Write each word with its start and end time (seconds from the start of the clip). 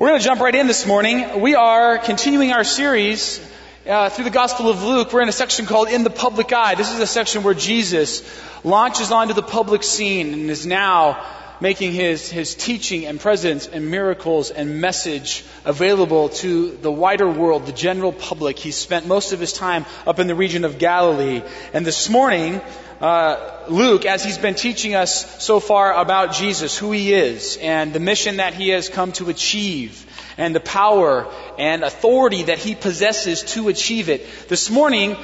We're 0.00 0.08
going 0.08 0.20
to 0.20 0.24
jump 0.24 0.40
right 0.40 0.54
in 0.54 0.66
this 0.66 0.86
morning. 0.86 1.42
We 1.42 1.56
are 1.56 1.98
continuing 1.98 2.52
our 2.52 2.64
series 2.64 3.38
uh, 3.86 4.08
through 4.08 4.24
the 4.24 4.30
Gospel 4.30 4.70
of 4.70 4.82
Luke. 4.82 5.12
We're 5.12 5.20
in 5.20 5.28
a 5.28 5.32
section 5.32 5.66
called 5.66 5.90
In 5.90 6.04
the 6.04 6.08
Public 6.08 6.54
Eye. 6.54 6.74
This 6.74 6.90
is 6.90 7.00
a 7.00 7.06
section 7.06 7.42
where 7.42 7.52
Jesus 7.52 8.22
launches 8.64 9.12
onto 9.12 9.34
the 9.34 9.42
public 9.42 9.82
scene 9.82 10.32
and 10.32 10.48
is 10.48 10.64
now 10.64 11.22
making 11.60 11.92
his, 11.92 12.30
his 12.30 12.54
teaching 12.54 13.06
and 13.06 13.20
presence 13.20 13.66
and 13.66 13.90
miracles 13.90 14.50
and 14.50 14.80
message 14.80 15.44
available 15.64 16.28
to 16.28 16.70
the 16.76 16.90
wider 16.90 17.28
world, 17.28 17.66
the 17.66 17.72
general 17.72 18.12
public. 18.12 18.58
He 18.58 18.70
spent 18.70 19.06
most 19.06 19.32
of 19.32 19.40
his 19.40 19.52
time 19.52 19.84
up 20.06 20.18
in 20.18 20.26
the 20.26 20.34
region 20.34 20.64
of 20.64 20.78
Galilee. 20.78 21.42
And 21.72 21.84
this 21.84 22.08
morning, 22.08 22.60
uh, 23.00 23.64
Luke, 23.68 24.04
as 24.06 24.24
he's 24.24 24.38
been 24.38 24.54
teaching 24.54 24.94
us 24.94 25.42
so 25.42 25.60
far 25.60 25.94
about 25.94 26.32
Jesus, 26.32 26.76
who 26.76 26.92
he 26.92 27.12
is, 27.12 27.58
and 27.60 27.92
the 27.92 28.00
mission 28.00 28.36
that 28.36 28.54
he 28.54 28.70
has 28.70 28.88
come 28.88 29.12
to 29.12 29.30
achieve, 29.30 30.06
and 30.36 30.54
the 30.54 30.60
power 30.60 31.26
and 31.58 31.82
authority 31.82 32.44
that 32.44 32.58
he 32.58 32.74
possesses 32.74 33.42
to 33.42 33.68
achieve 33.68 34.08
it. 34.08 34.26
This 34.48 34.70
morning, 34.70 35.16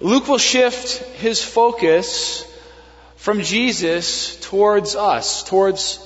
Luke 0.00 0.28
will 0.28 0.38
shift 0.38 0.98
his 1.16 1.42
focus 1.42 2.44
from 3.22 3.40
Jesus 3.40 4.34
towards 4.40 4.96
us, 4.96 5.44
towards 5.44 6.04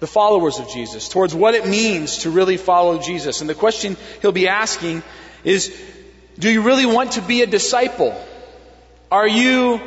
the 0.00 0.06
followers 0.06 0.58
of 0.58 0.68
Jesus, 0.68 1.08
towards 1.08 1.34
what 1.34 1.54
it 1.54 1.66
means 1.66 2.18
to 2.18 2.30
really 2.30 2.58
follow 2.58 2.98
Jesus. 2.98 3.40
And 3.40 3.48
the 3.48 3.54
question 3.54 3.96
he'll 4.20 4.32
be 4.32 4.48
asking 4.48 5.02
is, 5.44 5.74
do 6.38 6.50
you 6.50 6.60
really 6.60 6.84
want 6.84 7.12
to 7.12 7.22
be 7.22 7.40
a 7.40 7.46
disciple? 7.46 8.14
Are 9.10 9.26
you 9.26 9.80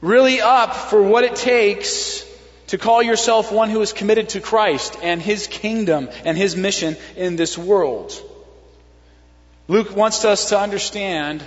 really 0.00 0.40
up 0.40 0.74
for 0.74 1.00
what 1.00 1.22
it 1.22 1.36
takes 1.36 2.26
to 2.66 2.76
call 2.76 3.00
yourself 3.00 3.52
one 3.52 3.70
who 3.70 3.80
is 3.80 3.92
committed 3.92 4.30
to 4.30 4.40
Christ 4.40 4.96
and 5.04 5.22
His 5.22 5.46
kingdom 5.46 6.08
and 6.24 6.36
His 6.36 6.56
mission 6.56 6.96
in 7.14 7.36
this 7.36 7.56
world. 7.56 8.12
Luke 9.68 9.94
wants 9.94 10.24
us 10.24 10.48
to 10.48 10.58
understand 10.58 11.44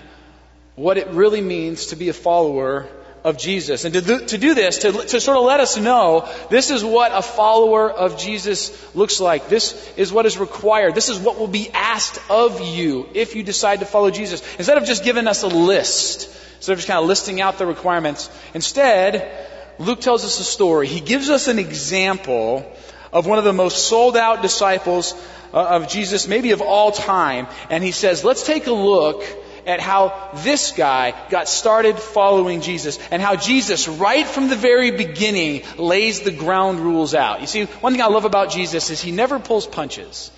what 0.76 0.98
it 0.98 1.08
really 1.10 1.42
means 1.42 1.88
to 1.88 1.98
be 1.98 2.08
a 2.08 2.14
follower 2.14 2.88
of 3.24 3.38
Jesus. 3.38 3.86
And 3.86 3.94
to, 3.94 4.02
do, 4.02 4.26
to 4.26 4.38
do 4.38 4.54
this, 4.54 4.80
to, 4.80 4.92
to 4.92 5.22
sort 5.22 5.38
of 5.38 5.44
let 5.44 5.60
us 5.60 5.78
know 5.78 6.28
this 6.50 6.72
is 6.72 6.84
what 6.84 7.12
a 7.14 7.22
follower 7.22 7.90
of 7.90 8.18
Jesus 8.18 8.72
looks 8.96 9.20
like. 9.20 9.48
This 9.48 9.92
is 9.96 10.12
what 10.12 10.26
is 10.26 10.38
required. 10.38 10.96
This 10.96 11.10
is 11.10 11.20
what 11.20 11.38
will 11.38 11.48
be 11.48 11.70
asked 11.72 12.20
of 12.30 12.62
you 12.62 13.08
if 13.14 13.36
you 13.36 13.44
decide 13.44 13.80
to 13.80 13.86
follow 13.86 14.10
Jesus. 14.10 14.42
Instead 14.58 14.78
of 14.78 14.86
just 14.86 15.04
giving 15.04 15.28
us 15.28 15.44
a 15.44 15.48
list, 15.48 16.30
instead 16.58 16.74
of 16.74 16.80
just 16.80 16.88
kind 16.88 17.00
of 17.00 17.06
listing 17.06 17.42
out 17.42 17.58
the 17.58 17.66
requirements, 17.66 18.30
instead, 18.54 19.48
Luke 19.78 20.02
tells 20.02 20.26
us 20.26 20.40
a 20.40 20.44
story. 20.44 20.88
He 20.88 21.00
gives 21.00 21.30
us 21.30 21.48
an 21.48 21.60
example 21.60 22.66
of 23.14 23.28
one 23.28 23.38
of 23.38 23.44
the 23.44 23.54
most 23.54 23.88
sold 23.88 24.18
out 24.18 24.42
disciples 24.42 25.14
uh, 25.54 25.58
of 25.58 25.90
Jesus, 25.90 26.28
maybe 26.28 26.52
of 26.52 26.62
all 26.62 26.92
time. 26.92 27.48
And 27.70 27.84
he 27.84 27.92
says, 27.92 28.24
let's 28.24 28.46
take 28.46 28.68
a 28.68 28.72
look 28.72 29.24
at 29.66 29.80
how 29.80 30.30
this 30.36 30.72
guy 30.72 31.14
got 31.30 31.48
started 31.48 31.98
following 31.98 32.62
Jesus 32.62 33.00
and 33.12 33.22
how 33.22 33.36
Jesus, 33.36 33.88
right 33.88 34.26
from 34.26 34.50
the 34.50 34.56
very 34.56 34.92
beginning, 34.92 35.64
lays 35.78 36.22
the 36.22 36.32
ground 36.32 36.80
rules 36.80 37.14
out. 37.14 37.42
You 37.42 37.48
see, 37.48 37.66
one 37.66 37.94
thing 37.94 38.02
I 38.02 38.08
love 38.08 38.26
about 38.26 38.52
Jesus 38.52 38.90
is 38.90 39.02
he 39.02 39.12
never 39.12 39.40
pulls 39.40 39.68
punches. 39.68 40.32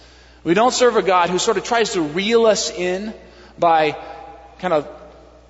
We 0.44 0.54
don't 0.54 0.74
serve 0.74 0.98
a 0.98 1.02
God 1.02 1.30
who 1.30 1.40
sort 1.40 1.58
of 1.58 1.64
tries 1.64 1.94
to 1.94 2.02
reel 2.02 2.46
us 2.46 2.72
in 2.72 3.14
by 3.58 3.98
kind 4.60 4.74
of 4.74 4.88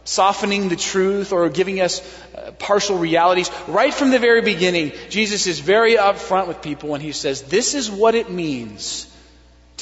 softening 0.03 0.69
the 0.69 0.75
truth 0.75 1.31
or 1.31 1.49
giving 1.49 1.79
us 1.79 2.01
uh, 2.35 2.51
partial 2.51 2.97
realities. 2.97 3.49
Right 3.67 3.93
from 3.93 4.11
the 4.11 4.19
very 4.19 4.41
beginning, 4.41 4.91
Jesus 5.09 5.47
is 5.47 5.59
very 5.59 5.95
upfront 5.95 6.47
with 6.47 6.61
people 6.61 6.89
when 6.89 7.01
he 7.01 7.11
says, 7.11 7.41
This 7.43 7.73
is 7.73 7.89
what 7.89 8.15
it 8.15 8.29
means 8.29 9.07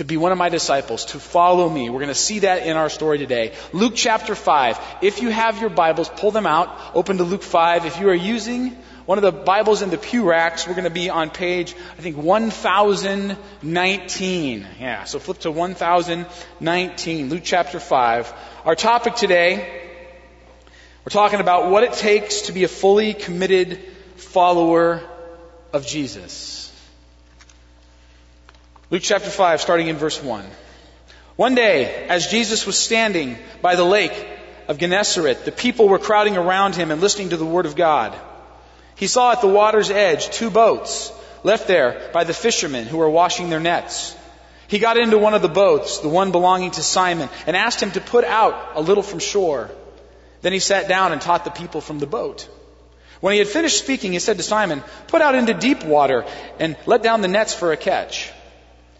to 0.02 0.06
be 0.06 0.18
one 0.18 0.32
of 0.32 0.40
my 0.40 0.50
disciples, 0.50 1.06
to 1.06 1.20
follow 1.20 1.70
me. 1.70 1.92
We're 1.92 2.00
going 2.00 2.08
to 2.08 2.16
see 2.16 2.40
that 2.40 2.66
in 2.66 2.76
our 2.76 2.90
story 2.90 3.20
today. 3.20 3.54
Luke 3.72 3.94
chapter 3.96 4.34
5. 4.34 4.80
If 5.04 5.22
you 5.22 5.30
have 5.30 5.62
your 5.62 5.70
Bibles, 5.70 6.10
pull 6.10 6.32
them 6.32 6.48
out, 6.48 6.76
open 6.96 7.18
to 7.18 7.24
Luke 7.24 7.44
5. 7.44 7.86
If 7.86 8.00
you 8.00 8.10
are 8.10 8.16
using 8.16 8.72
one 9.06 9.20
of 9.20 9.22
the 9.22 9.32
Bibles 9.32 9.84
in 9.84 9.92
the 9.92 10.00
pew 10.00 10.28
racks, 10.28 10.68
we're 10.68 10.74
going 10.74 10.86
to 10.86 10.90
be 10.90 11.12
on 11.12 11.30
page, 11.30 11.76
I 11.98 12.02
think, 12.02 12.18
1019. 12.18 14.68
Yeah, 14.80 15.04
so 15.04 15.20
flip 15.20 15.38
to 15.40 15.52
1019, 15.52 17.30
Luke 17.30 17.44
chapter 17.44 17.80
5. 17.80 18.34
Our 18.66 18.76
topic 18.76 19.16
today 19.16 19.82
we're 21.04 21.10
talking 21.10 21.40
about 21.40 21.72
what 21.72 21.84
it 21.84 21.94
takes 21.94 22.42
to 22.42 22.54
be 22.54 22.64
a 22.64 22.68
fully 22.68 23.16
committed 23.16 23.80
follower 24.18 25.02
of 25.74 25.84
Jesus. 25.86 26.61
Luke 28.92 29.04
chapter 29.04 29.30
5, 29.30 29.62
starting 29.62 29.88
in 29.88 29.96
verse 29.96 30.22
1. 30.22 30.44
One 31.38 31.56
day, 31.56 32.06
as 32.10 32.28
Jesus 32.28 32.66
was 32.66 32.78
standing 32.78 33.38
by 33.62 33.76
the 33.78 33.86
lake 33.86 34.12
of 34.68 34.80
Gennesaret, 34.80 35.46
the 35.46 35.54
people 35.54 35.88
were 35.88 35.98
crowding 35.98 36.36
around 36.36 36.76
him 36.76 36.92
and 36.92 37.00
listening 37.00 37.30
to 37.30 37.38
the 37.38 37.46
word 37.46 37.66
of 37.66 37.78
God. 37.78 38.14
He 38.96 39.08
saw 39.08 39.32
at 39.32 39.40
the 39.40 39.48
water's 39.48 39.90
edge 39.90 40.30
two 40.30 40.50
boats 40.50 41.14
left 41.46 41.70
there 41.70 42.10
by 42.12 42.26
the 42.26 42.34
fishermen 42.34 42.86
who 42.86 42.98
were 42.98 43.10
washing 43.10 43.50
their 43.50 43.62
nets. 43.62 44.14
He 44.68 44.78
got 44.78 44.98
into 44.98 45.18
one 45.18 45.36
of 45.36 45.42
the 45.42 45.48
boats, 45.48 46.00
the 46.00 46.10
one 46.10 46.34
belonging 46.34 46.72
to 46.72 46.84
Simon, 46.84 47.30
and 47.48 47.56
asked 47.56 47.82
him 47.82 47.92
to 47.92 48.02
put 48.02 48.26
out 48.26 48.74
a 48.76 48.82
little 48.82 49.04
from 49.04 49.20
shore. 49.20 49.72
Then 50.42 50.52
he 50.52 50.60
sat 50.60 50.90
down 50.90 51.14
and 51.14 51.22
taught 51.22 51.46
the 51.46 51.52
people 51.52 51.80
from 51.80 52.00
the 52.00 52.08
boat. 52.08 52.46
When 53.22 53.32
he 53.32 53.40
had 53.40 53.48
finished 53.48 53.80
speaking, 53.80 54.12
he 54.12 54.20
said 54.20 54.36
to 54.36 54.44
Simon, 54.44 54.84
Put 55.08 55.22
out 55.22 55.36
into 55.36 55.54
deep 55.54 55.86
water 55.86 56.26
and 56.60 56.76
let 56.86 57.04
down 57.04 57.22
the 57.22 57.30
nets 57.30 57.54
for 57.54 57.72
a 57.72 57.78
catch. 57.78 58.34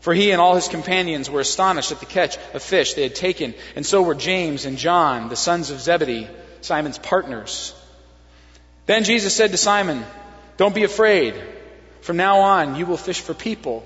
For 0.00 0.14
he 0.14 0.30
and 0.30 0.40
all 0.40 0.54
his 0.54 0.68
companions 0.68 1.28
were 1.28 1.40
astonished 1.40 1.92
at 1.92 2.00
the 2.00 2.06
catch 2.06 2.38
of 2.54 2.62
fish 2.62 2.94
they 2.94 3.02
had 3.02 3.14
taken, 3.14 3.54
and 3.76 3.84
so 3.84 4.02
were 4.02 4.14
James 4.14 4.64
and 4.64 4.78
John, 4.78 5.28
the 5.28 5.36
sons 5.36 5.70
of 5.70 5.80
Zebedee, 5.80 6.28
Simon's 6.62 6.98
partners. 6.98 7.74
Then 8.86 9.04
Jesus 9.04 9.34
said 9.36 9.50
to 9.50 9.56
Simon, 9.58 10.04
Don't 10.56 10.74
be 10.74 10.84
afraid. 10.84 11.34
From 12.00 12.16
now 12.16 12.40
on, 12.40 12.76
you 12.76 12.86
will 12.86 12.96
fish 12.96 13.20
for 13.20 13.34
people. 13.34 13.84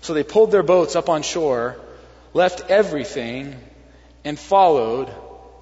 So 0.00 0.14
they 0.14 0.22
pulled 0.22 0.52
their 0.52 0.62
boats 0.62 0.94
up 0.94 1.08
on 1.08 1.22
shore, 1.22 1.76
left 2.32 2.70
everything, 2.70 3.56
and 4.24 4.38
followed 4.38 5.12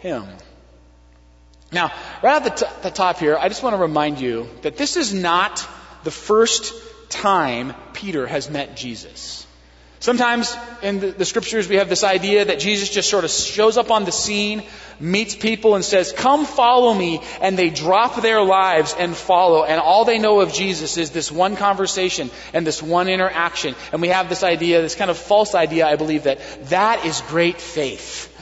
him. 0.01 0.27
Now, 1.73 1.91
right 2.23 2.37
at 2.37 2.45
the, 2.45 2.67
t- 2.67 2.73
the 2.83 2.91
top 2.91 3.19
here, 3.19 3.37
I 3.37 3.49
just 3.49 3.63
want 3.63 3.75
to 3.75 3.81
remind 3.81 4.21
you 4.21 4.49
that 4.63 4.77
this 4.77 4.97
is 4.97 5.13
not 5.15 5.67
the 6.05 6.11
first 6.11 6.75
time 7.09 7.75
Peter 7.95 8.27
has 8.27 8.51
met 8.51 8.77
Jesus. 8.77 9.46
Sometimes 9.99 10.55
in 10.83 11.01
the, 11.01 11.11
the, 11.13 11.25
scriptures 11.25 11.69
we 11.69 11.77
have 11.77 11.89
this 11.89 12.05
idea 12.05 12.45
that 12.45 12.59
Jesus 12.59 12.91
just 12.91 13.09
sort 13.09 13.25
of 13.25 13.31
shows 13.31 13.79
up 13.79 13.91
on 13.91 14.05
the 14.05 14.13
scene, 14.13 14.63
meets 15.01 15.35
people 15.35 15.75
and 15.75 15.83
says, 15.83 16.13
come 16.13 16.45
follow 16.45 16.93
me, 16.93 17.23
and 17.41 17.59
they 17.59 17.71
drop 17.71 18.21
their 18.21 18.43
lives 18.43 18.95
and 18.99 19.17
follow, 19.17 19.65
and 19.65 19.81
all 19.81 20.05
they 20.05 20.19
know 20.19 20.41
of 20.41 20.53
Jesus 20.53 20.99
is 20.99 21.11
this 21.11 21.33
one 21.33 21.57
conversation 21.57 22.31
and 22.53 22.67
this 22.67 22.83
one 22.83 23.09
interaction. 23.09 23.75
And 23.91 24.03
we 24.03 24.09
have 24.09 24.29
this 24.29 24.43
idea, 24.43 24.83
this 24.83 24.95
kind 24.95 25.11
of 25.11 25.17
false 25.17 25.55
idea, 25.55 25.87
I 25.87 25.97
believe, 25.97 26.25
that 26.25 26.41
that 26.69 27.07
is 27.07 27.23
great 27.23 27.59
faith. 27.59 28.33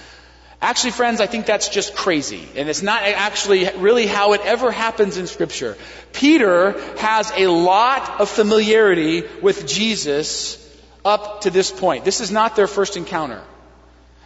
Actually, 0.61 0.93
friends, 0.93 1.21
I 1.21 1.27
think 1.27 1.47
that's 1.47 1.69
just 1.69 1.95
crazy. 1.95 2.49
And 2.57 2.69
it's 2.69 2.83
not 2.83 3.03
actually 3.03 3.69
really 3.77 4.07
how 4.07 4.33
it 4.33 4.41
ever 4.45 4.73
happens 4.73 5.19
in 5.19 5.27
Scripture. 5.27 5.77
Peter 6.13 6.73
has 6.99 7.31
a 7.37 7.47
lot 7.49 8.21
of 8.21 8.31
familiarity 8.31 9.25
with 9.43 9.67
Jesus 9.67 10.64
up 11.05 11.43
to 11.43 11.51
this 11.51 11.71
point. 11.71 12.05
This 12.05 12.21
is 12.21 12.31
not 12.31 12.57
their 12.57 12.67
first 12.67 12.97
encounter. 12.97 13.43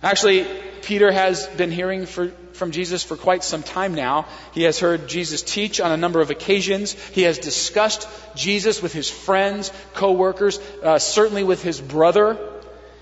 Actually, 0.03 0.47
Peter 0.83 1.11
has 1.11 1.47
been 1.49 1.73
hearing 1.73 2.07
for, 2.07 2.29
from 2.53 2.71
Jesus 2.71 3.03
for 3.03 3.17
quite 3.17 3.43
some 3.43 3.63
time 3.63 3.95
now. 3.95 4.27
He 4.53 4.63
has 4.63 4.79
heard 4.79 5.09
Jesus 5.09 5.43
teach 5.43 5.81
on 5.81 5.91
a 5.91 5.97
number 5.97 6.21
of 6.21 6.31
occasions. 6.31 6.93
He 6.93 7.23
has 7.23 7.39
discussed 7.39 8.09
Jesus 8.37 8.81
with 8.81 8.93
his 8.93 9.11
friends, 9.11 9.73
co-workers, 9.95 10.61
uh, 10.83 10.99
certainly 10.99 11.43
with 11.43 11.63
his 11.63 11.81
brother. 11.81 12.39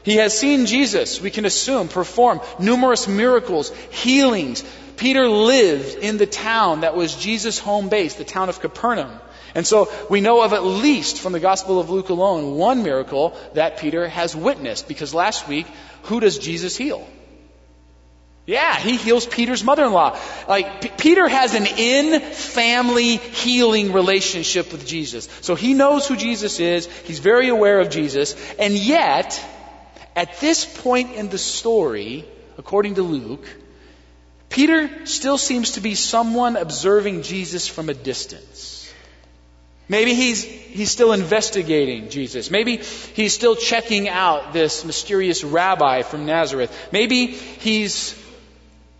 He 0.05 0.17
has 0.17 0.38
seen 0.38 0.67
Jesus, 0.67 1.20
we 1.20 1.31
can 1.31 1.44
assume, 1.44 1.88
perform 1.88 2.40
numerous 2.58 3.08
miracles, 3.08 3.70
healings. 3.90 4.64
Peter 4.96 5.28
lived 5.28 5.99
in 5.99 6.17
the 6.17 6.26
town 6.26 6.81
that 6.81 6.96
was 6.96 7.14
Jesus' 7.14 7.58
home 7.58 7.88
base, 7.88 8.14
the 8.14 8.25
town 8.25 8.49
of 8.49 8.61
Capernaum. 8.61 9.20
And 9.56 9.66
so 9.66 9.90
we 10.10 10.20
know 10.20 10.42
of 10.42 10.52
at 10.52 10.64
least 10.64 11.18
from 11.18 11.32
the 11.32 11.40
Gospel 11.40 11.80
of 11.80 11.88
Luke 11.88 12.10
alone 12.10 12.56
one 12.56 12.82
miracle 12.82 13.34
that 13.54 13.78
Peter 13.78 14.06
has 14.06 14.36
witnessed. 14.36 14.86
Because 14.86 15.14
last 15.14 15.48
week, 15.48 15.66
who 16.02 16.20
does 16.20 16.38
Jesus 16.38 16.76
heal? 16.76 17.08
Yeah, 18.44 18.78
he 18.78 18.96
heals 18.96 19.24
Peter's 19.24 19.64
mother-in-law. 19.64 20.18
Like, 20.46 20.82
P- 20.82 20.90
Peter 20.98 21.26
has 21.26 21.54
an 21.54 21.66
in-family 21.66 23.16
healing 23.16 23.94
relationship 23.94 24.70
with 24.72 24.86
Jesus. 24.86 25.26
So 25.40 25.54
he 25.54 25.72
knows 25.72 26.06
who 26.06 26.16
Jesus 26.16 26.60
is. 26.60 26.86
He's 27.04 27.18
very 27.18 27.48
aware 27.48 27.80
of 27.80 27.88
Jesus. 27.88 28.36
And 28.58 28.74
yet, 28.74 29.42
at 30.14 30.38
this 30.38 30.66
point 30.82 31.14
in 31.14 31.30
the 31.30 31.38
story, 31.38 32.26
according 32.58 32.96
to 32.96 33.02
Luke, 33.02 33.46
Peter 34.50 35.06
still 35.06 35.38
seems 35.38 35.72
to 35.72 35.80
be 35.80 35.94
someone 35.94 36.56
observing 36.56 37.22
Jesus 37.22 37.66
from 37.66 37.88
a 37.88 37.94
distance. 37.94 38.75
Maybe 39.88 40.14
he's, 40.14 40.42
he's 40.42 40.90
still 40.90 41.12
investigating 41.12 42.08
Jesus. 42.08 42.50
Maybe 42.50 42.78
he's 42.78 43.32
still 43.32 43.54
checking 43.54 44.08
out 44.08 44.52
this 44.52 44.84
mysterious 44.84 45.44
rabbi 45.44 46.02
from 46.02 46.26
Nazareth. 46.26 46.76
Maybe 46.90 47.28
he's 47.28 48.20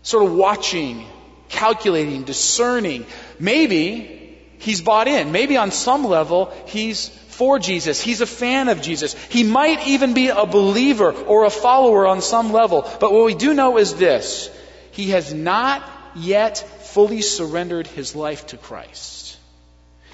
sort 0.01 0.23
of 0.23 0.33
watching, 0.33 1.05
calculating, 1.49 2.23
discerning. 2.23 3.05
Maybe 3.37 4.37
he's 4.59 4.81
bought 4.81 5.09
in. 5.09 5.33
Maybe 5.33 5.57
on 5.57 5.71
some 5.71 6.05
level 6.05 6.53
he's 6.67 7.09
for 7.37 7.59
Jesus. 7.59 7.99
He's 7.99 8.21
a 8.21 8.25
fan 8.25 8.69
of 8.69 8.81
Jesus. 8.81 9.13
He 9.27 9.43
might 9.43 9.87
even 9.87 10.13
be 10.13 10.29
a 10.29 10.45
believer 10.45 11.11
or 11.11 11.43
a 11.43 11.49
follower 11.49 12.07
on 12.07 12.21
some 12.21 12.53
level. 12.53 12.89
But 12.99 13.11
what 13.11 13.25
we 13.25 13.35
do 13.35 13.53
know 13.53 13.77
is 13.77 13.93
this. 13.95 14.49
He 14.91 15.09
has 15.09 15.33
not 15.33 15.87
yet 16.15 16.57
fully 16.57 17.21
surrendered 17.21 17.87
his 17.87 18.15
life 18.15 18.47
to 18.47 18.57
Christ. 18.57 19.26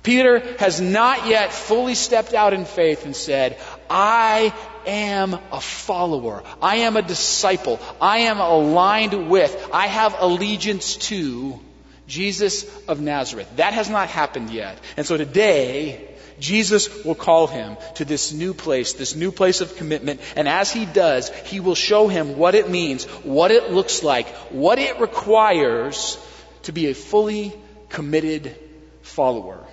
Peter 0.04 0.40
has 0.60 0.82
not 0.82 1.28
yet 1.28 1.54
fully 1.54 1.96
stepped 1.96 2.34
out 2.34 2.54
in 2.54 2.66
faith 2.66 3.06
and 3.06 3.16
said, 3.16 3.58
I 3.90 4.54
am 4.86 5.34
a 5.52 5.62
follower. 5.62 6.44
I 6.62 6.78
am 6.78 6.98
a 6.98 7.02
disciple. 7.02 7.80
I 8.02 8.20
am 8.20 8.40
aligned 8.40 9.30
with, 9.30 9.70
I 9.72 9.88
have 9.88 10.16
allegiance 10.20 10.98
to 11.08 11.60
Jesus 12.06 12.66
of 12.88 13.00
Nazareth. 13.00 13.50
That 13.56 13.74
has 13.74 13.90
not 13.90 14.10
happened 14.10 14.50
yet. 14.50 14.78
And 14.98 15.06
so 15.06 15.16
today, 15.16 16.10
Jesus 16.38 17.06
will 17.06 17.16
call 17.16 17.48
him 17.48 17.78
to 17.96 18.04
this 18.04 18.34
new 18.34 18.54
place, 18.54 18.94
this 18.94 19.16
new 19.16 19.32
place 19.32 19.62
of 19.62 19.78
commitment. 19.78 20.20
And 20.36 20.50
as 20.50 20.72
he 20.72 20.86
does, 20.86 21.30
he 21.46 21.62
will 21.62 21.76
show 21.76 22.10
him 22.10 22.38
what 22.38 22.56
it 22.56 22.70
means, 22.70 23.06
what 23.24 23.52
it 23.52 23.72
looks 23.72 24.04
like, 24.04 24.28
what 24.52 24.80
it 24.80 25.00
requires 25.00 26.18
to 26.64 26.74
be 26.74 26.88
a 26.88 26.94
fully 26.94 27.54
committed 27.88 28.58
follower. 29.02 29.66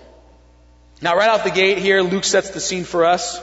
Now, 1.03 1.17
right 1.17 1.31
out 1.31 1.45
the 1.45 1.51
gate 1.51 1.79
here, 1.79 2.03
Luke 2.03 2.25
sets 2.25 2.51
the 2.51 2.61
scene 2.61 2.85
for 2.85 3.07
us. 3.07 3.41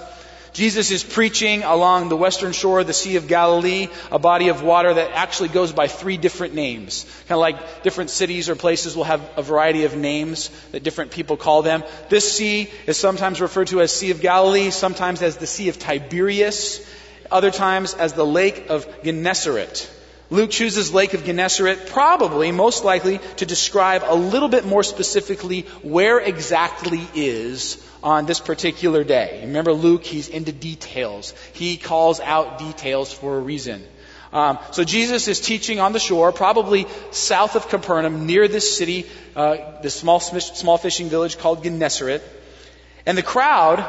Jesus 0.54 0.92
is 0.92 1.04
preaching 1.04 1.64
along 1.64 2.10
the 2.10 2.18
western 2.18 2.52
shore 2.52 2.80
of 2.80 2.88
the 2.88 2.94
Sea 2.94 3.16
of 3.16 3.28
Galilee, 3.28 3.90
a 4.12 4.20
body 4.20 4.50
of 4.50 4.64
water 4.64 4.94
that 4.94 5.12
actually 5.12 5.50
goes 5.50 5.72
by 5.72 5.88
three 5.88 6.18
different 6.18 6.54
names. 6.54 7.06
Kind 7.28 7.38
of 7.38 7.42
like 7.42 7.84
different 7.84 8.10
cities 8.10 8.50
or 8.50 8.56
places 8.56 8.96
will 8.96 9.04
have 9.04 9.22
a 9.38 9.42
variety 9.42 9.84
of 9.86 9.96
names 9.96 10.50
that 10.72 10.84
different 10.84 11.12
people 11.12 11.38
call 11.38 11.62
them. 11.62 11.84
This 12.10 12.32
sea 12.32 12.72
is 12.86 12.98
sometimes 12.98 13.42
referred 13.42 13.68
to 13.68 13.82
as 13.82 13.92
Sea 13.92 14.12
of 14.12 14.22
Galilee, 14.22 14.72
sometimes 14.72 15.22
as 15.22 15.38
the 15.38 15.48
Sea 15.48 15.70
of 15.70 15.80
Tiberias, 15.80 16.88
other 17.32 17.52
times 17.52 17.94
as 17.94 18.14
the 18.14 18.26
Lake 18.26 18.68
of 18.70 18.88
Gennesaret. 19.04 19.90
Luke 20.30 20.52
chooses 20.52 20.94
Lake 20.94 21.14
of 21.14 21.24
Gennesaret 21.24 21.88
probably, 21.88 22.52
most 22.52 22.84
likely, 22.84 23.20
to 23.38 23.46
describe 23.46 24.04
a 24.06 24.16
little 24.16 24.50
bit 24.50 24.66
more 24.66 24.84
specifically 24.84 25.62
where 25.84 26.20
exactly 26.20 27.08
is 27.16 27.82
on 28.04 28.26
this 28.26 28.40
particular 28.42 29.06
day. 29.06 29.40
Remember 29.44 29.72
Luke, 29.72 30.04
he's 30.04 30.28
into 30.28 30.52
details. 30.52 31.34
He 31.54 31.78
calls 31.78 32.20
out 32.20 32.60
details 32.60 33.14
for 33.14 33.38
a 33.38 33.40
reason. 33.40 33.86
Um, 34.34 34.60
so 34.72 34.84
Jesus 34.84 35.30
is 35.30 35.40
teaching 35.40 35.80
on 35.80 35.94
the 35.94 36.00
shore, 36.00 36.34
probably 36.34 36.88
south 37.12 37.56
of 37.56 37.70
Capernaum, 37.70 38.26
near 38.26 38.50
this 38.50 38.78
city, 38.78 39.06
uh, 39.36 39.80
this 39.82 39.96
small, 39.96 40.20
small 40.20 40.78
fishing 40.78 41.08
village 41.08 41.38
called 41.38 41.64
Gennesaret. 41.64 42.22
And 43.06 43.18
the 43.18 43.24
crowd 43.24 43.86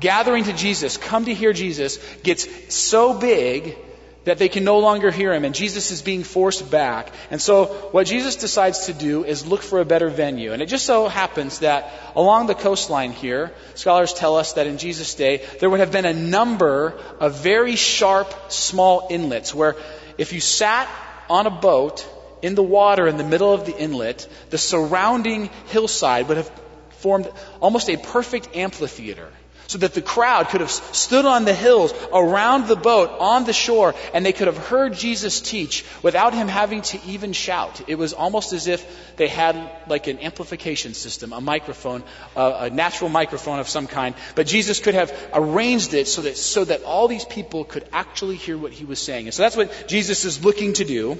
gathering 0.00 0.42
to 0.44 0.52
Jesus, 0.52 0.96
come 0.96 1.26
to 1.26 1.34
hear 1.34 1.52
Jesus, 1.52 1.98
gets 2.24 2.74
so 2.74 3.14
big 3.14 3.76
that 4.24 4.38
they 4.38 4.48
can 4.48 4.64
no 4.64 4.78
longer 4.78 5.10
hear 5.10 5.32
him, 5.32 5.44
and 5.44 5.54
Jesus 5.54 5.90
is 5.90 6.02
being 6.02 6.22
forced 6.22 6.70
back. 6.70 7.12
And 7.30 7.40
so, 7.40 7.66
what 7.92 8.06
Jesus 8.06 8.36
decides 8.36 8.86
to 8.86 8.92
do 8.92 9.24
is 9.24 9.46
look 9.46 9.62
for 9.62 9.80
a 9.80 9.84
better 9.84 10.08
venue. 10.08 10.52
And 10.52 10.62
it 10.62 10.66
just 10.66 10.86
so 10.86 11.08
happens 11.08 11.58
that 11.58 11.92
along 12.14 12.46
the 12.46 12.54
coastline 12.54 13.12
here, 13.12 13.52
scholars 13.74 14.14
tell 14.14 14.36
us 14.36 14.52
that 14.54 14.66
in 14.66 14.78
Jesus' 14.78 15.14
day, 15.14 15.44
there 15.60 15.68
would 15.68 15.80
have 15.80 15.92
been 15.92 16.04
a 16.04 16.12
number 16.12 16.98
of 17.18 17.42
very 17.42 17.76
sharp, 17.76 18.32
small 18.52 19.08
inlets 19.10 19.54
where 19.54 19.76
if 20.18 20.32
you 20.32 20.40
sat 20.40 20.88
on 21.28 21.46
a 21.46 21.50
boat 21.50 22.06
in 22.42 22.54
the 22.54 22.62
water 22.62 23.08
in 23.08 23.16
the 23.16 23.24
middle 23.24 23.52
of 23.52 23.66
the 23.66 23.76
inlet, 23.76 24.28
the 24.50 24.58
surrounding 24.58 25.50
hillside 25.66 26.28
would 26.28 26.36
have 26.36 26.50
formed 26.98 27.28
almost 27.60 27.88
a 27.88 27.96
perfect 27.96 28.54
amphitheater 28.54 29.28
so 29.72 29.78
that 29.78 29.94
the 29.94 30.02
crowd 30.02 30.50
could 30.50 30.60
have 30.60 30.70
stood 30.70 31.24
on 31.24 31.46
the 31.46 31.54
hills 31.54 31.94
around 32.12 32.66
the 32.66 32.76
boat 32.76 33.10
on 33.18 33.44
the 33.44 33.54
shore 33.54 33.94
and 34.12 34.24
they 34.24 34.34
could 34.34 34.46
have 34.46 34.58
heard 34.58 34.92
Jesus 34.92 35.40
teach 35.40 35.82
without 36.02 36.34
him 36.34 36.46
having 36.46 36.82
to 36.82 37.00
even 37.06 37.32
shout. 37.32 37.80
It 37.88 37.94
was 37.94 38.12
almost 38.12 38.52
as 38.52 38.66
if 38.66 39.16
they 39.16 39.28
had 39.28 39.56
like 39.88 40.08
an 40.08 40.18
amplification 40.18 40.92
system, 40.92 41.32
a 41.32 41.40
microphone, 41.40 42.04
a, 42.36 42.68
natural 42.68 43.08
microphone 43.08 43.60
of 43.60 43.68
some 43.68 43.86
kind. 43.86 44.14
But 44.34 44.46
Jesus 44.46 44.78
could 44.78 44.94
have 44.94 45.10
arranged 45.32 45.94
it 45.94 46.06
so 46.06 46.20
that, 46.20 46.36
so 46.36 46.64
that 46.64 46.82
all 46.82 47.08
these 47.08 47.24
people 47.24 47.64
could 47.64 47.88
actually 47.94 48.36
hear 48.36 48.58
what 48.58 48.72
he 48.72 48.84
was 48.84 49.00
saying. 49.00 49.24
And 49.24 49.32
so 49.32 49.42
that's 49.42 49.56
what 49.56 49.86
Jesus 49.88 50.26
is 50.26 50.44
looking 50.44 50.74
to 50.74 50.84
do. 50.84 51.18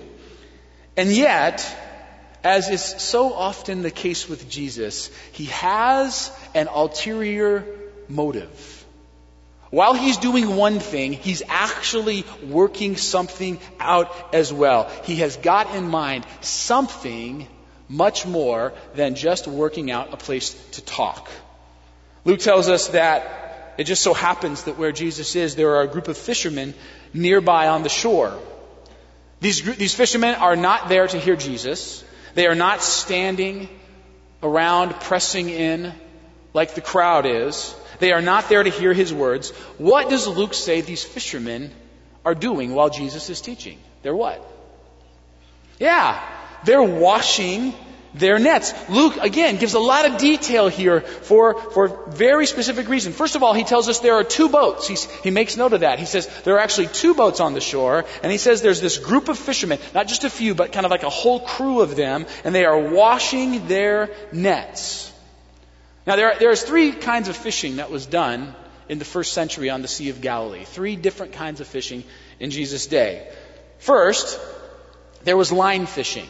And 0.95 1.11
yet, 1.11 1.65
as 2.45 2.69
is 2.69 2.83
so 2.83 3.33
often 3.33 3.81
the 3.81 3.91
case 3.91 4.29
with 4.29 4.51
Jesus, 4.51 5.11
he 5.33 5.47
has 5.47 6.31
an 6.55 6.69
ulterior 6.69 7.65
motive. 8.09 8.85
While 9.71 9.95
he's 9.95 10.19
doing 10.19 10.57
one 10.57 10.81
thing, 10.81 11.15
he's 11.15 11.43
actually 11.49 12.27
working 12.47 12.97
something 12.97 13.59
out 13.81 14.35
as 14.35 14.53
well. 14.53 14.91
He 15.05 15.17
has 15.17 15.37
got 15.39 15.75
in 15.75 15.89
mind 15.89 16.27
something 16.43 17.49
much 17.89 18.27
more 18.27 18.75
than 18.95 19.15
just 19.15 19.47
working 19.47 19.91
out 19.91 20.13
a 20.13 20.17
place 20.17 20.53
to 20.73 20.85
talk. 20.85 21.31
Luke 22.25 22.41
tells 22.41 22.69
us 22.69 22.89
that 22.89 23.75
it 23.79 23.85
just 23.85 24.03
so 24.03 24.13
happens 24.13 24.65
that 24.65 24.79
where 24.79 24.93
Jesus 24.93 25.35
is, 25.37 25.57
there 25.57 25.77
are 25.77 25.83
a 25.83 25.89
group 25.89 26.09
of 26.09 26.19
fishermen 26.19 26.75
nearby 27.15 27.69
on 27.69 27.83
the 27.83 27.89
shore. 27.89 28.39
These, 29.41 29.77
these 29.77 29.95
fishermen 29.95 30.35
are 30.35 30.55
not 30.55 30.89
there 30.89 31.07
to 31.07 31.19
hear 31.19 31.37
Jesus. 31.37 32.05
They 32.35 32.47
are 32.47 32.55
not 32.55 32.83
standing 32.83 33.69
around 34.43 34.95
pressing 35.01 35.49
in 35.49 35.95
like 36.55 36.75
the 36.75 36.81
crowd 36.81 37.27
is. 37.27 37.75
They 38.03 38.11
are 38.11 38.21
not 38.21 38.49
there 38.49 38.65
to 38.65 38.69
hear 38.69 38.93
his 38.93 39.15
words. 39.15 39.51
What 39.79 40.11
does 40.11 40.27
Luke 40.27 40.55
say 40.55 40.81
these 40.81 41.05
fishermen 41.05 41.71
are 42.25 42.35
doing 42.35 42.75
while 42.75 42.91
Jesus 42.91 43.31
is 43.31 43.41
teaching? 43.41 43.79
They're 44.03 44.17
what? 44.17 44.45
Yeah, 45.79 46.21
they're 46.65 46.83
washing 46.83 47.73
their 48.13 48.41
nets. 48.41 48.75
Luke, 48.89 49.19
again, 49.19 49.57
gives 49.57 49.75
a 49.75 49.79
lot 49.79 50.05
of 50.05 50.19
detail 50.19 50.67
here 50.67 51.03
for, 51.03 51.55
for 51.71 52.11
very 52.11 52.47
specific 52.47 52.89
reason. 52.89 53.13
First 53.13 53.37
of 53.37 53.45
all, 53.45 53.55
he 53.55 53.63
tells 53.63 53.89
us 53.89 54.01
there 54.01 54.15
are 54.15 54.25
two 54.25 54.49
boats. 54.49 54.89
He's, 54.89 55.05
he 55.23 55.31
makes 55.31 55.57
note 55.57 55.73
of 55.73 55.83
that. 55.83 56.01
He 56.01 56.05
says 56.07 56.27
there 56.43 56.57
are 56.57 56.65
actually 56.67 56.89
two 56.89 57.15
boats 57.15 57.39
on 57.39 57.55
the 57.55 57.61
shore, 57.61 58.05
and 58.25 58.33
he 58.33 58.39
says 58.39 58.63
there's 58.63 58.81
this 58.81 58.99
group 58.99 59.29
of 59.29 59.39
fishermen, 59.39 59.79
not 59.95 60.09
just 60.09 60.25
a 60.25 60.31
few, 60.31 60.57
but 60.57 60.73
kind 60.73 60.87
of 60.87 60.91
like 60.91 61.05
a 61.05 61.09
whole 61.09 61.39
crew 61.39 61.83
of 61.83 61.95
them, 61.95 62.27
and 62.43 62.53
they 62.53 62.65
are 62.65 62.81
washing 62.81 63.69
their 63.69 64.11
nets. 64.33 65.12
Now, 66.07 66.17
there, 66.17 66.51
are 66.51 66.57
three 66.57 66.93
kinds 66.93 67.29
of 67.29 67.37
fishing 67.37 67.77
that 67.77 67.91
was 67.91 68.07
done 68.07 68.55
in 68.89 68.99
the 68.99 69.05
first 69.05 69.33
century 69.33 69.71
on 69.71 69.83
the 69.83 69.89
Sea 69.89 70.11
of 70.11 70.21
Galilee. 70.21 70.65
Three 70.65 70.97
different 70.97 71.35
kinds 71.35 71.61
of 71.61 71.69
fishing 71.69 72.03
in 72.41 72.51
Jesus' 72.51 72.87
day. 72.87 73.31
First, 73.79 74.41
there 75.23 75.37
was 75.37 75.53
line 75.53 75.87
fishing. 75.87 76.29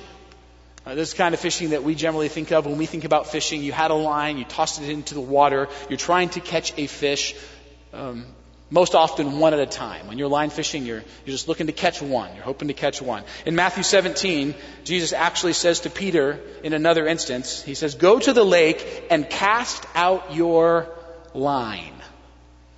Uh, 0.85 0.95
this 0.95 1.09
is 1.09 1.15
kind 1.15 1.33
of 1.33 1.41
fishing 1.41 1.71
that 1.71 1.85
we 1.85 1.95
generally 1.95 2.29
think 2.29 2.51
of 2.53 2.67
when 2.67 2.77
we 2.77 2.87
think 2.87 3.05
about 3.05 3.29
fishing. 3.29 3.63
You 3.63 3.73
had 3.73 3.91
a 3.91 3.95
line, 3.95 4.37
you 4.37 4.45
tossed 4.45 4.83
it 4.83 4.91
into 4.91 5.15
the 5.15 5.21
water, 5.21 5.69
you're 5.89 5.97
trying 5.97 6.29
to 6.31 6.41
catch 6.41 6.77
a 6.77 6.87
fish. 6.87 7.35
Um, 7.93 8.27
most 8.73 8.95
often 8.95 9.39
one 9.39 9.53
at 9.53 9.61
a 9.61 9.67
time. 9.67 10.07
When 10.07 10.17
you're 10.17 10.29
line 10.29 10.49
fishing, 10.49 10.87
you're, 10.87 11.03
you're 11.27 11.35
just 11.37 11.47
looking 11.47 11.67
to 11.67 11.75
catch 11.75 12.01
one. 12.01 12.35
You're 12.35 12.43
hoping 12.43 12.69
to 12.69 12.75
catch 12.75 13.03
one. 13.03 13.23
In 13.45 13.55
Matthew 13.55 13.83
17, 13.83 14.55
Jesus 14.83 15.13
actually 15.13 15.53
says 15.53 15.81
to 15.81 15.91
Peter 15.91 16.41
in 16.65 16.73
another 16.73 17.07
instance, 17.07 17.63
he 17.63 17.75
says, 17.75 17.97
Go 17.97 18.19
to 18.19 18.33
the 18.33 18.43
lake 18.43 19.05
and 19.11 19.29
cast 19.29 19.85
out 19.95 20.35
your 20.35 20.89
line. 21.35 21.93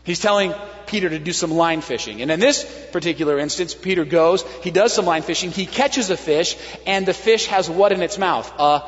He's 0.03 0.19
telling 0.19 0.53
Peter 0.87 1.09
to 1.09 1.21
do 1.21 1.33
some 1.33 1.53
line 1.53 1.81
fishing. 1.81 2.23
And 2.23 2.31
in 2.33 2.41
this 2.41 2.65
particular 2.91 3.39
instance, 3.39 3.73
Peter 3.73 4.05
goes, 4.05 4.43
he 4.65 4.73
does 4.73 4.93
some 4.93 5.07
line 5.07 5.23
fishing, 5.23 5.53
he 5.53 5.65
catches 5.65 6.11
a 6.11 6.17
fish, 6.17 6.57
and 6.87 7.07
the 7.07 7.15
fish 7.15 7.47
has 7.47 7.71
what 7.71 7.93
in 7.93 8.03
its 8.03 8.19
mouth? 8.19 8.53
A 8.59 8.83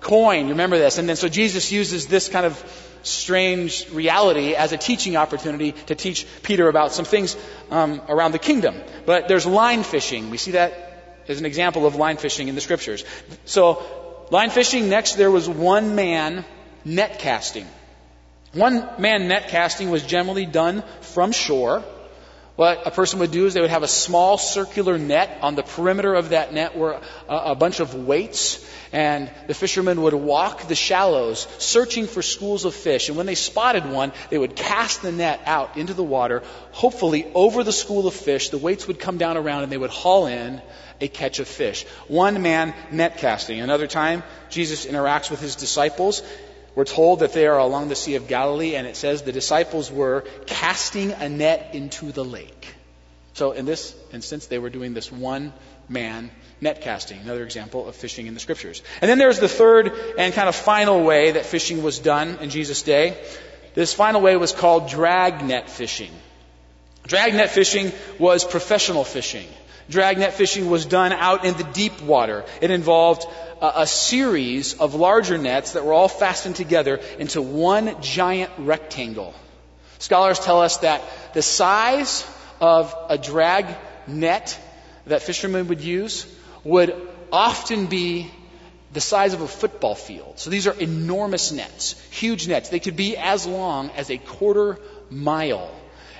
coin. 0.00 0.48
Remember 0.48 0.78
this. 0.78 0.98
And 0.98 1.08
then 1.08 1.16
so 1.16 1.28
Jesus 1.28 1.70
uses 1.70 2.08
this 2.08 2.28
kind 2.28 2.44
of 2.44 2.58
strange 3.02 3.88
reality 3.90 4.54
as 4.54 4.72
a 4.72 4.76
teaching 4.76 5.16
opportunity 5.16 5.72
to 5.72 5.94
teach 5.94 6.26
Peter 6.42 6.68
about 6.68 6.92
some 6.92 7.04
things 7.04 7.36
um, 7.70 8.00
around 8.08 8.32
the 8.32 8.38
kingdom. 8.38 8.74
But 9.06 9.28
there's 9.28 9.46
line 9.46 9.82
fishing. 9.82 10.30
We 10.30 10.36
see 10.36 10.52
that 10.52 11.22
as 11.28 11.38
an 11.38 11.46
example 11.46 11.86
of 11.86 11.94
line 11.94 12.16
fishing 12.16 12.48
in 12.48 12.54
the 12.54 12.60
scriptures. 12.60 13.04
So, 13.44 13.82
line 14.30 14.50
fishing, 14.50 14.88
next 14.88 15.14
there 15.14 15.30
was 15.30 15.48
one 15.48 15.94
man 15.94 16.44
net 16.84 17.18
casting. 17.18 17.66
One 18.52 18.88
man 18.98 19.28
net 19.28 19.48
casting 19.48 19.90
was 19.90 20.02
generally 20.02 20.46
done 20.46 20.82
from 21.00 21.32
shore. 21.32 21.84
What 22.60 22.86
a 22.86 22.90
person 22.90 23.20
would 23.20 23.30
do 23.30 23.46
is 23.46 23.54
they 23.54 23.62
would 23.62 23.70
have 23.70 23.84
a 23.84 23.88
small 23.88 24.36
circular 24.36 24.98
net. 24.98 25.38
On 25.40 25.54
the 25.54 25.62
perimeter 25.62 26.14
of 26.14 26.28
that 26.28 26.52
net 26.52 26.76
were 26.76 27.00
a, 27.26 27.34
a 27.34 27.54
bunch 27.54 27.80
of 27.80 27.94
weights, 27.94 28.62
and 28.92 29.30
the 29.46 29.54
fishermen 29.54 30.02
would 30.02 30.12
walk 30.12 30.68
the 30.68 30.74
shallows 30.74 31.48
searching 31.56 32.06
for 32.06 32.20
schools 32.20 32.66
of 32.66 32.74
fish. 32.74 33.08
And 33.08 33.16
when 33.16 33.24
they 33.24 33.34
spotted 33.34 33.86
one, 33.86 34.12
they 34.28 34.36
would 34.36 34.56
cast 34.56 35.00
the 35.00 35.10
net 35.10 35.40
out 35.46 35.78
into 35.78 35.94
the 35.94 36.04
water, 36.04 36.42
hopefully 36.72 37.32
over 37.34 37.64
the 37.64 37.72
school 37.72 38.06
of 38.06 38.12
fish. 38.12 38.50
The 38.50 38.58
weights 38.58 38.86
would 38.86 39.00
come 39.00 39.16
down 39.16 39.38
around 39.38 39.62
and 39.62 39.72
they 39.72 39.78
would 39.78 39.88
haul 39.88 40.26
in 40.26 40.60
a 41.00 41.08
catch 41.08 41.38
of 41.38 41.48
fish. 41.48 41.86
One 42.08 42.42
man 42.42 42.74
net 42.92 43.16
casting. 43.16 43.60
Another 43.60 43.86
time, 43.86 44.22
Jesus 44.50 44.84
interacts 44.84 45.30
with 45.30 45.40
his 45.40 45.56
disciples. 45.56 46.22
We're 46.74 46.84
told 46.84 47.20
that 47.20 47.32
they 47.32 47.46
are 47.46 47.58
along 47.58 47.88
the 47.88 47.96
Sea 47.96 48.14
of 48.14 48.28
Galilee, 48.28 48.76
and 48.76 48.86
it 48.86 48.96
says 48.96 49.22
the 49.22 49.32
disciples 49.32 49.90
were 49.90 50.24
casting 50.46 51.12
a 51.12 51.28
net 51.28 51.70
into 51.74 52.12
the 52.12 52.24
lake. 52.24 52.74
So, 53.34 53.52
in 53.52 53.64
this 53.64 53.94
instance, 54.12 54.46
they 54.46 54.58
were 54.58 54.70
doing 54.70 54.94
this 54.94 55.10
one 55.10 55.52
man 55.88 56.30
net 56.60 56.82
casting, 56.82 57.20
another 57.20 57.42
example 57.42 57.88
of 57.88 57.96
fishing 57.96 58.26
in 58.26 58.34
the 58.34 58.40
scriptures. 58.40 58.82
And 59.00 59.08
then 59.08 59.18
there's 59.18 59.40
the 59.40 59.48
third 59.48 59.92
and 60.18 60.32
kind 60.34 60.48
of 60.48 60.54
final 60.54 61.02
way 61.02 61.32
that 61.32 61.46
fishing 61.46 61.82
was 61.82 61.98
done 61.98 62.38
in 62.40 62.50
Jesus' 62.50 62.82
day. 62.82 63.18
This 63.74 63.94
final 63.94 64.20
way 64.20 64.36
was 64.36 64.52
called 64.52 64.88
drag 64.88 65.44
net 65.44 65.70
fishing. 65.70 66.10
Drag 67.06 67.34
net 67.34 67.50
fishing 67.50 67.92
was 68.18 68.44
professional 68.44 69.04
fishing. 69.04 69.48
Dragnet 69.90 70.34
fishing 70.34 70.70
was 70.70 70.86
done 70.86 71.12
out 71.12 71.44
in 71.44 71.54
the 71.54 71.64
deep 71.64 72.00
water. 72.00 72.44
It 72.60 72.70
involved 72.70 73.26
a, 73.60 73.80
a, 73.80 73.86
series 73.86 74.74
of 74.74 74.94
larger 74.94 75.36
nets 75.36 75.72
that 75.72 75.84
were 75.84 75.92
all 75.92 76.08
fastened 76.08 76.56
together 76.56 77.00
into 77.18 77.42
one 77.42 78.00
giant 78.00 78.52
rectangle. 78.58 79.34
Scholars 79.98 80.38
tell 80.38 80.62
us 80.62 80.78
that 80.78 81.02
the 81.34 81.42
size 81.42 82.24
of 82.60 82.94
a 83.08 83.18
drag 83.18 83.66
net 84.06 84.58
that 85.06 85.22
fishermen 85.22 85.68
would 85.68 85.80
use 85.80 86.26
would 86.62 86.94
often 87.32 87.86
be 87.86 88.30
the 88.92 89.00
size 89.00 89.34
of 89.34 89.40
a 89.40 89.48
football 89.48 89.94
field. 89.94 90.38
So 90.38 90.50
these 90.50 90.66
are 90.66 90.74
enormous 90.74 91.52
nets, 91.52 92.00
huge 92.10 92.48
nets. 92.48 92.68
They 92.68 92.80
could 92.80 92.96
be 92.96 93.16
as 93.16 93.46
long 93.46 93.90
as 93.90 94.10
a 94.10 94.18
quarter 94.18 94.78
mile. 95.10 95.70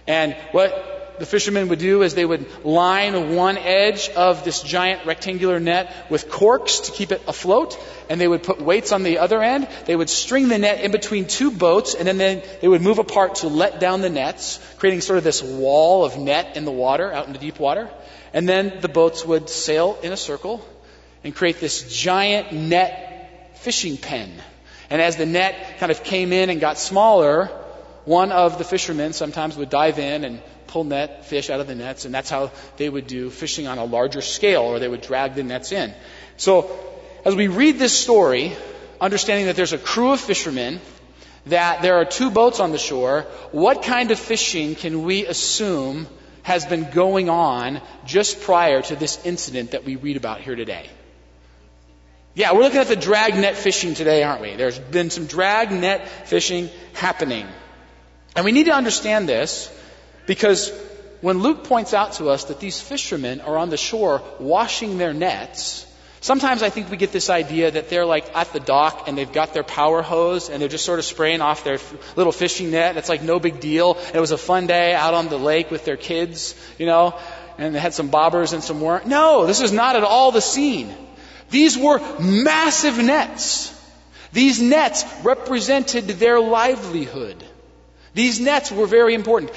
And 0.07 0.35
what 0.53 1.00
the 1.21 1.27
fishermen 1.27 1.69
would 1.69 1.79
do 1.79 2.03
is 2.03 2.15
they 2.15 2.25
would 2.25 2.65
line 2.65 3.37
one 3.37 3.59
edge 3.59 4.09
of 4.09 4.43
this 4.43 4.63
giant 4.63 5.05
rectangular 5.05 5.61
net 5.61 5.95
with 6.09 6.31
corks 6.31 6.81
to 6.81 6.93
keep 6.93 7.13
it 7.13 7.23
afloat, 7.29 7.79
and 8.09 8.19
they 8.19 8.27
would 8.27 8.43
put 8.43 8.61
weights 8.61 8.91
on 8.91 9.03
the 9.03 9.19
other 9.19 9.43
end. 9.43 9.69
They 9.85 9.95
would 9.95 10.09
string 10.09 10.49
the 10.49 10.59
net 10.59 10.81
in 10.81 10.93
between 10.93 11.27
two 11.27 11.51
boats, 11.51 11.95
and 11.95 12.09
then 12.09 12.43
they 12.63 12.69
would 12.69 12.81
move 12.81 12.99
apart 12.99 13.37
to 13.37 13.49
let 13.49 13.79
down 13.79 14.01
the 14.01 14.09
nets, 14.09 14.59
creating 14.79 15.03
sort 15.03 15.19
of 15.19 15.25
this 15.25 15.43
wall 15.43 16.07
of 16.07 16.17
net 16.17 16.57
in 16.57 16.65
the 16.65 16.73
water, 16.73 17.13
out 17.13 17.27
in 17.27 17.35
the 17.35 17.39
deep 17.39 17.61
water. 17.61 17.91
And 18.33 18.49
then 18.49 18.81
the 18.81 18.89
boats 18.89 19.23
would 19.23 19.51
sail 19.51 19.99
in 20.03 20.13
a 20.13 20.17
circle 20.17 20.67
and 21.23 21.37
create 21.37 21.61
this 21.61 21.83
giant 21.95 22.53
net 22.53 23.59
fishing 23.59 23.99
pen. 23.99 24.33
And 24.89 25.03
as 25.03 25.17
the 25.17 25.27
net 25.27 25.79
kind 25.81 25.93
of 25.93 26.03
came 26.03 26.33
in 26.33 26.49
and 26.49 26.63
got 26.63 26.79
smaller, 26.79 27.51
one 28.07 28.33
of 28.33 28.57
the 28.57 28.65
fishermen 28.65 29.13
sometimes 29.13 29.57
would 29.59 29.69
dive 29.69 29.99
in 29.99 30.25
and 30.25 30.43
pull 30.71 30.85
net 30.85 31.27
fish 31.27 31.51
out 31.51 31.61
of 31.61 31.67
the 31.67 31.75
nets, 31.75 32.05
and 32.05 32.15
that's 32.15 32.31
how 32.31 32.53
they 32.77 32.89
would 32.89 33.07
do 33.07 33.29
fishing 33.29 33.67
on 33.67 33.79
a 33.79 33.85
larger 33.85 34.21
scale, 34.21 34.63
or 34.63 34.79
they 34.79 34.89
would 34.89 35.01
drag 35.03 35.35
the 35.35 35.43
nets 35.43 35.73
in. 35.73 35.93
So, 36.37 36.71
as 37.25 37.35
we 37.35 37.49
read 37.49 37.79
this 37.79 37.93
story, 37.93 38.57
understanding 39.01 39.47
that 39.47 39.57
there's 39.57 39.73
a 39.73 39.79
crew 39.79 40.13
of 40.13 40.21
fishermen, 40.21 40.81
that 41.47 41.83
there 41.83 41.97
are 41.97 42.05
two 42.05 42.31
boats 42.31 42.61
on 42.61 42.71
the 42.71 42.79
shore, 42.79 43.23
what 43.51 43.83
kind 43.83 44.13
of 44.13 44.19
fishing 44.19 44.77
can 44.77 45.03
we 45.03 45.27
assume 45.27 46.07
has 46.43 46.65
been 46.65 46.89
going 46.91 47.29
on 47.29 47.81
just 48.07 48.41
prior 48.41 48.81
to 48.83 48.97
this 48.97 49.25
incident 49.27 49.73
that 49.73 49.85
we 49.85 49.97
read 49.97 50.17
about 50.17 50.41
here 50.41 50.55
today? 50.55 50.89
Yeah, 52.35 52.53
we're 52.53 52.63
looking 52.63 52.79
at 52.79 52.87
the 52.87 52.97
drag 52.97 53.35
net 53.35 53.57
fishing 53.57 53.95
today, 53.95 54.23
aren't 54.23 54.41
we? 54.41 54.55
There's 54.55 54.79
been 54.79 55.11
some 55.11 55.27
drag 55.27 55.73
net 55.73 56.09
fishing 56.29 56.71
happening. 56.93 57.47
And 58.37 58.45
we 58.45 58.53
need 58.53 58.67
to 58.67 58.73
understand 58.73 59.29
this 59.29 59.69
because 60.31 60.71
when 61.23 61.39
Luke 61.39 61.65
points 61.65 61.93
out 61.93 62.13
to 62.13 62.29
us 62.29 62.45
that 62.45 62.61
these 62.61 62.81
fishermen 62.81 63.41
are 63.41 63.57
on 63.57 63.69
the 63.69 63.77
shore 63.77 64.23
washing 64.39 64.97
their 64.97 65.13
nets, 65.13 65.85
sometimes 66.21 66.63
I 66.63 66.71
think 66.71 66.89
we 66.89 66.97
get 66.97 67.11
this 67.11 67.31
idea 67.31 67.73
that 67.73 67.91
they're 67.91 68.07
like 68.07 68.37
at 68.37 68.53
the 68.53 68.61
dock 68.61 69.09
and 69.09 69.19
they've 69.19 69.33
got 69.33 69.55
their 69.55 69.65
power 69.65 70.03
hose 70.03 70.49
and 70.49 70.63
they're 70.63 70.69
just 70.69 70.85
sort 70.85 71.01
of 71.01 71.05
spraying 71.05 71.41
off 71.41 71.65
their 71.65 71.79
little 72.15 72.31
fishing 72.31 72.71
net. 72.71 72.97
It's 72.97 73.09
like 73.09 73.25
no 73.25 73.41
big 73.41 73.59
deal. 73.59 73.99
It 74.15 74.21
was 74.21 74.31
a 74.31 74.39
fun 74.39 74.69
day 74.69 74.95
out 74.95 75.15
on 75.15 75.27
the 75.27 75.37
lake 75.37 75.73
with 75.73 75.85
their 75.85 75.97
kids, 75.97 76.55
you 76.79 76.87
know, 76.87 77.19
and 77.59 77.75
they 77.75 77.81
had 77.81 77.93
some 77.93 78.09
bobbers 78.09 78.53
and 78.53 78.63
some 78.63 78.81
worm. 78.81 79.09
No, 79.09 79.47
this 79.47 79.61
is 79.61 79.73
not 79.73 79.97
at 79.97 80.05
all 80.05 80.31
the 80.31 80.41
scene. 80.41 80.95
These 81.51 81.77
were 81.77 81.99
massive 82.21 82.99
nets. 82.99 83.77
These 84.33 84.63
nets 84.63 85.05
represented 85.25 86.07
their 86.07 86.39
livelihood. 86.39 87.43
These 88.15 88.39
nets 88.39 88.71
were 88.71 88.87
very 88.87 89.15
important. 89.15 89.53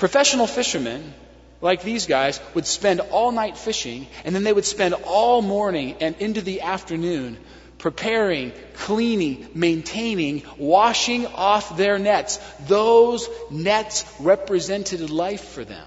Professional 0.00 0.46
fishermen, 0.46 1.12
like 1.60 1.82
these 1.82 2.06
guys, 2.06 2.40
would 2.54 2.64
spend 2.64 3.00
all 3.00 3.32
night 3.32 3.58
fishing, 3.58 4.06
and 4.24 4.34
then 4.34 4.44
they 4.44 4.52
would 4.52 4.64
spend 4.64 4.94
all 4.94 5.42
morning 5.42 5.94
and 6.00 6.16
into 6.20 6.40
the 6.40 6.62
afternoon 6.62 7.36
preparing, 7.76 8.52
cleaning, 8.72 9.46
maintaining, 9.54 10.42
washing 10.56 11.26
off 11.26 11.76
their 11.76 11.98
nets. 11.98 12.38
Those 12.66 13.28
nets 13.50 14.10
represented 14.20 15.10
life 15.10 15.44
for 15.44 15.66
them. 15.66 15.86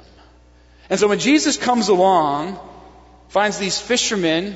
And 0.91 0.99
so 0.99 1.07
when 1.07 1.17
Jesus 1.17 1.57
comes 1.57 1.87
along, 1.87 2.59
finds 3.29 3.57
these 3.57 3.81
fishermen 3.81 4.55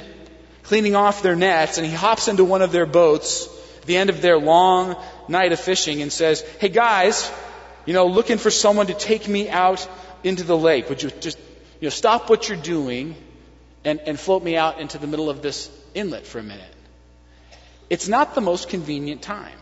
cleaning 0.62 0.96
off 0.96 1.24
their 1.24 1.36
nets, 1.36 1.80
and 1.80 1.88
he 1.88 1.94
hops 1.94 2.28
into 2.28 2.46
one 2.46 2.62
of 2.62 2.72
their 2.72 2.86
boats 2.86 3.48
at 3.80 3.88
the 3.88 3.98
end 3.98 4.12
of 4.12 4.22
their 4.22 4.38
long 4.38 4.96
night 5.28 5.52
of 5.52 5.60
fishing 5.60 6.04
and 6.04 6.14
says, 6.14 6.42
Hey 6.60 6.70
guys, 6.70 7.32
you 7.88 7.94
know, 7.94 8.06
looking 8.06 8.38
for 8.38 8.52
someone 8.52 8.88
to 8.88 8.94
take 8.94 9.28
me 9.28 9.50
out 9.50 9.88
into 10.24 10.44
the 10.44 10.58
lake. 10.58 10.90
Would 10.90 11.02
you 11.02 11.10
just, 11.10 11.40
you 11.80 11.86
know, 11.86 11.90
stop 11.90 12.30
what 12.30 12.50
you're 12.50 12.58
doing 12.58 13.16
and, 13.84 14.02
and 14.02 14.20
float 14.20 14.44
me 14.44 14.58
out 14.58 14.80
into 14.80 14.98
the 14.98 15.08
middle 15.08 15.30
of 15.30 15.42
this 15.42 15.72
inlet 15.96 16.28
for 16.28 16.40
a 16.40 16.44
minute? 16.44 16.76
It's 17.90 18.10
not 18.10 18.36
the 18.36 18.42
most 18.42 18.68
convenient 18.68 19.22
time. 19.22 19.58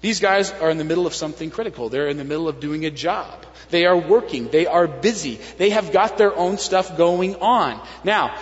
These 0.00 0.20
guys 0.20 0.50
are 0.50 0.70
in 0.70 0.78
the 0.78 0.84
middle 0.84 1.06
of 1.06 1.14
something 1.14 1.50
critical. 1.50 1.90
They're 1.90 2.08
in 2.08 2.16
the 2.16 2.24
middle 2.24 2.48
of 2.48 2.58
doing 2.58 2.86
a 2.86 2.90
job. 2.90 3.44
They 3.68 3.84
are 3.84 3.96
working. 3.96 4.48
They 4.48 4.66
are 4.66 4.88
busy. 4.88 5.38
They 5.58 5.70
have 5.70 5.92
got 5.92 6.16
their 6.16 6.34
own 6.34 6.56
stuff 6.56 6.96
going 6.96 7.36
on. 7.36 7.86
Now, 8.02 8.34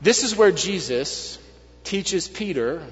this 0.00 0.22
is 0.22 0.36
where 0.36 0.52
Jesus 0.52 1.36
teaches 1.82 2.28
Peter 2.28 2.86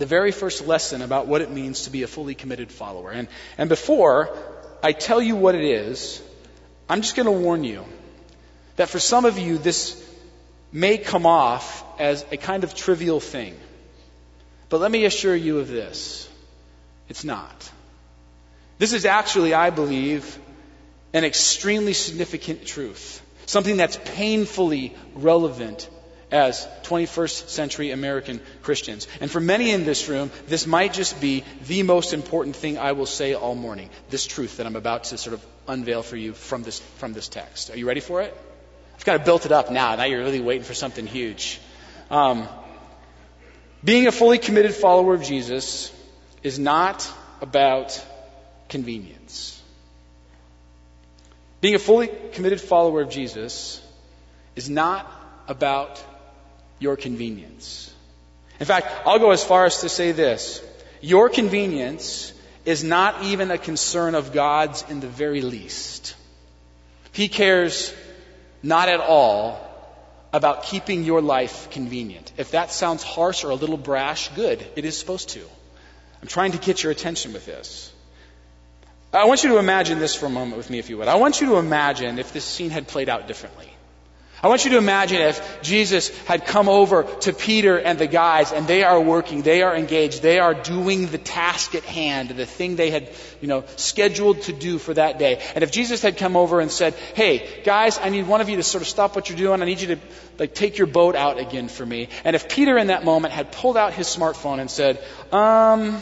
the 0.00 0.06
very 0.06 0.32
first 0.32 0.66
lesson 0.66 1.02
about 1.02 1.26
what 1.26 1.42
it 1.42 1.50
means 1.50 1.82
to 1.82 1.90
be 1.90 2.02
a 2.02 2.06
fully 2.06 2.34
committed 2.34 2.72
follower. 2.72 3.10
And, 3.10 3.28
and 3.58 3.68
before 3.68 4.34
I 4.82 4.92
tell 4.92 5.20
you 5.20 5.36
what 5.36 5.54
it 5.54 5.62
is, 5.62 6.22
I'm 6.88 7.02
just 7.02 7.16
going 7.16 7.26
to 7.26 7.32
warn 7.32 7.64
you 7.64 7.84
that 8.76 8.88
for 8.88 8.98
some 8.98 9.26
of 9.26 9.38
you, 9.38 9.58
this 9.58 10.02
may 10.72 10.96
come 10.96 11.26
off 11.26 11.84
as 12.00 12.24
a 12.32 12.38
kind 12.38 12.64
of 12.64 12.74
trivial 12.74 13.20
thing. 13.20 13.54
But 14.70 14.80
let 14.80 14.90
me 14.90 15.04
assure 15.04 15.36
you 15.36 15.58
of 15.58 15.68
this 15.68 16.26
it's 17.10 17.22
not. 17.22 17.70
This 18.78 18.94
is 18.94 19.04
actually, 19.04 19.52
I 19.52 19.68
believe, 19.68 20.38
an 21.12 21.24
extremely 21.24 21.92
significant 21.92 22.64
truth, 22.64 23.20
something 23.44 23.76
that's 23.76 23.98
painfully 24.02 24.96
relevant 25.14 25.90
as 26.30 26.66
21st 26.84 27.48
century 27.48 27.90
American 27.90 28.40
Christians. 28.62 29.08
And 29.20 29.30
for 29.30 29.40
many 29.40 29.70
in 29.70 29.84
this 29.84 30.08
room, 30.08 30.30
this 30.46 30.66
might 30.66 30.92
just 30.92 31.20
be 31.20 31.44
the 31.66 31.82
most 31.82 32.12
important 32.12 32.56
thing 32.56 32.78
I 32.78 32.92
will 32.92 33.06
say 33.06 33.34
all 33.34 33.54
morning. 33.54 33.90
This 34.10 34.26
truth 34.26 34.58
that 34.58 34.66
I'm 34.66 34.76
about 34.76 35.04
to 35.04 35.18
sort 35.18 35.34
of 35.34 35.44
unveil 35.66 36.02
for 36.02 36.16
you 36.16 36.32
from 36.32 36.62
this, 36.62 36.80
from 36.98 37.12
this 37.12 37.28
text. 37.28 37.70
Are 37.70 37.76
you 37.76 37.86
ready 37.86 38.00
for 38.00 38.22
it? 38.22 38.36
I've 38.94 39.04
kind 39.04 39.18
of 39.18 39.24
built 39.24 39.46
it 39.46 39.52
up 39.52 39.70
now. 39.70 39.96
Now 39.96 40.04
you're 40.04 40.20
really 40.20 40.40
waiting 40.40 40.64
for 40.64 40.74
something 40.74 41.06
huge. 41.06 41.60
Um, 42.10 42.48
being 43.82 44.06
a 44.06 44.12
fully 44.12 44.38
committed 44.38 44.74
follower 44.74 45.14
of 45.14 45.22
Jesus 45.22 45.92
is 46.42 46.58
not 46.58 47.10
about 47.40 48.04
convenience. 48.68 49.60
Being 51.60 51.74
a 51.74 51.78
fully 51.78 52.10
committed 52.32 52.60
follower 52.60 53.02
of 53.02 53.10
Jesus 53.10 53.82
is 54.56 54.68
not 54.70 55.10
about 55.48 56.02
your 56.80 56.96
convenience. 56.96 57.94
In 58.58 58.66
fact, 58.66 58.88
I'll 59.06 59.20
go 59.20 59.30
as 59.30 59.44
far 59.44 59.64
as 59.64 59.82
to 59.82 59.88
say 59.88 60.12
this. 60.12 60.62
Your 61.00 61.28
convenience 61.28 62.32
is 62.64 62.82
not 62.82 63.22
even 63.22 63.50
a 63.50 63.58
concern 63.58 64.14
of 64.14 64.32
God's 64.32 64.84
in 64.88 65.00
the 65.00 65.08
very 65.08 65.40
least. 65.40 66.14
He 67.12 67.28
cares 67.28 67.94
not 68.62 68.88
at 68.88 69.00
all 69.00 69.66
about 70.32 70.64
keeping 70.64 71.04
your 71.04 71.22
life 71.22 71.70
convenient. 71.70 72.32
If 72.36 72.52
that 72.52 72.70
sounds 72.70 73.02
harsh 73.02 73.44
or 73.44 73.50
a 73.50 73.54
little 73.54 73.76
brash, 73.76 74.28
good. 74.28 74.64
It 74.76 74.84
is 74.84 74.96
supposed 74.96 75.30
to. 75.30 75.40
I'm 76.20 76.28
trying 76.28 76.52
to 76.52 76.58
get 76.58 76.82
your 76.82 76.92
attention 76.92 77.32
with 77.32 77.46
this. 77.46 77.92
I 79.12 79.24
want 79.24 79.42
you 79.42 79.50
to 79.50 79.58
imagine 79.58 79.98
this 79.98 80.14
for 80.14 80.26
a 80.26 80.30
moment 80.30 80.56
with 80.56 80.70
me, 80.70 80.78
if 80.78 80.88
you 80.88 80.98
would. 80.98 81.08
I 81.08 81.16
want 81.16 81.40
you 81.40 81.48
to 81.48 81.56
imagine 81.56 82.18
if 82.18 82.32
this 82.32 82.44
scene 82.44 82.70
had 82.70 82.86
played 82.86 83.08
out 83.08 83.26
differently. 83.26 83.69
I 84.42 84.48
want 84.48 84.64
you 84.64 84.70
to 84.70 84.78
imagine 84.78 85.20
if 85.20 85.62
Jesus 85.62 86.08
had 86.24 86.46
come 86.46 86.70
over 86.70 87.02
to 87.02 87.32
Peter 87.34 87.78
and 87.78 87.98
the 87.98 88.06
guys 88.06 88.52
and 88.52 88.66
they 88.66 88.84
are 88.84 88.98
working, 88.98 89.42
they 89.42 89.62
are 89.62 89.76
engaged, 89.76 90.22
they 90.22 90.38
are 90.38 90.54
doing 90.54 91.08
the 91.08 91.18
task 91.18 91.74
at 91.74 91.82
hand, 91.84 92.30
the 92.30 92.46
thing 92.46 92.76
they 92.76 92.90
had, 92.90 93.10
you 93.42 93.48
know, 93.48 93.64
scheduled 93.76 94.40
to 94.42 94.54
do 94.54 94.78
for 94.78 94.94
that 94.94 95.18
day. 95.18 95.42
And 95.54 95.62
if 95.62 95.70
Jesus 95.70 96.00
had 96.00 96.16
come 96.16 96.36
over 96.36 96.60
and 96.60 96.70
said, 96.70 96.94
hey, 97.14 97.62
guys, 97.64 97.98
I 97.98 98.08
need 98.08 98.26
one 98.26 98.40
of 98.40 98.48
you 98.48 98.56
to 98.56 98.62
sort 98.62 98.80
of 98.80 98.88
stop 98.88 99.14
what 99.14 99.28
you're 99.28 99.36
doing. 99.36 99.60
I 99.60 99.66
need 99.66 99.82
you 99.82 99.96
to, 99.96 100.00
like, 100.38 100.54
take 100.54 100.78
your 100.78 100.86
boat 100.86 101.16
out 101.16 101.38
again 101.38 101.68
for 101.68 101.84
me. 101.84 102.08
And 102.24 102.34
if 102.34 102.48
Peter 102.48 102.78
in 102.78 102.86
that 102.86 103.04
moment 103.04 103.34
had 103.34 103.52
pulled 103.52 103.76
out 103.76 103.92
his 103.92 104.06
smartphone 104.06 104.58
and 104.58 104.70
said, 104.70 105.04
um, 105.32 106.00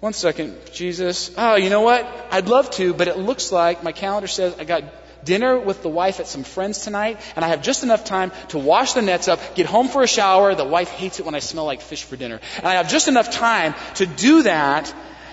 one 0.00 0.14
second, 0.14 0.56
Jesus. 0.72 1.30
Oh, 1.36 1.56
you 1.56 1.70
know 1.70 1.80
what? 1.82 2.06
I'd 2.30 2.48
love 2.48 2.70
to, 2.72 2.94
but 2.94 3.08
it 3.08 3.18
looks 3.18 3.52
like 3.52 3.82
my 3.82 3.92
calendar 3.92 4.26
says 4.26 4.54
I 4.58 4.64
got 4.64 4.84
dinner 5.24 5.58
with 5.58 5.82
the 5.82 5.88
wife 5.88 6.20
at 6.20 6.26
some 6.26 6.44
friends 6.44 6.80
tonight, 6.80 7.20
and 7.36 7.44
I 7.44 7.48
have 7.48 7.62
just 7.62 7.82
enough 7.82 8.04
time 8.04 8.32
to 8.48 8.58
wash 8.58 8.92
the 8.92 9.02
nets 9.02 9.28
up, 9.28 9.40
get 9.54 9.66
home 9.66 9.88
for 9.88 10.02
a 10.02 10.06
shower. 10.06 10.54
The 10.54 10.64
wife 10.64 10.90
hates 10.90 11.20
it 11.20 11.26
when 11.26 11.34
I 11.34 11.40
smell 11.40 11.64
like 11.64 11.80
fish 11.80 12.04
for 12.04 12.16
dinner. 12.16 12.40
And 12.58 12.66
I 12.66 12.74
have 12.74 12.88
just 12.88 13.08
enough 13.08 13.30
time 13.30 13.74
to 13.96 14.06
do 14.06 14.42
that. 14.42 14.92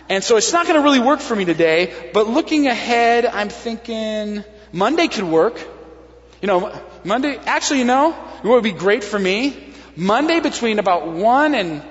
And 0.09 0.23
so 0.23 0.37
it's 0.37 0.51
not 0.51 0.65
going 0.65 0.77
to 0.77 0.83
really 0.83 0.99
work 0.99 1.19
for 1.19 1.35
me 1.35 1.45
today, 1.45 2.11
but 2.13 2.27
looking 2.27 2.67
ahead, 2.67 3.25
I'm 3.25 3.49
thinking 3.49 4.43
Monday 4.71 5.07
could 5.07 5.23
work. 5.23 5.59
You 6.41 6.47
know, 6.47 6.81
Monday, 7.03 7.37
actually, 7.37 7.79
you 7.79 7.85
know, 7.85 8.11
what 8.11 8.55
would 8.55 8.63
be 8.63 8.71
great 8.71 9.03
for 9.03 9.19
me? 9.19 9.73
Monday 9.95 10.39
between 10.39 10.79
about 10.79 11.07
1 11.07 11.55
and 11.55 11.81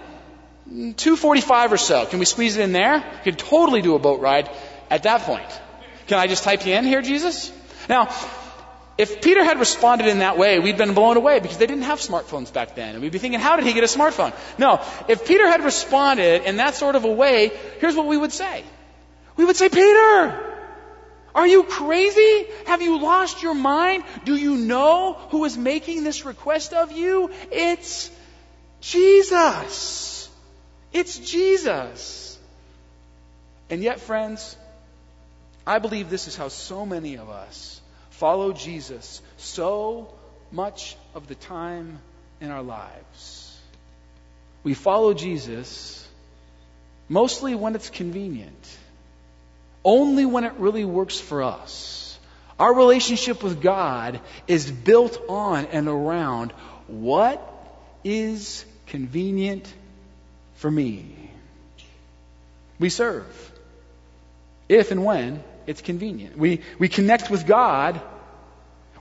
245 0.96 1.72
or 1.72 1.76
so. 1.76 2.06
Can 2.06 2.18
we 2.18 2.24
squeeze 2.24 2.56
it 2.56 2.62
in 2.62 2.72
there? 2.72 3.04
Could 3.24 3.38
totally 3.38 3.82
do 3.82 3.94
a 3.94 3.98
boat 3.98 4.20
ride 4.20 4.50
at 4.88 5.04
that 5.04 5.22
point. 5.22 5.48
Can 6.06 6.18
I 6.18 6.26
just 6.26 6.44
type 6.44 6.66
you 6.66 6.74
in 6.74 6.84
here, 6.84 7.02
Jesus? 7.02 7.52
Now, 7.90 8.08
if 8.96 9.20
Peter 9.20 9.42
had 9.42 9.58
responded 9.58 10.06
in 10.06 10.20
that 10.20 10.38
way, 10.38 10.60
we'd 10.60 10.78
been 10.78 10.94
blown 10.94 11.16
away 11.16 11.40
because 11.40 11.58
they 11.58 11.66
didn't 11.66 11.84
have 11.84 11.98
smartphones 11.98 12.52
back 12.52 12.76
then. 12.76 12.94
And 12.94 13.02
we'd 13.02 13.10
be 13.10 13.18
thinking, 13.18 13.40
how 13.40 13.56
did 13.56 13.66
he 13.66 13.72
get 13.72 13.82
a 13.82 13.88
smartphone? 13.88 14.32
No. 14.58 14.80
If 15.08 15.26
Peter 15.26 15.48
had 15.48 15.64
responded 15.64 16.44
in 16.44 16.58
that 16.58 16.76
sort 16.76 16.94
of 16.94 17.04
a 17.04 17.10
way, 17.10 17.50
here's 17.80 17.96
what 17.96 18.06
we 18.06 18.16
would 18.16 18.32
say. 18.32 18.62
We 19.36 19.44
would 19.44 19.56
say, 19.56 19.68
Peter, 19.68 20.54
are 21.34 21.46
you 21.46 21.64
crazy? 21.64 22.46
Have 22.66 22.80
you 22.80 23.00
lost 23.00 23.42
your 23.42 23.54
mind? 23.54 24.04
Do 24.24 24.36
you 24.36 24.56
know 24.56 25.14
who 25.30 25.44
is 25.44 25.58
making 25.58 26.04
this 26.04 26.24
request 26.24 26.72
of 26.72 26.92
you? 26.92 27.30
It's 27.50 28.10
Jesus. 28.80 30.28
It's 30.92 31.18
Jesus. 31.18 32.38
And 33.68 33.82
yet, 33.82 34.00
friends, 34.00 34.56
I 35.66 35.78
believe 35.78 36.10
this 36.10 36.28
is 36.28 36.36
how 36.36 36.48
so 36.48 36.84
many 36.84 37.16
of 37.16 37.30
us 37.30 37.79
follow 38.20 38.52
Jesus 38.52 39.22
so 39.38 40.12
much 40.52 40.94
of 41.14 41.26
the 41.26 41.34
time 41.34 41.98
in 42.38 42.50
our 42.50 42.62
lives. 42.62 43.58
We 44.62 44.74
follow 44.74 45.14
Jesus 45.14 46.06
mostly 47.08 47.54
when 47.54 47.74
it's 47.74 47.88
convenient, 47.88 48.78
only 49.82 50.26
when 50.26 50.44
it 50.44 50.52
really 50.58 50.84
works 50.84 51.18
for 51.18 51.42
us. 51.42 52.18
Our 52.58 52.74
relationship 52.74 53.42
with 53.42 53.62
God 53.62 54.20
is 54.46 54.70
built 54.70 55.18
on 55.26 55.64
and 55.72 55.88
around 55.88 56.52
what 56.88 57.40
is 58.04 58.66
convenient 58.86 59.72
for 60.56 60.70
me. 60.70 61.30
We 62.78 62.90
serve 62.90 63.52
if 64.68 64.90
and 64.90 65.06
when 65.06 65.42
it's 65.70 65.80
convenient. 65.80 66.36
We, 66.36 66.60
we 66.78 66.88
connect 66.88 67.30
with 67.30 67.46
God 67.46 68.00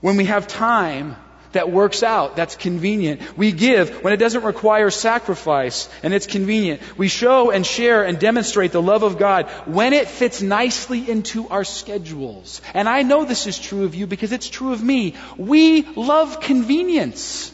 when 0.00 0.16
we 0.16 0.24
have 0.26 0.46
time 0.46 1.16
that 1.52 1.70
works 1.70 2.02
out, 2.04 2.36
that's 2.36 2.54
convenient. 2.54 3.36
We 3.36 3.50
give 3.50 4.04
when 4.04 4.12
it 4.12 4.18
doesn't 4.18 4.44
require 4.44 4.88
sacrifice 4.90 5.88
and 6.02 6.14
it's 6.14 6.26
convenient. 6.26 6.80
We 6.96 7.08
show 7.08 7.50
and 7.50 7.66
share 7.66 8.04
and 8.04 8.18
demonstrate 8.18 8.70
the 8.70 8.80
love 8.80 9.02
of 9.02 9.18
God 9.18 9.48
when 9.66 9.92
it 9.92 10.06
fits 10.06 10.40
nicely 10.40 11.10
into 11.10 11.48
our 11.48 11.64
schedules. 11.64 12.62
And 12.72 12.88
I 12.88 13.02
know 13.02 13.24
this 13.24 13.48
is 13.48 13.58
true 13.58 13.84
of 13.84 13.96
you 13.96 14.06
because 14.06 14.30
it's 14.30 14.48
true 14.48 14.72
of 14.72 14.82
me. 14.82 15.16
We 15.36 15.82
love 15.82 16.40
convenience. 16.40 17.52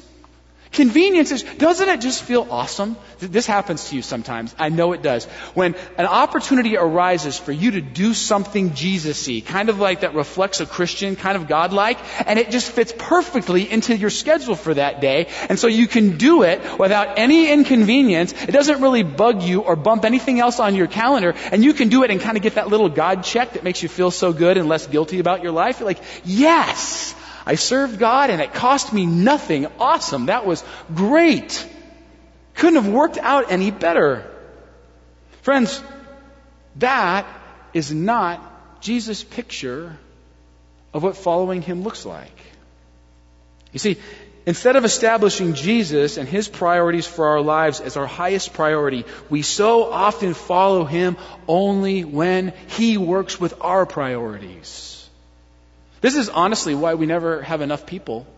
Convenience 0.77 1.33
is, 1.33 1.43
doesn't 1.43 1.89
it 1.89 2.03
just 2.03 2.23
feel 2.23 2.47
awesome? 2.51 2.99
This 3.19 3.47
happens 3.47 3.89
to 3.89 3.97
you 3.97 4.03
sometimes. 4.03 4.55
I 4.59 4.69
know 4.69 4.93
it 4.93 5.01
does. 5.01 5.25
When 5.55 5.75
an 5.97 6.05
opportunity 6.05 6.77
arises 6.77 7.39
for 7.39 7.51
you 7.51 7.71
to 7.71 7.81
do 7.81 8.13
something 8.13 8.75
Jesus-y, 8.75 9.41
kind 9.41 9.71
of 9.71 9.81
like 9.81 10.01
that 10.01 10.13
reflects 10.15 10.61
a 10.61 10.67
Christian, 10.67 11.17
kind 11.17 11.35
of 11.35 11.49
godlike, 11.49 11.97
and 12.27 12.39
it 12.39 12.51
just 12.51 12.71
fits 12.71 12.93
perfectly 12.95 13.73
into 13.73 13.97
your 13.97 14.11
schedule 14.11 14.55
for 14.55 14.75
that 14.75 15.01
day, 15.01 15.29
and 15.49 15.59
so 15.59 15.67
you 15.67 15.87
can 15.87 16.19
do 16.19 16.43
it 16.43 16.61
without 16.79 17.19
any 17.19 17.51
inconvenience. 17.51 18.35
It 18.35 18.53
doesn't 18.53 18.83
really 18.83 19.03
bug 19.03 19.43
you 19.43 19.63
or 19.63 19.77
bump 19.77 20.05
anything 20.05 20.41
else 20.41 20.61
on 20.61 20.75
your 20.75 20.89
calendar, 20.89 21.35
and 21.53 21.65
you 21.65 21.73
can 21.73 21.89
do 21.89 22.05
it 22.05 22.11
and 22.11 22.21
kind 22.21 22.37
of 22.37 22.43
get 22.43 22.57
that 22.57 22.69
little 22.69 22.91
God 22.91 23.25
check 23.25 23.55
that 23.55 23.65
makes 23.65 23.83
you 23.83 23.89
feel 23.89 24.11
so 24.11 24.35
good 24.35 24.59
and 24.59 24.69
less 24.69 24.87
guilty 24.87 25.21
about 25.21 25.43
your 25.43 25.53
life. 25.53 25.81
You're 25.81 25.89
like, 25.89 26.03
yes! 26.27 27.15
I 27.47 27.55
served 27.55 28.01
God 28.01 28.31
and 28.31 28.43
it 28.43 28.53
cost 28.53 28.93
me 28.93 29.07
nothing. 29.07 29.69
Awesome. 29.79 30.27
That 30.27 30.45
was 30.45 30.65
great. 30.93 31.65
Couldn't 32.55 32.83
have 32.83 32.93
worked 32.93 33.19
out 33.19 33.53
any 33.53 33.71
better. 33.71 34.29
Friends, 35.43 35.81
that 36.77 37.25
is 37.73 37.93
not 37.93 38.81
Jesus' 38.81 39.23
picture 39.23 39.97
of 40.93 41.05
what 41.05 41.17
following 41.17 41.63
Him 41.63 41.83
looks 41.83 42.05
like. 42.05 42.37
You 43.73 43.79
see, 43.79 43.99
instead 44.45 44.75
of 44.75 44.85
establishing 44.85 45.55
Jesus 45.55 46.17
and 46.17 46.29
His 46.29 46.49
priorities 46.49 47.07
for 47.07 47.29
our 47.29 47.41
lives 47.41 47.81
as 47.81 47.97
our 47.97 48.07
highest 48.07 48.55
priority, 48.55 49.05
we 49.31 49.43
so 49.43 49.85
often 49.93 50.35
follow 50.35 50.85
Him 50.85 51.17
only 51.47 52.05
when 52.05 52.55
He 52.69 52.99
works 52.99 53.39
with 53.39 53.55
our 53.61 53.87
priorities. 53.87 54.96
This 56.07 56.15
is 56.15 56.29
honestly 56.29 56.77
why 56.77 56.95
we 56.95 57.05
never 57.05 57.43
have 57.43 57.63
enough 57.63 57.85
people 57.85 58.29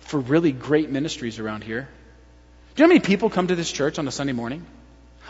for 0.00 0.20
really 0.20 0.52
great 0.52 0.90
ministries 0.90 1.38
around 1.38 1.64
here. 1.64 1.88
Do 2.74 2.82
you 2.82 2.86
know 2.86 2.92
how 2.92 2.94
many 2.96 3.00
people 3.00 3.30
come 3.30 3.46
to 3.46 3.54
this 3.54 3.72
church 3.72 3.98
on 3.98 4.06
a 4.06 4.10
Sunday 4.10 4.34
morning? 4.34 4.66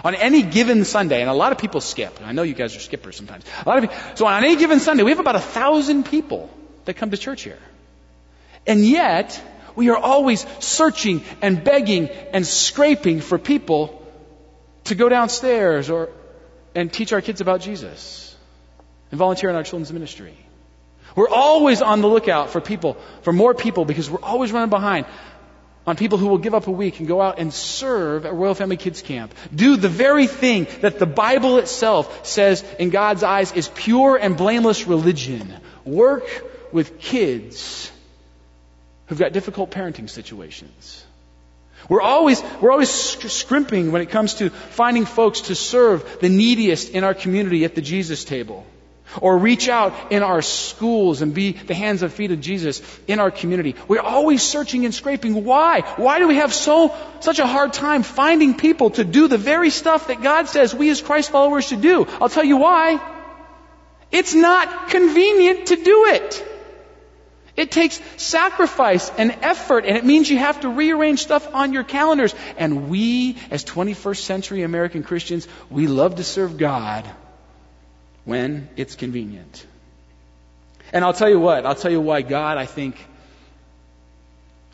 On 0.03 0.17
any 0.17 0.43
given 0.43 0.85
Sunday, 0.85 1.21
and 1.21 1.31
a 1.31 1.33
lot 1.33 1.53
of 1.53 1.59
people 1.59 1.81
skip. 1.81 2.19
I 2.21 2.33
know 2.33 2.43
you 2.43 2.55
guys 2.55 2.75
are 2.75 2.81
skippers 2.81 3.15
sometimes. 3.15 3.45
A 3.65 3.69
lot 3.69 3.85
of 3.85 4.19
so 4.19 4.27
on 4.27 4.43
any 4.43 4.57
given 4.57 4.81
Sunday, 4.81 5.05
we 5.05 5.13
have 5.13 5.21
about 5.21 5.37
a 5.37 5.47
thousand 5.59 6.07
people 6.07 6.51
that 6.85 6.95
come 6.95 7.13
to 7.13 7.17
church 7.17 7.43
here. 7.43 7.61
And 8.67 8.85
yet, 8.85 9.41
we 9.77 9.89
are 9.91 9.97
always 9.97 10.45
searching 10.59 11.23
and 11.43 11.63
begging 11.63 12.09
and 12.09 12.45
scraping 12.45 13.21
for 13.21 13.39
people 13.39 14.05
to 14.87 14.97
go 14.97 15.09
downstairs 15.09 15.91
or 15.91 16.11
and 16.75 16.93
teach 16.93 17.13
our 17.13 17.21
kids 17.21 17.41
about 17.41 17.61
Jesus 17.61 18.37
and 19.13 19.19
volunteer 19.19 19.49
in 19.49 19.55
our 19.55 19.63
children's 19.63 19.93
ministry. 19.93 20.42
We're 21.15 21.29
always 21.29 21.83
on 21.83 22.01
the 22.01 22.09
lookout 22.09 22.51
for 22.51 22.61
people, 22.61 22.97
for 23.23 23.33
more 23.33 23.55
people, 23.55 23.85
because 23.85 24.11
we're 24.11 24.23
always 24.23 24.53
running 24.53 24.71
behind 24.71 25.07
on 25.87 25.97
people 25.97 26.19
who 26.19 26.29
will 26.29 26.39
give 26.39 26.55
up 26.55 26.67
a 26.69 26.71
week 26.71 27.01
and 27.01 27.09
go 27.09 27.21
out 27.21 27.39
and 27.39 27.53
serve 27.53 28.25
at 28.25 28.33
Royal 28.33 28.55
Family 28.55 28.77
Kids 28.77 29.03
Camp. 29.03 29.35
Do 29.55 29.77
the 29.77 29.89
very 29.89 30.27
thing 30.27 30.67
that 30.81 30.99
the 30.99 31.07
Bible 31.07 31.59
itself 31.59 32.25
says 32.25 32.65
in 32.79 32.91
God's 32.91 33.23
eyes 33.23 33.53
is 33.53 33.69
pure 33.69 34.17
and 34.17 34.37
blameless 34.37 34.87
religion. 34.87 35.53
Work 35.85 36.25
with 36.73 37.01
kids 37.01 37.91
who've 39.07 39.19
got 39.19 39.33
difficult 39.33 39.71
parenting 39.71 40.09
situations. 40.09 41.05
We're 41.89 42.01
always, 42.01 42.41
we're 42.61 42.71
always 42.71 42.91
scrimping 42.91 43.91
when 43.91 44.03
it 44.03 44.11
comes 44.11 44.35
to 44.35 44.51
finding 44.51 45.05
folks 45.05 45.43
to 45.43 45.57
serve 45.57 46.21
the 46.21 46.29
neediest 46.29 46.91
in 46.91 47.03
our 47.03 47.13
community 47.13 47.65
at 47.65 47.75
the 47.75 47.83
Jesus 47.83 48.25
table. 48.25 48.65
Or 49.21 49.37
reach 49.37 49.69
out 49.69 50.13
in 50.13 50.23
our 50.23 50.43
schools 50.43 51.23
and 51.23 51.35
be 51.35 51.53
the 51.53 51.75
hands 51.75 52.03
and 52.03 52.13
feet 52.13 52.31
of 52.31 52.41
Jesus 52.41 52.83
in 53.07 53.21
our 53.21 53.31
community. 53.31 53.77
We're 53.89 54.01
always 54.01 54.43
searching 54.43 54.85
and 54.85 54.95
scraping. 54.95 55.45
Why? 55.45 55.81
Why 55.97 56.19
do 56.19 56.29
we 56.29 56.37
have 56.37 56.55
so, 56.55 56.95
such 57.21 57.39
a 57.39 57.47
hard 57.47 57.73
time 57.73 58.03
finding 58.03 58.57
people 58.57 58.91
to 58.91 59.05
do 59.05 59.29
the 59.29 59.39
very 59.39 59.71
stuff 59.71 60.09
that 60.09 60.23
God 60.23 60.49
says 60.49 60.75
we 60.75 60.91
as 60.91 61.01
Christ 61.01 61.31
followers 61.31 61.67
should 61.67 61.83
do? 61.83 62.07
I'll 62.21 62.29
tell 62.29 62.45
you 62.45 62.57
why. 62.57 63.01
It's 64.11 64.35
not 64.35 64.89
convenient 64.91 65.67
to 65.67 65.77
do 65.77 66.07
it. 66.07 66.49
It 67.55 67.71
takes 67.71 68.01
sacrifice 68.17 69.11
and 69.19 69.31
effort, 69.43 69.85
and 69.85 69.97
it 69.97 70.05
means 70.05 70.31
you 70.31 70.39
have 70.39 70.61
to 70.61 70.69
rearrange 70.69 71.21
stuff 71.21 71.55
on 71.55 71.73
your 71.73 71.85
calendars. 71.85 72.35
And 72.57 72.89
we, 72.89 73.37
as 73.51 73.65
21st 73.65 74.17
century 74.17 74.63
American 74.63 75.03
Christians, 75.03 75.47
we 75.69 75.87
love 75.87 76.17
to 76.17 76.25
serve 76.25 76.57
God 76.57 77.09
when 78.25 78.69
it's 78.77 78.95
convenient. 78.95 79.67
And 80.93 81.05
I'll 81.05 81.15
tell 81.15 81.31
you 81.31 81.41
what, 81.41 81.65
I'll 81.67 81.75
tell 81.75 81.91
you 81.91 82.01
why 82.01 82.23
God, 82.23 82.59
I 82.59 82.67
think, 82.67 82.97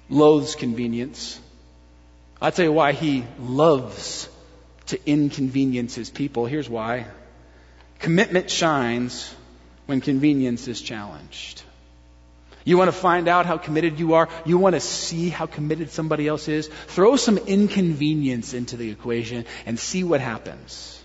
loathes 0.08 0.54
convenience. 0.56 1.40
I'll 2.40 2.52
tell 2.52 2.64
you 2.64 2.72
why 2.72 2.92
He 2.92 3.24
loves 3.38 4.28
to 4.86 4.98
inconvenience 5.08 5.94
His 5.94 6.10
people. 6.10 6.46
Here's 6.46 6.68
why. 6.68 7.06
Commitment 7.98 8.50
shines 8.50 9.34
when 9.86 10.00
convenience 10.00 10.68
is 10.68 10.80
challenged. 10.80 11.62
You 12.64 12.76
want 12.76 12.88
to 12.88 12.96
find 12.96 13.28
out 13.28 13.46
how 13.46 13.56
committed 13.56 13.98
you 13.98 14.14
are? 14.14 14.28
You 14.44 14.58
want 14.58 14.74
to 14.74 14.80
see 14.80 15.30
how 15.30 15.46
committed 15.46 15.90
somebody 15.90 16.28
else 16.28 16.48
is? 16.48 16.68
Throw 16.68 17.16
some 17.16 17.38
inconvenience 17.38 18.52
into 18.52 18.76
the 18.76 18.90
equation 18.90 19.46
and 19.64 19.78
see 19.78 20.04
what 20.04 20.20
happens. 20.20 20.97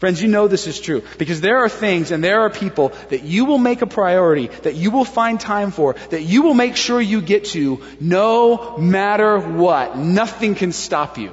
Friends, 0.00 0.22
you 0.22 0.28
know 0.28 0.48
this 0.48 0.66
is 0.66 0.80
true 0.80 1.02
because 1.18 1.42
there 1.42 1.58
are 1.58 1.68
things 1.68 2.10
and 2.10 2.24
there 2.24 2.40
are 2.40 2.48
people 2.48 2.88
that 3.10 3.22
you 3.22 3.44
will 3.44 3.58
make 3.58 3.82
a 3.82 3.86
priority, 3.86 4.46
that 4.62 4.74
you 4.74 4.90
will 4.90 5.04
find 5.04 5.38
time 5.38 5.70
for, 5.70 5.92
that 6.08 6.22
you 6.22 6.40
will 6.40 6.54
make 6.54 6.74
sure 6.74 6.98
you 7.02 7.20
get 7.20 7.44
to 7.56 7.82
no 8.00 8.78
matter 8.78 9.38
what. 9.38 9.98
Nothing 9.98 10.54
can 10.54 10.72
stop 10.72 11.18
you. 11.18 11.32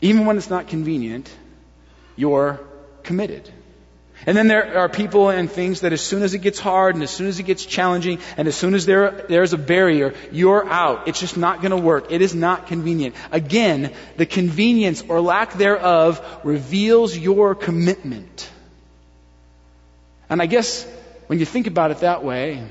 Even 0.00 0.26
when 0.26 0.38
it's 0.38 0.50
not 0.50 0.66
convenient, 0.66 1.30
you're 2.16 2.58
committed. 3.04 3.48
And 4.26 4.36
then 4.36 4.48
there 4.48 4.76
are 4.76 4.88
people 4.88 5.30
and 5.30 5.48
things 5.48 5.82
that 5.82 5.92
as 5.92 6.00
soon 6.00 6.24
as 6.24 6.34
it 6.34 6.38
gets 6.38 6.58
hard 6.58 6.96
and 6.96 7.04
as 7.04 7.10
soon 7.10 7.28
as 7.28 7.38
it 7.38 7.44
gets 7.44 7.64
challenging 7.64 8.18
and 8.36 8.48
as 8.48 8.56
soon 8.56 8.74
as 8.74 8.84
there, 8.84 9.24
there's 9.28 9.52
a 9.52 9.58
barrier, 9.58 10.14
you're 10.32 10.68
out. 10.68 11.06
It's 11.06 11.20
just 11.20 11.36
not 11.36 11.60
going 11.60 11.70
to 11.70 11.76
work. 11.76 12.10
It 12.10 12.22
is 12.22 12.34
not 12.34 12.66
convenient. 12.66 13.14
Again, 13.30 13.94
the 14.16 14.26
convenience 14.26 15.04
or 15.08 15.20
lack 15.20 15.52
thereof 15.52 16.40
reveals 16.42 17.16
your 17.16 17.54
commitment. 17.54 18.50
And 20.28 20.42
I 20.42 20.46
guess 20.46 20.84
when 21.28 21.38
you 21.38 21.44
think 21.44 21.68
about 21.68 21.92
it 21.92 21.98
that 21.98 22.24
way, 22.24 22.66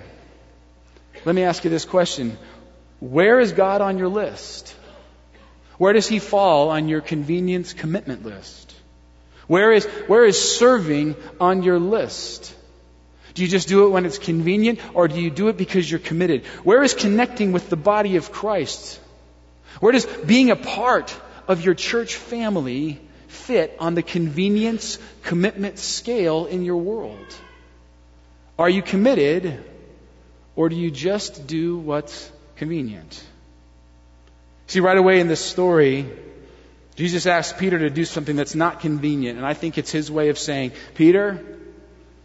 let 1.23 1.33
me 1.33 1.43
ask 1.43 1.63
you 1.63 1.69
this 1.69 1.85
question. 1.85 2.37
Where 2.99 3.39
is 3.39 3.53
God 3.53 3.79
on 3.79 3.97
your 3.97 4.09
list? 4.09 4.75
Where 5.77 5.93
does 5.93 6.07
He 6.07 6.19
fall 6.19 6.69
on 6.69 6.89
your 6.89 6.99
convenience 6.99 7.71
commitment 7.71 8.25
list? 8.25 8.64
Where 9.47 9.71
is, 9.71 9.85
where 10.07 10.25
is 10.25 10.57
serving 10.57 11.15
on 11.39 11.63
your 11.63 11.79
list? 11.79 12.53
Do 13.33 13.41
you 13.41 13.47
just 13.47 13.67
do 13.67 13.85
it 13.85 13.89
when 13.89 14.05
it's 14.05 14.17
convenient, 14.17 14.79
or 14.93 15.07
do 15.07 15.19
you 15.19 15.29
do 15.29 15.49
it 15.49 15.57
because 15.57 15.89
you're 15.89 15.99
committed? 15.99 16.45
Where 16.63 16.81
is 16.83 16.93
connecting 16.93 17.51
with 17.51 17.69
the 17.69 17.75
body 17.75 18.15
of 18.15 18.31
Christ? 18.31 18.99
Where 19.81 19.91
does 19.91 20.05
being 20.05 20.51
a 20.51 20.55
part 20.55 21.15
of 21.47 21.63
your 21.63 21.73
church 21.73 22.15
family 22.15 22.99
fit 23.27 23.75
on 23.79 23.93
the 23.93 24.01
convenience 24.01 24.97
commitment 25.23 25.79
scale 25.79 26.45
in 26.45 26.63
your 26.63 26.77
world? 26.77 27.35
Are 28.57 28.69
you 28.69 28.81
committed, 28.81 29.61
or 30.55 30.69
do 30.69 30.77
you 30.77 30.89
just 30.89 31.45
do 31.45 31.77
what's 31.77 32.31
convenient? 32.55 33.21
See, 34.67 34.79
right 34.79 34.97
away 34.97 35.19
in 35.19 35.27
this 35.27 35.43
story, 35.43 36.09
Jesus 36.95 37.25
asks 37.25 37.57
Peter 37.57 37.77
to 37.79 37.89
do 37.89 38.05
something 38.05 38.35
that's 38.35 38.55
not 38.55 38.79
convenient, 38.79 39.37
and 39.37 39.45
I 39.45 39.53
think 39.53 39.77
it's 39.77 39.91
his 39.91 40.09
way 40.09 40.29
of 40.29 40.39
saying, 40.39 40.71
Peter, 40.93 41.43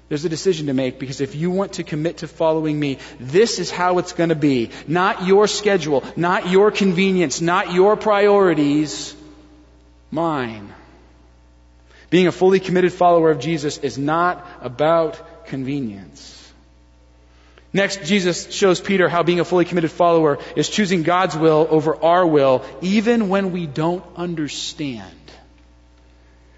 there's 0.09 0.25
a 0.25 0.29
decision 0.29 0.67
to 0.67 0.75
make 0.75 0.99
because 0.99 1.21
if 1.21 1.35
you 1.35 1.51
want 1.51 1.75
to 1.75 1.85
commit 1.85 2.19
to 2.19 2.29
following 2.29 2.79
me, 2.79 2.99
this 3.19 3.59
is 3.59 3.71
how 3.71 3.99
it's 3.99 4.13
going 4.13 4.31
to 4.31 4.35
be. 4.35 4.71
Not 4.89 5.25
your 5.25 5.47
schedule, 5.47 6.05
not 6.17 6.49
your 6.49 6.71
convenience, 6.71 7.41
not 7.41 7.73
your 7.73 7.97
priorities, 7.97 9.15
mine. 10.11 10.75
Being 12.11 12.27
a 12.27 12.33
fully 12.33 12.59
committed 12.59 12.93
follower 12.93 13.31
of 13.31 13.39
Jesus 13.39 13.79
is 13.79 13.99
not 13.99 14.45
about 14.61 15.47
convenience. 15.47 16.40
Next, 17.73 18.05
Jesus 18.05 18.53
shows 18.53 18.81
Peter 18.81 19.09
how 19.09 19.23
being 19.23 19.39
a 19.39 19.45
fully 19.45 19.65
committed 19.65 19.93
follower 19.93 20.39
is 20.57 20.69
choosing 20.69 21.05
God's 21.05 21.37
will 21.37 21.67
over 21.71 21.97
our 22.03 22.27
will, 22.27 22.65
even 22.81 23.29
when 23.29 23.53
we 23.53 23.67
don't 23.67 24.05
understand. 24.17 25.15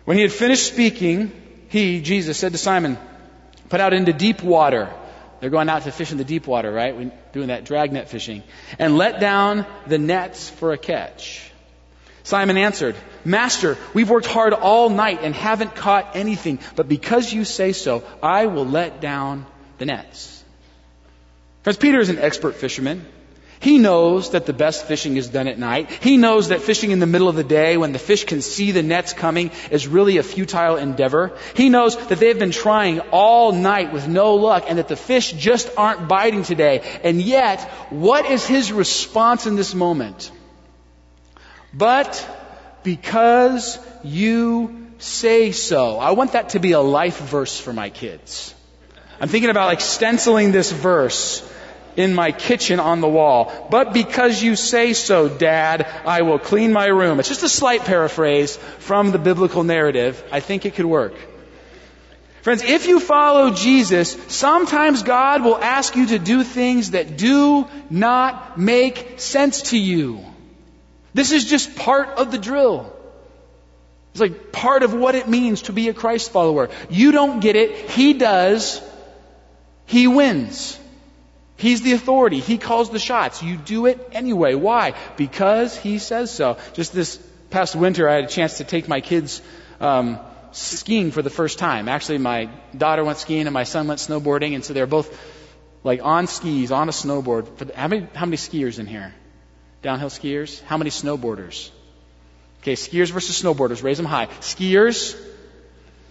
When 0.05 0.17
he 0.17 0.23
had 0.23 0.33
finished 0.33 0.67
speaking, 0.67 1.31
he, 1.69 2.01
Jesus, 2.01 2.39
said 2.39 2.53
to 2.53 2.59
Simon, 2.59 2.99
Put 3.69 3.81
out 3.81 3.95
into 3.95 4.13
deep 4.13 4.43
water. 4.43 4.93
They're 5.41 5.51
going 5.51 5.69
out 5.69 5.83
to 5.83 5.93
fish 5.93 6.13
in 6.13 6.19
the 6.19 6.25
deep 6.25 6.47
water, 6.47 6.71
right? 6.71 6.97
We're 6.97 7.13
doing 7.33 7.49
that 7.49 7.65
dragnet 7.65 8.09
fishing. 8.09 8.43
And 8.79 8.97
let 8.97 9.19
down 9.21 9.67
the 9.87 9.99
nets 9.99 10.51
for 10.51 10.73
a 10.73 10.79
catch. 10.79 11.51
Simon 12.23 12.57
answered, 12.57 12.95
Master, 13.25 13.77
we've 13.95 14.09
worked 14.09 14.27
hard 14.27 14.53
all 14.53 14.89
night 14.89 15.21
and 15.23 15.35
haven't 15.35 15.75
caught 15.75 16.15
anything, 16.15 16.61
but 16.77 16.89
because 16.89 17.33
you 17.33 17.45
say 17.45 17.73
so, 17.73 18.05
I 18.23 18.47
will 18.47 18.67
let 18.67 19.01
down 19.01 19.47
the 19.79 19.87
nets. 19.87 20.42
Friends, 21.63 21.77
Peter 21.77 22.01
is 22.01 22.09
an 22.09 22.19
expert 22.19 22.57
fisherman. 22.57 23.07
He 23.61 23.79
knows 23.79 24.31
that 24.31 24.47
the 24.47 24.53
best 24.53 24.87
fishing 24.87 25.17
is 25.17 25.29
done 25.29 25.47
at 25.47 25.57
night. 25.57 25.89
He 25.89 26.17
knows 26.17 26.49
that 26.49 26.63
fishing 26.63 26.91
in 26.91 26.99
the 26.99 27.07
middle 27.07 27.29
of 27.29 27.37
the 27.37 27.45
day 27.45 27.77
when 27.77 27.93
the 27.93 28.01
fish 28.01 28.25
can 28.25 28.43
see 28.43 28.73
the 28.73 28.83
nets 28.83 29.13
coming 29.13 29.53
is 29.71 29.87
really 29.87 30.17
a 30.17 30.25
futile 30.25 30.77
endeavor. 30.77 31.39
He 31.55 31.69
knows 31.69 31.97
that 32.09 32.19
they've 32.19 32.39
been 32.39 32.51
trying 32.51 32.99
all 33.13 33.53
night 33.53 33.93
with 33.93 34.09
no 34.09 34.35
luck 34.35 34.65
and 34.67 34.79
that 34.79 34.89
the 34.89 34.97
fish 34.97 35.31
just 35.31 35.71
aren't 35.77 36.09
biting 36.09 36.43
today. 36.43 36.83
And 37.05 37.23
yet, 37.23 37.61
what 37.91 38.27
is 38.27 38.45
his 38.45 38.73
response 38.73 39.47
in 39.47 39.55
this 39.55 39.73
moment? 39.77 40.33
But 41.73 42.29
because 42.83 43.79
you 44.03 44.89
say 44.99 45.53
so. 45.53 46.01
I 46.01 46.13
want 46.13 46.33
that 46.33 46.51
to 46.51 46.59
be 46.59 46.73
a 46.73 46.81
life 46.81 47.19
verse 47.19 47.61
for 47.61 47.73
my 47.73 47.91
kids. 47.91 48.57
I'm 49.23 49.29
thinking 49.29 49.51
about 49.51 49.67
like 49.67 49.81
stenciling 49.81 50.51
this 50.51 50.73
verse 50.73 51.49
in 51.95 52.13
my 52.13 52.33
kitchen 52.33 52.81
on 52.81 53.01
the 53.01 53.09
wall. 53.09 53.69
But 53.71 53.93
because 53.93 54.43
you 54.43 54.57
say 54.57 54.95
so, 54.95 55.29
Dad, 55.29 55.87
I 56.05 56.23
will 56.23 56.41
clean 56.41 56.73
my 56.73 56.87
room. 56.87 57.21
It's 57.21 57.29
just 57.29 57.45
a 57.45 57.49
slight 57.49 57.85
paraphrase 57.85 58.57
from 58.81 59.13
the 59.13 59.21
biblical 59.21 59.63
narrative. 59.63 60.21
I 60.33 60.41
think 60.41 60.67
it 60.67 60.75
could 60.75 60.87
work. 60.87 61.15
Friends, 62.43 62.65
if 62.65 62.89
you 62.89 62.99
follow 62.99 63.51
Jesus, 63.51 64.17
sometimes 64.27 65.05
God 65.05 65.45
will 65.45 65.57
ask 65.57 65.95
you 65.95 66.07
to 66.07 66.19
do 66.19 66.43
things 66.43 66.91
that 66.91 67.17
do 67.17 67.69
not 67.91 68.59
make 68.59 69.21
sense 69.21 69.71
to 69.71 69.79
you. 69.79 70.25
This 71.15 71.31
is 71.31 71.49
just 71.49 71.77
part 71.77 72.09
of 72.09 72.33
the 72.33 72.39
drill. 72.39 72.93
It's 74.11 74.21
like 74.21 74.51
part 74.51 74.83
of 74.83 74.93
what 74.93 75.15
it 75.15 75.29
means 75.29 75.63
to 75.63 75.73
be 75.73 75.89
a 75.89 75.95
Christ 75.95 76.33
follower. 76.33 76.71
You 76.91 77.13
don't 77.13 77.39
get 77.39 77.55
it. 77.55 77.89
He 77.91 78.15
does. 78.15 78.83
He 79.93 80.07
wins. 80.07 80.79
He's 81.59 81.83
the 81.83 81.93
authority. 81.93 82.41
He 82.41 82.57
calls 82.57 82.89
the 82.89 82.99
shots. 82.99 83.43
You 83.43 83.59
do 83.59 83.85
it 83.85 84.09
anyway. 84.13 84.55
Why? 84.55 84.95
Because 85.19 85.77
He 85.77 85.99
says 85.99 86.31
so. 86.31 86.57
Just 86.73 86.95
this 86.95 87.19
past 87.51 87.77
winter, 87.77 88.09
I 88.09 88.15
had 88.15 88.25
a 88.25 88.29
chance 88.39 88.57
to 88.57 88.65
take 88.65 88.89
my 88.89 89.03
kids 89.03 89.43
um, 89.81 90.19
skiing 90.53 91.11
for 91.11 91.21
the 91.21 91.29
first 91.29 91.59
time. 91.59 91.91
Actually, 91.91 92.17
my 92.17 92.49
daughter 92.75 93.05
went 93.05 93.19
skiing 93.19 93.47
and 93.47 93.53
my 93.53 93.65
son 93.65 93.87
went 93.87 94.01
snowboarding, 94.01 94.55
and 94.55 94.65
so 94.65 94.73
they're 94.73 94.87
both 94.87 95.13
like 95.85 96.01
on 96.03 96.27
skis, 96.27 96.73
on 96.73 96.89
a 96.89 96.93
snowboard. 96.93 97.55
The, 97.59 97.77
how 97.77 97.89
many 97.89 98.09
how 98.15 98.25
many 98.25 98.39
skiers 98.39 98.79
in 98.79 98.87
here? 98.87 99.15
Downhill 99.83 100.09
skiers? 100.09 100.63
How 100.63 100.79
many 100.79 100.89
snowboarders? 100.89 101.71
Okay, 102.63 102.77
skiers 102.77 103.11
versus 103.11 103.43
snowboarders. 103.43 103.83
Raise 103.83 103.99
them 103.99 104.07
high. 104.07 104.29
Skiers, 104.41 105.23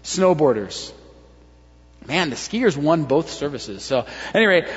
snowboarders. 0.04 0.94
Man, 2.08 2.30
the 2.30 2.36
skiers 2.36 2.76
won 2.76 3.04
both 3.04 3.30
services. 3.30 3.84
So, 3.84 4.06
anyway, 4.34 4.72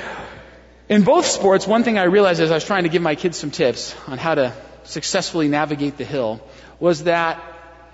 in 0.89 1.03
both 1.03 1.25
sports, 1.25 1.65
one 1.65 1.83
thing 1.83 1.97
I 1.97 2.03
realized 2.03 2.39
as 2.39 2.51
I 2.51 2.55
was 2.55 2.65
trying 2.65 2.83
to 2.83 2.89
give 2.89 3.01
my 3.01 3.15
kids 3.15 3.37
some 3.37 3.51
tips 3.51 3.95
on 4.07 4.17
how 4.17 4.35
to 4.35 4.53
successfully 4.83 5.47
navigate 5.47 5.97
the 5.97 6.05
hill 6.05 6.39
was 6.79 7.05
that 7.05 7.43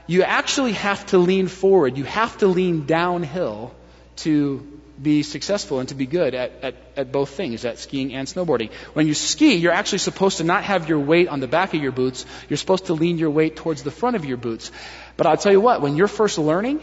you 0.07 0.23
actually 0.23 0.73
have 0.73 1.05
to 1.07 1.17
lean 1.17 1.47
forward. 1.47 1.97
You 1.97 2.03
have 2.03 2.37
to 2.39 2.47
lean 2.47 2.85
downhill 2.85 3.73
to 4.17 4.67
be 5.01 5.23
successful 5.23 5.79
and 5.79 5.89
to 5.89 5.95
be 5.95 6.05
good 6.05 6.35
at, 6.35 6.51
at, 6.61 6.75
at 6.97 7.11
both 7.11 7.29
things, 7.29 7.63
at 7.65 7.79
skiing 7.79 8.13
and 8.13 8.27
snowboarding. 8.27 8.71
When 8.93 9.07
you 9.07 9.13
ski, 9.13 9.55
you're 9.55 9.71
actually 9.71 9.99
supposed 9.99 10.37
to 10.37 10.43
not 10.43 10.65
have 10.65 10.89
your 10.89 10.99
weight 10.99 11.29
on 11.29 11.39
the 11.39 11.47
back 11.47 11.73
of 11.73 11.81
your 11.81 11.91
boots. 11.91 12.25
You're 12.49 12.57
supposed 12.57 12.87
to 12.87 12.93
lean 12.93 13.17
your 13.17 13.31
weight 13.31 13.55
towards 13.55 13.83
the 13.83 13.91
front 13.91 14.17
of 14.17 14.25
your 14.25 14.37
boots. 14.37 14.71
But 15.17 15.27
I'll 15.27 15.37
tell 15.37 15.51
you 15.51 15.61
what, 15.61 15.81
when 15.81 15.95
you're 15.95 16.07
first 16.07 16.37
learning, 16.37 16.81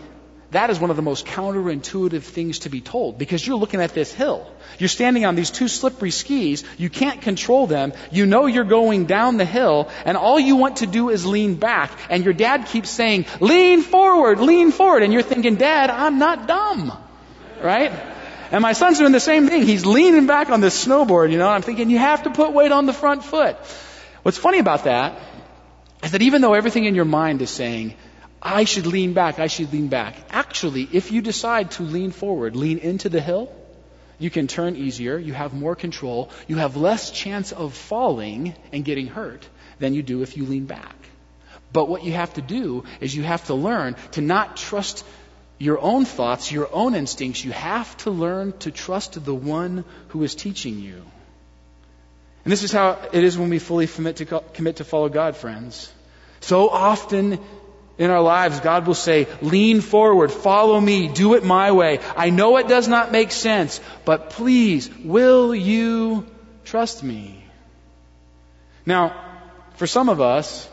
that 0.51 0.71
is 0.71 0.81
one 0.81 0.89
of 0.89 0.97
the 0.97 1.03
most 1.03 1.27
counterintuitive 1.27 2.23
things 2.23 2.61
to 2.61 2.71
be 2.71 2.81
told 2.81 3.19
because 3.19 3.47
you're 3.47 3.59
looking 3.59 3.83
at 3.83 3.93
this 3.93 4.13
hill. 4.13 4.51
You're 4.79 4.89
standing 4.89 5.27
on 5.27 5.35
these 5.35 5.51
two 5.51 5.69
slippery 5.69 6.11
skis. 6.11 6.65
You 6.79 6.89
can't 6.89 7.21
control 7.21 7.67
them. 7.67 7.93
You 8.11 8.25
know 8.25 8.47
you're 8.47 8.65
going 8.65 9.05
down 9.05 9.37
the 9.37 9.45
hill 9.45 9.91
and 10.07 10.17
all 10.17 10.41
you 10.41 10.57
want 10.57 10.79
to 10.79 10.87
do 10.87 11.11
is 11.11 11.27
lean 11.27 11.57
back. 11.57 11.91
And 12.09 12.25
your 12.25 12.33
dad 12.33 12.67
keeps 12.67 12.89
saying, 12.89 13.27
lean 13.41 13.83
forward, 13.83 14.41
lean 14.41 14.73
forward. 14.73 15.03
And 15.03 15.13
you're 15.13 15.23
thinking, 15.23 15.57
dad, 15.57 15.91
I'm 15.91 16.19
not 16.19 16.47
dumb. 16.47 16.93
Right? 17.63 17.93
And 18.51 18.63
my 18.63 18.73
son's 18.73 18.97
doing 18.97 19.13
the 19.13 19.21
same 19.21 19.49
thing. 19.49 19.65
He's 19.65 19.85
leaning 19.85 20.27
back 20.27 20.49
on 20.49 20.63
this 20.63 20.87
snowboard, 20.87 21.31
you 21.31 21.37
know, 21.37 21.47
and 21.47 21.57
I'm 21.57 21.63
thinking, 21.63 21.91
you 21.91 21.99
have 21.99 22.23
to 22.23 22.31
put 22.31 22.53
weight 22.53 22.73
on 22.73 22.87
the 22.87 22.95
front 22.95 23.23
foot. 23.23 23.57
What's 24.23 24.39
funny 24.39 24.61
about 24.61 24.85
that 24.85 25.21
is 26.03 26.13
that 26.13 26.23
even 26.23 26.41
though 26.41 26.55
everything 26.55 26.87
in 26.87 26.95
your 26.95 27.05
mind 27.05 27.43
is 27.43 27.51
saying, 27.51 27.95
I 28.41 28.65
should 28.65 28.87
lean 28.87 29.15
back, 29.15 29.39
I 29.39 29.49
should 29.49 29.73
lean 29.73 29.89
back, 29.89 30.17
actually, 30.31 30.89
if 30.93 31.11
you 31.11 31.23
decide 31.23 31.73
to 31.73 31.83
lean 31.83 32.13
forward, 32.13 32.55
lean 32.55 32.79
into 32.79 33.09
the 33.09 33.21
hill, 33.21 33.53
you 34.19 34.31
can 34.31 34.47
turn 34.47 34.77
easier, 34.77 35.19
you 35.19 35.33
have 35.33 35.55
more 35.55 35.75
control, 35.75 36.31
you 36.47 36.57
have 36.57 36.77
less 36.77 37.11
chance 37.11 37.53
of 37.53 37.75
falling 37.75 38.55
and 38.73 38.85
getting 38.85 39.07
hurt 39.07 39.47
than 39.79 39.95
you 39.95 40.03
do 40.03 40.23
if 40.23 40.37
you 40.37 40.45
lean 40.45 40.67
back. 40.67 40.97
But 41.73 41.89
what 41.89 42.05
you 42.05 42.13
have 42.13 42.35
to 42.35 42.43
do 42.43 42.85
is 43.01 43.15
you 43.15 43.23
have 43.23 43.45
to 43.47 43.55
learn 43.55 43.97
to 44.13 44.21
not 44.21 44.57
trust 44.57 45.05
your 45.59 45.81
own 45.81 46.05
thoughts, 46.05 46.51
your 46.51 46.69
own 46.73 46.95
instincts. 46.95 47.45
You 47.45 47.53
have 47.53 47.97
to 47.99 48.11
learn 48.11 48.57
to 48.61 48.71
trust 48.71 49.23
the 49.25 49.35
one 49.35 49.85
who 50.09 50.23
is 50.23 50.35
teaching 50.35 50.79
you. 50.79 51.03
And 52.45 52.53
this 52.53 52.63
is 52.63 52.73
how 52.73 52.99
it 53.13 53.25
is 53.25 53.37
when 53.37 53.51
we 53.51 53.59
fully 53.59 53.87
commit 53.87 54.17
to, 54.17 54.43
commit 54.55 54.77
to 54.77 54.85
follow 54.85 55.09
God, 55.09 55.37
friends. 55.37 55.93
So 56.41 56.71
often 56.71 57.41
in 57.99 58.11
our 58.11 58.23
lives, 58.23 58.61
God 58.61 58.87
will 58.87 58.95
say, 58.95 59.27
lean 59.43 59.81
forward, 59.81 60.31
follow 60.31 60.81
me, 60.81 61.09
do 61.09 61.35
it 61.35 61.45
my 61.45 61.73
way. 61.73 61.99
I 62.17 62.31
know 62.31 62.57
it 62.57 62.69
does 62.69 62.87
not 62.87 63.11
make 63.11 63.33
sense, 63.33 63.81
but 64.05 64.31
please, 64.31 64.89
will 65.05 65.55
you 65.55 66.25
trust 66.65 67.03
me? 67.03 67.45
Now, 68.87 69.15
for 69.75 69.87
some 69.87 70.09
of 70.09 70.21
us, 70.21 70.69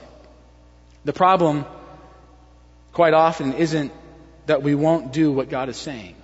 the 1.04 1.14
problem 1.14 1.66
quite 2.94 3.14
often 3.14 3.54
isn't 3.54 3.92
that 4.46 4.62
we 4.62 4.76
won't 4.76 5.12
do 5.12 5.32
what 5.32 5.50
God 5.50 5.70
is 5.70 5.78
saying. 5.78 6.16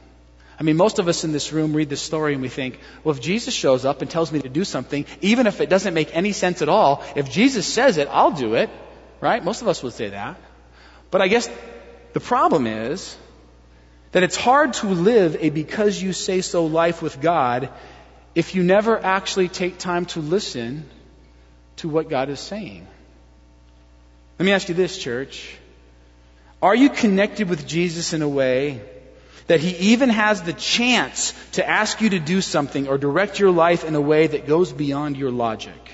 I 0.60 0.64
mean, 0.64 0.78
most 0.78 1.00
of 1.00 1.08
us 1.08 1.24
in 1.24 1.32
this 1.32 1.52
room 1.52 1.74
read 1.74 1.90
this 1.90 2.02
story 2.02 2.34
and 2.34 2.42
we 2.42 2.48
think, 2.48 2.80
well, 3.04 3.16
if 3.16 3.22
Jesus 3.22 3.56
shows 3.56 3.84
up 3.84 4.04
and 4.04 4.12
tells 4.12 4.32
me 4.32 4.42
to 4.42 4.50
do 4.50 4.64
something, 4.64 5.08
even 5.22 5.48
if 5.48 5.60
it 5.60 5.70
doesn't 5.70 5.96
make 5.96 6.16
any 6.16 6.34
sense 6.34 6.62
at 6.62 6.70
all, 6.70 7.04
if 7.16 7.32
Jesus 7.32 7.66
says 7.66 7.98
it, 7.98 8.08
I'll 8.12 8.32
do 8.32 8.54
it. 8.54 8.70
Right? 9.20 9.44
Most 9.44 9.64
of 9.64 9.68
us 9.68 9.82
would 9.82 9.94
say 9.94 10.10
that. 10.10 10.38
But 11.12 11.21
I 11.21 11.28
guess 11.28 11.50
the 12.13 12.19
problem 12.19 12.65
is 12.65 13.15
that 14.13 14.24
it's 14.24 14.38
hard 14.38 14.74
to 14.76 14.88
live 14.88 15.38
a 15.39 15.50
because 15.50 16.02
you 16.02 16.13
say 16.13 16.41
so 16.41 16.65
life 16.65 17.02
with 17.02 17.21
God 17.21 17.69
if 18.34 18.56
you 18.56 18.63
never 18.63 18.97
actually 18.97 19.50
take 19.50 19.78
time 19.78 20.06
to 20.08 20.21
listen 20.21 20.89
to 21.78 21.89
what 21.89 22.10
God 22.10 22.30
is 22.30 22.39
saying. 22.39 22.88
Let 24.39 24.45
me 24.45 24.54
ask 24.54 24.69
you 24.69 24.76
this, 24.76 24.97
church. 24.97 25.58
Are 26.62 26.76
you 26.76 26.89
connected 26.89 27.50
with 27.50 27.67
Jesus 27.67 28.13
in 28.13 28.21
a 28.21 28.30
way 28.30 28.82
that 29.47 29.60
he 29.60 29.93
even 29.93 30.10
has 30.10 30.43
the 30.43 30.54
chance 30.54 31.34
to 31.54 31.67
ask 31.67 32.02
you 32.02 32.12
to 32.12 32.19
do 32.19 32.39
something 32.39 32.88
or 32.88 32.97
direct 32.97 33.39
your 33.39 33.52
life 33.52 33.84
in 33.84 33.95
a 33.95 34.02
way 34.02 34.28
that 34.28 34.47
goes 34.47 34.71
beyond 34.71 35.17
your 35.17 35.32
logic? 35.32 35.91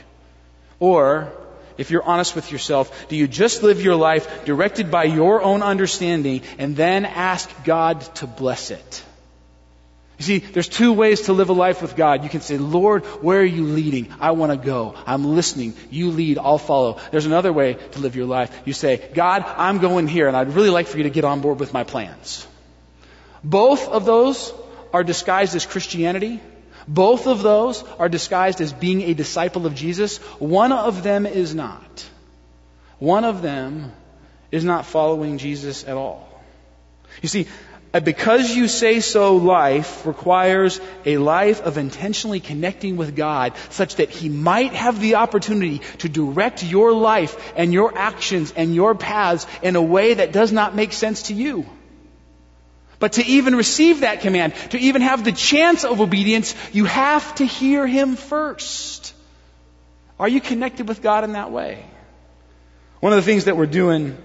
Or, 0.80 1.32
if 1.78 1.92
you're 1.92 2.04
honest 2.04 2.36
with 2.36 2.52
yourself, 2.52 3.08
do 3.10 3.16
you 3.16 3.28
just 3.28 3.64
live 3.64 3.82
your 3.82 3.96
life 3.96 4.46
directed 4.46 4.92
by 4.92 5.06
your 5.06 5.42
own 5.42 5.62
understanding 5.62 6.42
and 6.58 6.76
then 6.76 7.06
ask 7.06 7.50
God 7.64 8.02
to 8.16 8.28
bless 8.28 8.72
it? 8.72 9.04
You 10.18 10.26
see, 10.26 10.38
there's 10.40 10.68
two 10.68 10.94
ways 10.94 11.22
to 11.24 11.34
live 11.34 11.50
a 11.50 11.54
life 11.54 11.84
with 11.84 11.96
God. 11.96 12.24
You 12.24 12.30
can 12.30 12.42
say, 12.42 12.58
Lord, 12.58 13.06
where 13.22 13.40
are 13.40 13.46
you 13.46 13.66
leading? 13.66 14.12
I 14.20 14.32
want 14.32 14.52
to 14.52 14.58
go. 14.58 14.96
I'm 15.06 15.24
listening. 15.36 15.76
You 15.92 16.10
lead. 16.10 16.40
I'll 16.40 16.58
follow. 16.58 17.00
There's 17.12 17.28
another 17.28 17.54
way 17.54 17.76
to 17.76 18.00
live 18.00 18.16
your 18.16 18.26
life. 18.26 18.52
You 18.66 18.74
say, 18.74 19.10
God, 19.14 19.46
I'm 19.46 19.78
going 19.78 20.08
here 20.08 20.28
and 20.28 20.36
I'd 20.36 20.54
really 20.54 20.72
like 20.72 20.88
for 20.88 20.98
you 20.98 21.04
to 21.04 21.12
get 21.12 21.24
on 21.24 21.42
board 21.42 21.60
with 21.60 21.72
my 21.72 21.84
plans. 21.84 22.48
Both 23.44 23.88
of 23.88 24.06
those 24.06 24.52
are 24.92 25.04
disguised 25.04 25.56
as 25.56 25.68
Christianity. 25.68 26.42
Both 26.88 27.28
of 27.28 27.44
those 27.44 27.84
are 28.00 28.10
disguised 28.10 28.62
as 28.62 28.72
being 28.72 29.02
a 29.02 29.14
disciple 29.14 29.66
of 29.66 29.76
Jesus. 29.76 30.18
One 30.40 30.72
of 30.72 31.04
them 31.04 31.26
is 31.26 31.54
not. 31.54 32.10
One 33.00 33.26
of 33.26 33.42
them 33.42 33.92
is 34.52 34.64
not 34.64 34.86
following 34.86 35.38
Jesus 35.38 35.84
at 35.84 35.98
all. 35.98 36.28
You 37.22 37.30
see, 37.30 37.48
a 37.94 38.02
because 38.02 38.56
you 38.56 38.68
say 38.68 39.00
so 39.00 39.38
life 39.38 40.06
requires 40.06 40.80
a 41.06 41.18
life 41.18 41.62
of 41.62 41.78
intentionally 41.78 42.40
connecting 42.40 42.98
with 42.98 43.16
God 43.16 43.54
such 43.70 43.96
that 43.96 44.10
He 44.10 44.30
might 44.30 44.74
have 44.74 45.00
the 45.00 45.16
opportunity 45.16 45.82
to 46.00 46.10
direct 46.10 46.64
your 46.64 46.92
life 46.94 47.54
and 47.56 47.74
your 47.74 47.98
actions 47.98 48.54
and 48.56 48.76
your 48.76 48.94
paths 48.94 49.48
in 49.62 49.76
a 49.76 49.82
way 49.82 50.16
that 50.16 50.32
does 50.32 50.52
not 50.52 50.76
make 50.76 50.94
sense 50.94 51.24
to 51.24 51.34
you. 51.34 51.66
But 53.00 53.14
to 53.14 53.26
even 53.26 53.56
receive 53.56 54.02
that 54.02 54.22
command, 54.22 54.56
to 54.72 54.80
even 54.80 55.02
have 55.02 55.24
the 55.24 55.32
chance 55.32 55.84
of 55.84 56.02
obedience, 56.02 56.56
you 56.74 56.86
have 56.86 57.36
to 57.36 57.46
hear 57.46 57.86
Him 57.86 58.16
first. 58.16 59.14
Are 60.20 60.28
you 60.28 60.42
connected 60.42 60.88
with 60.88 61.02
God 61.02 61.24
in 61.24 61.34
that 61.34 61.52
way? 61.52 61.86
One 63.00 63.14
of 63.14 63.18
the 63.18 63.24
things 63.24 63.46
that 63.46 63.56
we're 63.56 63.68
doing 63.68 64.18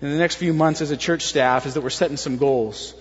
in 0.00 0.10
the 0.10 0.18
next 0.18 0.36
few 0.36 0.52
months 0.52 0.80
as 0.80 0.92
a 0.92 0.96
church 0.96 1.22
staff 1.22 1.66
is 1.66 1.74
that 1.74 1.80
we're 1.80 1.90
setting 1.90 2.16
some 2.16 2.36
goals. 2.36 2.94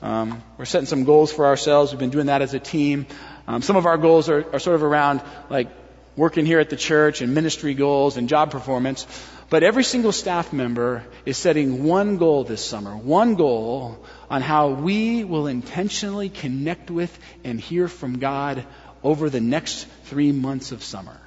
Um, 0.00 0.42
we're 0.56 0.64
setting 0.64 0.86
some 0.86 1.04
goals 1.04 1.30
for 1.30 1.46
ourselves. 1.46 1.92
We've 1.92 2.00
been 2.00 2.10
doing 2.10 2.26
that 2.26 2.40
as 2.40 2.54
a 2.54 2.58
team. 2.58 3.06
Um, 3.46 3.60
some 3.60 3.76
of 3.76 3.84
our 3.84 3.98
goals 3.98 4.30
are, 4.30 4.54
are 4.54 4.58
sort 4.58 4.76
of 4.76 4.82
around 4.82 5.22
like 5.50 5.68
working 6.16 6.46
here 6.46 6.60
at 6.60 6.70
the 6.70 6.76
church 6.76 7.20
and 7.20 7.34
ministry 7.34 7.74
goals 7.74 8.16
and 8.16 8.28
job 8.28 8.50
performance. 8.50 9.06
But 9.50 9.62
every 9.62 9.84
single 9.84 10.12
staff 10.12 10.52
member 10.52 11.04
is 11.26 11.36
setting 11.36 11.84
one 11.84 12.16
goal 12.16 12.44
this 12.44 12.64
summer, 12.64 12.96
one 12.96 13.34
goal 13.34 14.02
on 14.32 14.40
how 14.40 14.70
we 14.70 15.24
will 15.24 15.46
intentionally 15.46 16.30
connect 16.30 16.90
with 16.90 17.16
and 17.44 17.60
hear 17.60 17.86
from 17.86 18.18
God 18.18 18.64
over 19.02 19.28
the 19.28 19.42
next 19.42 19.86
three 20.04 20.32
months 20.32 20.72
of 20.72 20.82
summer. 20.82 21.20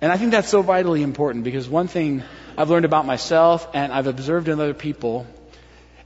And 0.00 0.12
I 0.12 0.16
think 0.16 0.30
that's 0.30 0.48
so 0.48 0.62
vitally 0.62 1.02
important 1.02 1.42
because 1.42 1.68
one 1.68 1.88
thing 1.88 2.22
I've 2.56 2.70
learned 2.70 2.84
about 2.84 3.04
myself 3.04 3.68
and 3.74 3.92
I've 3.92 4.06
observed 4.06 4.48
in 4.48 4.60
other 4.60 4.74
people 4.74 5.26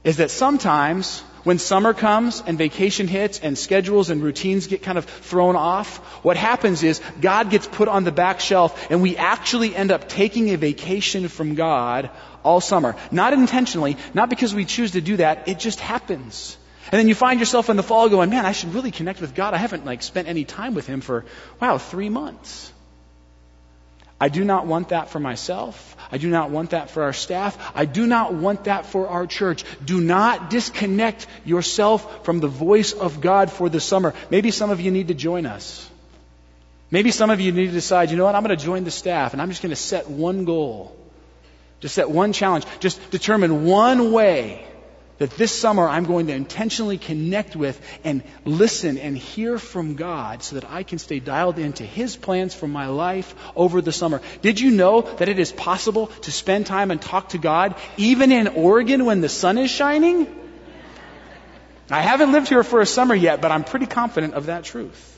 is 0.03 0.17
that 0.17 0.31
sometimes 0.31 1.19
when 1.43 1.59
summer 1.59 1.93
comes 1.93 2.41
and 2.45 2.57
vacation 2.57 3.07
hits 3.07 3.39
and 3.39 3.55
schedules 3.55 4.09
and 4.09 4.23
routines 4.23 4.65
get 4.67 4.81
kind 4.81 4.97
of 4.97 5.05
thrown 5.05 5.55
off, 5.55 5.97
what 6.23 6.37
happens 6.37 6.81
is 6.81 7.01
God 7.21 7.51
gets 7.51 7.67
put 7.67 7.87
on 7.87 8.03
the 8.03 8.11
back 8.11 8.39
shelf 8.39 8.89
and 8.89 9.03
we 9.03 9.15
actually 9.15 9.75
end 9.75 9.91
up 9.91 10.09
taking 10.09 10.49
a 10.49 10.57
vacation 10.57 11.27
from 11.27 11.53
God 11.53 12.09
all 12.47 12.61
summer. 12.61 12.95
Not 13.11 13.33
intentionally, 13.33 13.97
not 14.13 14.29
because 14.29 14.55
we 14.55 14.65
choose 14.65 14.91
to 14.91 15.01
do 15.01 15.17
that, 15.17 15.47
it 15.47 15.59
just 15.59 15.79
happens. 15.79 16.57
And 16.91 16.99
then 16.99 17.09
you 17.09 17.15
find 17.15 17.39
yourself 17.41 17.69
in 17.69 17.75
the 17.75 17.83
fall 17.83 18.07
going, 18.07 18.29
man, 18.29 18.45
I 18.45 18.53
should 18.53 18.73
really 18.73 18.91
connect 18.91 19.19
with 19.19 19.35
God. 19.35 19.53
I 19.53 19.57
haven't 19.57 19.85
like 19.85 20.01
spent 20.01 20.29
any 20.29 20.45
time 20.45 20.73
with 20.73 20.87
Him 20.87 21.01
for, 21.01 21.25
wow, 21.59 21.77
three 21.77 22.09
months. 22.09 22.71
I 24.19 24.29
do 24.29 24.43
not 24.43 24.65
want 24.65 24.89
that 24.89 25.09
for 25.09 25.19
myself. 25.19 25.95
I 26.11 26.17
do 26.17 26.29
not 26.29 26.49
want 26.49 26.71
that 26.71 26.89
for 26.89 27.03
our 27.03 27.13
staff. 27.13 27.57
I 27.75 27.85
do 27.85 28.07
not 28.07 28.33
want 28.33 28.63
that 28.63 28.85
for 28.85 29.09
our 29.09 29.27
church. 29.27 29.63
Do 29.83 29.99
not 30.01 30.49
disconnect 30.49 31.27
yourself 31.45 32.25
from 32.25 32.39
the 32.39 32.47
voice 32.47 32.93
of 32.93 33.21
God 33.21 33.51
for 33.51 33.69
the 33.69 33.79
summer. 33.79 34.15
Maybe 34.31 34.49
some 34.51 34.71
of 34.71 34.81
you 34.81 34.89
need 34.89 35.09
to 35.09 35.13
join 35.13 35.45
us. 35.45 35.87
Maybe 36.89 37.11
some 37.11 37.29
of 37.29 37.41
you 37.41 37.51
need 37.51 37.67
to 37.67 37.73
decide, 37.73 38.09
you 38.11 38.17
know 38.17 38.23
what, 38.23 38.33
I'm 38.33 38.43
going 38.43 38.57
to 38.57 38.65
join 38.65 38.85
the 38.85 38.91
staff 38.91 39.33
and 39.33 39.41
I'm 39.41 39.49
just 39.49 39.61
going 39.61 39.75
to 39.75 39.75
set 39.75 40.09
one 40.09 40.45
goal. 40.45 40.95
Just 41.79 41.95
set 41.95 42.09
one 42.09 42.33
challenge. 42.33 42.65
Just 42.79 43.11
determine 43.11 43.65
one 43.65 44.11
way 44.11 44.67
that 45.17 45.31
this 45.31 45.51
summer 45.51 45.87
I'm 45.87 46.05
going 46.05 46.27
to 46.27 46.33
intentionally 46.33 46.97
connect 46.97 47.55
with 47.55 47.79
and 48.03 48.23
listen 48.45 48.97
and 48.97 49.17
hear 49.17 49.57
from 49.57 49.95
God 49.95 50.43
so 50.43 50.55
that 50.55 50.69
I 50.69 50.83
can 50.83 50.99
stay 50.99 51.19
dialed 51.19 51.59
into 51.59 51.83
His 51.83 52.15
plans 52.15 52.53
for 52.53 52.67
my 52.67 52.87
life 52.87 53.33
over 53.55 53.81
the 53.81 53.91
summer. 53.91 54.21
Did 54.41 54.59
you 54.59 54.71
know 54.71 55.01
that 55.01 55.29
it 55.29 55.39
is 55.39 55.51
possible 55.51 56.07
to 56.07 56.31
spend 56.31 56.65
time 56.65 56.91
and 56.91 57.01
talk 57.01 57.29
to 57.29 57.37
God 57.37 57.75
even 57.97 58.31
in 58.31 58.47
Oregon 58.47 59.05
when 59.05 59.21
the 59.21 59.29
sun 59.29 59.57
is 59.57 59.71
shining? 59.71 60.27
I 61.89 62.01
haven't 62.01 62.31
lived 62.31 62.49
here 62.49 62.63
for 62.63 62.81
a 62.81 62.85
summer 62.85 63.15
yet, 63.15 63.41
but 63.41 63.51
I'm 63.51 63.63
pretty 63.63 63.85
confident 63.85 64.33
of 64.33 64.47
that 64.47 64.65
truth. 64.65 65.13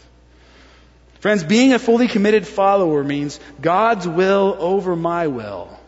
Friends, 1.20 1.44
being 1.44 1.74
a 1.74 1.80
fully 1.80 2.08
committed 2.08 2.48
follower 2.48 3.04
means 3.04 3.40
God's 3.60 4.08
will 4.08 4.56
over 4.60 4.96
my 4.96 5.28
will, 5.28 5.79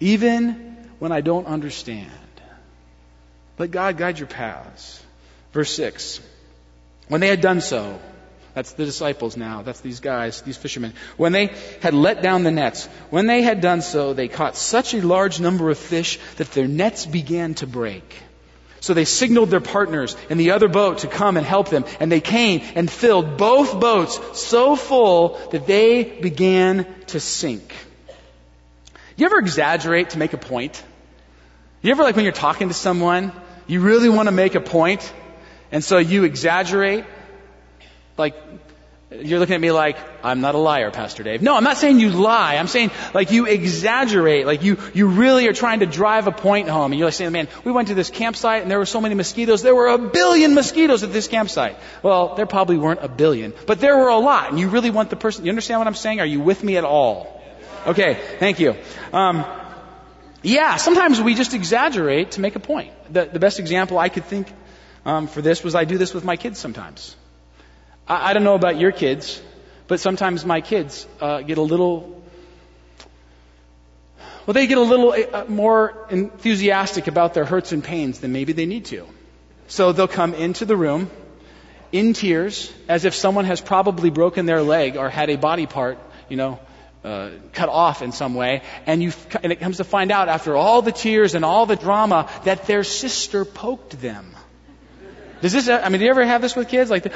even 0.00 0.76
when 0.98 1.12
I 1.12 1.20
don't 1.20 1.46
understand. 1.46 2.10
Let 3.58 3.70
God 3.70 3.98
guide 3.98 4.18
your 4.18 4.28
paths. 4.28 5.02
Verse 5.52 5.70
6. 5.74 6.20
When 7.08 7.20
they 7.20 7.28
had 7.28 7.40
done 7.40 7.60
so, 7.60 8.00
that's 8.54 8.72
the 8.72 8.84
disciples 8.84 9.36
now. 9.36 9.62
That's 9.62 9.80
these 9.80 10.00
guys, 10.00 10.42
these 10.42 10.56
fishermen. 10.56 10.94
When 11.16 11.32
they 11.32 11.54
had 11.80 11.94
let 11.94 12.22
down 12.22 12.42
the 12.42 12.50
nets, 12.50 12.86
when 13.10 13.26
they 13.26 13.42
had 13.42 13.60
done 13.60 13.82
so, 13.82 14.12
they 14.12 14.28
caught 14.28 14.56
such 14.56 14.94
a 14.94 15.06
large 15.06 15.40
number 15.40 15.70
of 15.70 15.78
fish 15.78 16.18
that 16.36 16.50
their 16.52 16.66
nets 16.66 17.06
began 17.06 17.54
to 17.54 17.66
break. 17.66 18.16
So 18.80 18.94
they 18.94 19.04
signaled 19.04 19.50
their 19.50 19.60
partners 19.60 20.16
in 20.30 20.38
the 20.38 20.52
other 20.52 20.68
boat 20.68 20.98
to 20.98 21.06
come 21.06 21.36
and 21.36 21.44
help 21.44 21.68
them. 21.68 21.84
And 22.00 22.10
they 22.10 22.20
came 22.20 22.62
and 22.74 22.90
filled 22.90 23.36
both 23.36 23.78
boats 23.78 24.18
so 24.40 24.74
full 24.74 25.38
that 25.52 25.66
they 25.66 26.02
began 26.02 26.86
to 27.08 27.20
sink. 27.20 27.74
You 29.20 29.26
ever 29.26 29.38
exaggerate 29.38 30.10
to 30.10 30.18
make 30.18 30.32
a 30.32 30.38
point? 30.38 30.82
You 31.82 31.90
ever 31.90 32.02
like 32.02 32.16
when 32.16 32.24
you're 32.24 32.32
talking 32.32 32.68
to 32.68 32.74
someone 32.74 33.32
you 33.66 33.80
really 33.80 34.08
want 34.08 34.26
to 34.26 34.32
make 34.32 34.56
a 34.56 34.60
point, 34.60 35.12
And 35.72 35.84
so 35.84 35.98
you 35.98 36.24
exaggerate, 36.24 37.04
like, 38.18 38.34
you're 39.10 39.38
looking 39.38 39.54
at 39.54 39.60
me 39.60 39.70
like, 39.70 39.96
I'm 40.24 40.40
not 40.40 40.54
a 40.56 40.58
liar, 40.58 40.90
Pastor 40.90 41.22
Dave. 41.22 41.42
No, 41.42 41.54
I'm 41.54 41.64
not 41.64 41.76
saying 41.76 42.00
you 42.00 42.10
lie. 42.10 42.56
I'm 42.56 42.66
saying, 42.66 42.90
like, 43.14 43.30
you 43.30 43.46
exaggerate. 43.46 44.46
Like, 44.46 44.62
you, 44.62 44.78
you 44.94 45.08
really 45.08 45.46
are 45.46 45.52
trying 45.52 45.80
to 45.80 45.86
drive 45.86 46.26
a 46.26 46.32
point 46.32 46.68
home. 46.68 46.90
And 46.92 46.98
you're 46.98 47.06
like 47.06 47.14
saying, 47.14 47.32
man, 47.32 47.48
we 47.64 47.70
went 47.70 47.88
to 47.88 47.94
this 47.94 48.10
campsite 48.10 48.62
and 48.62 48.70
there 48.70 48.78
were 48.78 48.86
so 48.86 49.00
many 49.00 49.14
mosquitoes. 49.14 49.62
There 49.62 49.74
were 49.74 49.88
a 49.88 49.98
billion 49.98 50.54
mosquitoes 50.54 51.02
at 51.04 51.12
this 51.12 51.28
campsite. 51.28 51.76
Well, 52.02 52.34
there 52.34 52.46
probably 52.46 52.78
weren't 52.78 53.04
a 53.04 53.08
billion, 53.08 53.52
but 53.66 53.80
there 53.80 53.96
were 53.96 54.08
a 54.08 54.18
lot. 54.18 54.50
And 54.50 54.58
you 54.58 54.68
really 54.68 54.90
want 54.90 55.10
the 55.10 55.16
person, 55.16 55.44
you 55.44 55.50
understand 55.50 55.80
what 55.80 55.86
I'm 55.86 55.94
saying? 55.94 56.20
Are 56.20 56.26
you 56.26 56.40
with 56.40 56.62
me 56.64 56.76
at 56.76 56.84
all? 56.84 57.39
Okay, 57.86 58.18
thank 58.38 58.60
you. 58.60 58.76
Um, 59.12 59.44
yeah, 60.42 60.76
sometimes 60.76 61.20
we 61.20 61.34
just 61.34 61.54
exaggerate 61.54 62.32
to 62.32 62.40
make 62.42 62.54
a 62.54 62.60
point. 62.60 62.92
The, 63.10 63.24
the 63.24 63.38
best 63.38 63.58
example 63.58 63.98
I 63.98 64.10
could 64.10 64.26
think 64.26 64.52
um, 65.06 65.26
for 65.26 65.40
this 65.40 65.64
was 65.64 65.74
I 65.74 65.84
do 65.84 65.96
this 65.96 66.12
with 66.12 66.22
my 66.22 66.36
kids 66.36 66.58
sometimes. 66.58 67.16
I, 68.06 68.30
I 68.30 68.32
don't 68.34 68.44
know 68.44 68.54
about 68.54 68.78
your 68.78 68.92
kids, 68.92 69.40
but 69.88 69.98
sometimes 69.98 70.44
my 70.44 70.60
kids 70.60 71.06
uh, 71.22 71.40
get 71.40 71.56
a 71.56 71.62
little, 71.62 72.22
well, 74.46 74.52
they 74.52 74.66
get 74.66 74.76
a 74.76 74.82
little 74.82 75.12
uh, 75.12 75.46
more 75.48 76.06
enthusiastic 76.10 77.06
about 77.06 77.32
their 77.32 77.46
hurts 77.46 77.72
and 77.72 77.82
pains 77.82 78.20
than 78.20 78.30
maybe 78.32 78.52
they 78.52 78.66
need 78.66 78.84
to. 78.86 79.06
So 79.68 79.92
they'll 79.92 80.06
come 80.06 80.34
into 80.34 80.66
the 80.66 80.76
room 80.76 81.10
in 81.92 82.12
tears 82.12 82.70
as 82.88 83.06
if 83.06 83.14
someone 83.14 83.46
has 83.46 83.62
probably 83.62 84.10
broken 84.10 84.44
their 84.44 84.62
leg 84.62 84.98
or 84.98 85.08
had 85.08 85.30
a 85.30 85.36
body 85.36 85.66
part, 85.66 85.98
you 86.28 86.36
know, 86.36 86.58
uh, 87.04 87.30
cut 87.52 87.68
off 87.68 88.02
in 88.02 88.12
some 88.12 88.34
way, 88.34 88.62
and 88.86 89.02
you 89.02 89.12
and 89.42 89.52
it 89.52 89.60
comes 89.60 89.78
to 89.78 89.84
find 89.84 90.10
out 90.10 90.28
after 90.28 90.56
all 90.56 90.82
the 90.82 90.92
tears 90.92 91.34
and 91.34 91.44
all 91.44 91.66
the 91.66 91.76
drama 91.76 92.28
that 92.44 92.66
their 92.66 92.84
sister 92.84 93.44
poked 93.44 94.00
them. 94.00 94.34
Does 95.40 95.52
this? 95.52 95.68
I 95.68 95.88
mean, 95.88 96.00
do 96.00 96.04
you 96.04 96.10
ever 96.10 96.24
have 96.24 96.42
this 96.42 96.54
with 96.54 96.68
kids? 96.68 96.90
Like, 96.90 97.10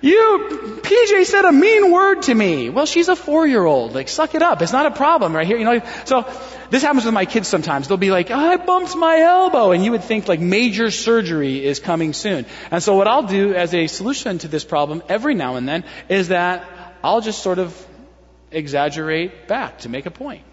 you, 0.00 0.80
PJ 0.82 1.26
said 1.26 1.44
a 1.44 1.52
mean 1.52 1.92
word 1.92 2.22
to 2.22 2.34
me. 2.34 2.70
Well, 2.70 2.86
she's 2.86 3.08
a 3.08 3.14
four-year-old. 3.14 3.94
Like, 3.94 4.08
suck 4.08 4.34
it 4.34 4.42
up. 4.42 4.60
It's 4.60 4.72
not 4.72 4.86
a 4.86 4.90
problem 4.90 5.34
right 5.34 5.46
here. 5.46 5.56
You 5.56 5.64
know, 5.64 5.80
so 6.04 6.26
this 6.70 6.82
happens 6.82 7.04
with 7.04 7.14
my 7.14 7.24
kids 7.24 7.46
sometimes. 7.46 7.86
They'll 7.86 7.98
be 7.98 8.10
like, 8.10 8.32
oh, 8.32 8.34
I 8.34 8.56
bumped 8.56 8.96
my 8.96 9.20
elbow. 9.20 9.70
And 9.70 9.84
you 9.84 9.92
would 9.92 10.02
think 10.02 10.26
like 10.26 10.40
major 10.40 10.90
surgery 10.90 11.64
is 11.64 11.78
coming 11.78 12.14
soon. 12.14 12.46
And 12.72 12.82
so 12.82 12.96
what 12.96 13.06
I'll 13.06 13.22
do 13.22 13.54
as 13.54 13.74
a 13.74 13.86
solution 13.86 14.38
to 14.38 14.48
this 14.48 14.64
problem 14.64 15.04
every 15.08 15.36
now 15.36 15.54
and 15.54 15.68
then 15.68 15.84
is 16.08 16.28
that 16.28 16.64
I'll 17.04 17.20
just 17.20 17.40
sort 17.40 17.60
of 17.60 17.86
exaggerate 18.52 19.48
back 19.48 19.78
to 19.80 19.88
make 19.88 20.06
a 20.06 20.10
point. 20.10 20.44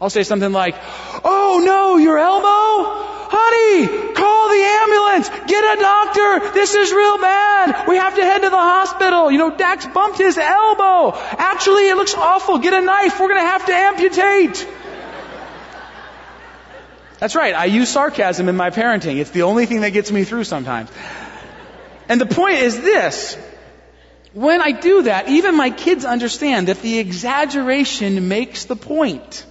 I'll 0.00 0.10
say 0.10 0.22
something 0.22 0.52
like, 0.52 0.76
Oh 1.24 1.62
no, 1.64 1.96
your 1.96 2.18
elbow? 2.18 3.18
Honey, 3.32 4.12
call 4.14 4.48
the 4.48 4.62
ambulance. 4.82 5.28
Get 5.46 5.78
a 5.78 5.80
doctor. 5.80 6.52
This 6.52 6.74
is 6.74 6.92
real 6.92 7.18
bad. 7.18 7.86
We 7.86 7.96
have 7.96 8.16
to 8.16 8.22
head 8.22 8.42
to 8.42 8.50
the 8.50 8.56
hospital. 8.56 9.30
You 9.30 9.38
know, 9.38 9.56
Dax 9.56 9.86
bumped 9.86 10.18
his 10.18 10.36
elbow. 10.36 11.16
Actually, 11.16 11.88
it 11.88 11.96
looks 11.96 12.14
awful. 12.14 12.58
Get 12.58 12.74
a 12.74 12.80
knife. 12.80 13.20
We're 13.20 13.28
going 13.28 13.40
to 13.40 13.46
have 13.46 13.66
to 13.66 13.72
amputate. 13.72 14.68
That's 17.20 17.36
right. 17.36 17.54
I 17.54 17.66
use 17.66 17.90
sarcasm 17.90 18.48
in 18.48 18.56
my 18.56 18.70
parenting. 18.70 19.18
It's 19.18 19.30
the 19.30 19.42
only 19.42 19.66
thing 19.66 19.82
that 19.82 19.90
gets 19.90 20.10
me 20.10 20.24
through 20.24 20.44
sometimes. 20.44 20.90
And 22.08 22.20
the 22.20 22.26
point 22.26 22.58
is 22.58 22.80
this. 22.80 23.36
When 24.32 24.60
I 24.60 24.72
do 24.72 25.02
that, 25.02 25.28
even 25.28 25.56
my 25.56 25.70
kids 25.70 26.04
understand 26.04 26.68
that 26.68 26.82
the 26.82 26.98
exaggeration 26.98 28.28
makes 28.28 28.64
the 28.64 28.76
point. 28.76 29.44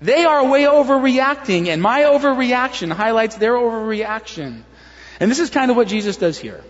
They 0.00 0.24
are 0.24 0.48
way 0.48 0.64
overreacting, 0.64 1.68
and 1.68 1.80
my 1.80 2.02
overreaction 2.02 2.92
highlights 2.92 3.36
their 3.36 3.54
overreaction. 3.54 4.62
And 5.20 5.30
this 5.30 5.38
is 5.38 5.50
kind 5.50 5.70
of 5.70 5.76
what 5.76 5.88
Jesus 5.88 6.16
does 6.16 6.38
here. 6.38 6.62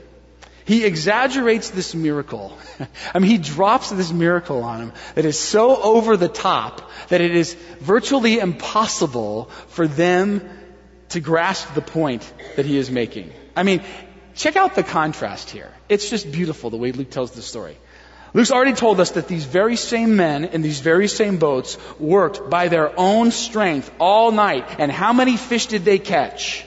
He 0.64 0.84
exaggerates 0.84 1.70
this 1.70 1.94
miracle. 1.94 2.56
I 3.14 3.18
mean, 3.18 3.30
he 3.30 3.38
drops 3.38 3.88
this 3.88 4.12
miracle 4.12 4.62
on 4.62 4.80
them 4.80 4.92
that 5.14 5.24
is 5.24 5.38
so 5.38 5.80
over 5.82 6.18
the 6.18 6.28
top 6.28 6.90
that 7.08 7.22
it 7.22 7.34
is 7.34 7.54
virtually 7.80 8.38
impossible 8.38 9.46
for 9.68 9.88
them 9.88 10.46
to 11.11 11.20
grasp 11.20 11.72
the 11.72 11.80
point 11.80 12.30
that 12.56 12.66
he 12.66 12.76
is 12.76 12.90
making. 12.90 13.32
I 13.56 13.62
mean, 13.62 13.82
check 14.38 14.57
out 14.57 14.74
the 14.74 14.83
contrast 14.83 15.51
here. 15.51 15.70
It's 15.88 16.09
just 16.09 16.31
beautiful 16.31 16.70
the 16.70 16.77
way 16.77 16.92
Luke 16.92 17.11
tells 17.11 17.33
the 17.33 17.42
story. 17.42 17.77
Luke's 18.35 18.53
already 18.53 18.74
told 18.74 19.01
us 19.01 19.12
that 19.12 19.27
these 19.27 19.44
very 19.44 19.77
same 19.77 20.16
men 20.16 20.44
in 20.44 20.62
these 20.62 20.81
very 20.81 21.09
same 21.09 21.38
boats 21.38 21.79
worked 21.98 22.48
by 22.48 22.68
their 22.68 22.92
own 22.98 23.31
strength 23.31 23.90
all 23.98 24.31
night. 24.31 24.77
And 24.79 24.92
how 24.92 25.12
many 25.12 25.37
fish 25.37 25.66
did 25.66 25.85
they 25.85 25.98
catch? 25.98 26.64